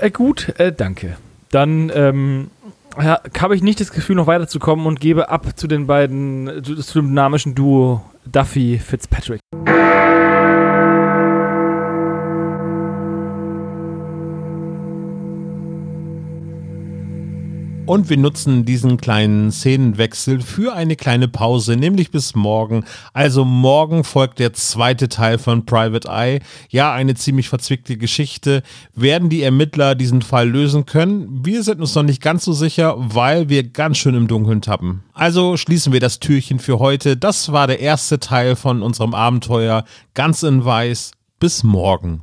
[0.00, 1.16] Äh, gut, äh, danke.
[1.50, 2.50] Dann ähm,
[2.96, 6.74] habe ich nicht das Gefühl, noch weiterzukommen und gebe ab zu den beiden, äh, zu,
[6.76, 9.40] zu dem dynamischen Duo Duffy Fitzpatrick.
[17.86, 22.84] Und wir nutzen diesen kleinen Szenenwechsel für eine kleine Pause, nämlich bis morgen.
[23.12, 26.40] Also morgen folgt der zweite Teil von Private Eye.
[26.70, 28.62] Ja, eine ziemlich verzwickte Geschichte.
[28.94, 31.44] Werden die Ermittler diesen Fall lösen können?
[31.44, 35.02] Wir sind uns noch nicht ganz so sicher, weil wir ganz schön im Dunkeln tappen.
[35.12, 37.18] Also schließen wir das Türchen für heute.
[37.18, 39.84] Das war der erste Teil von unserem Abenteuer.
[40.14, 41.10] Ganz in weiß.
[41.38, 42.22] Bis morgen.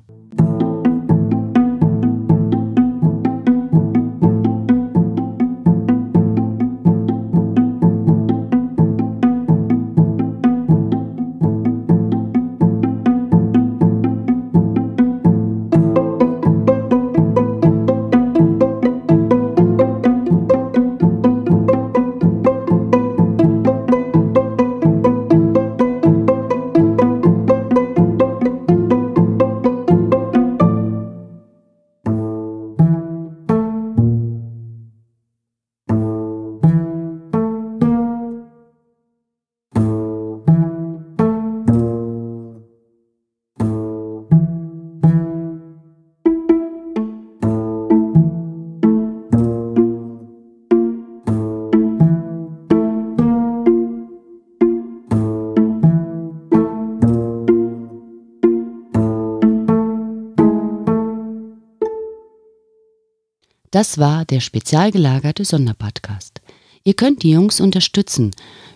[63.72, 66.42] Das war der spezial gelagerte Sonderpodcast.
[66.84, 68.32] Ihr könnt die Jungs unterstützen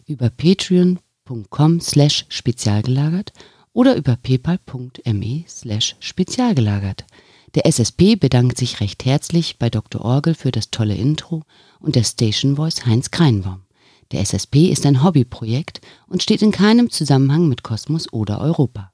[0.07, 3.33] über patreon.com slash spezialgelagert
[3.73, 7.05] oder über paypal.me slash spezialgelagert.
[7.55, 10.03] Der SSP bedankt sich recht herzlich bei Dr.
[10.03, 11.43] Orgel für das tolle Intro
[11.79, 13.63] und der Station Voice Heinz Kreinbaum.
[14.13, 18.93] Der SSP ist ein Hobbyprojekt und steht in keinem Zusammenhang mit Kosmos oder Europa.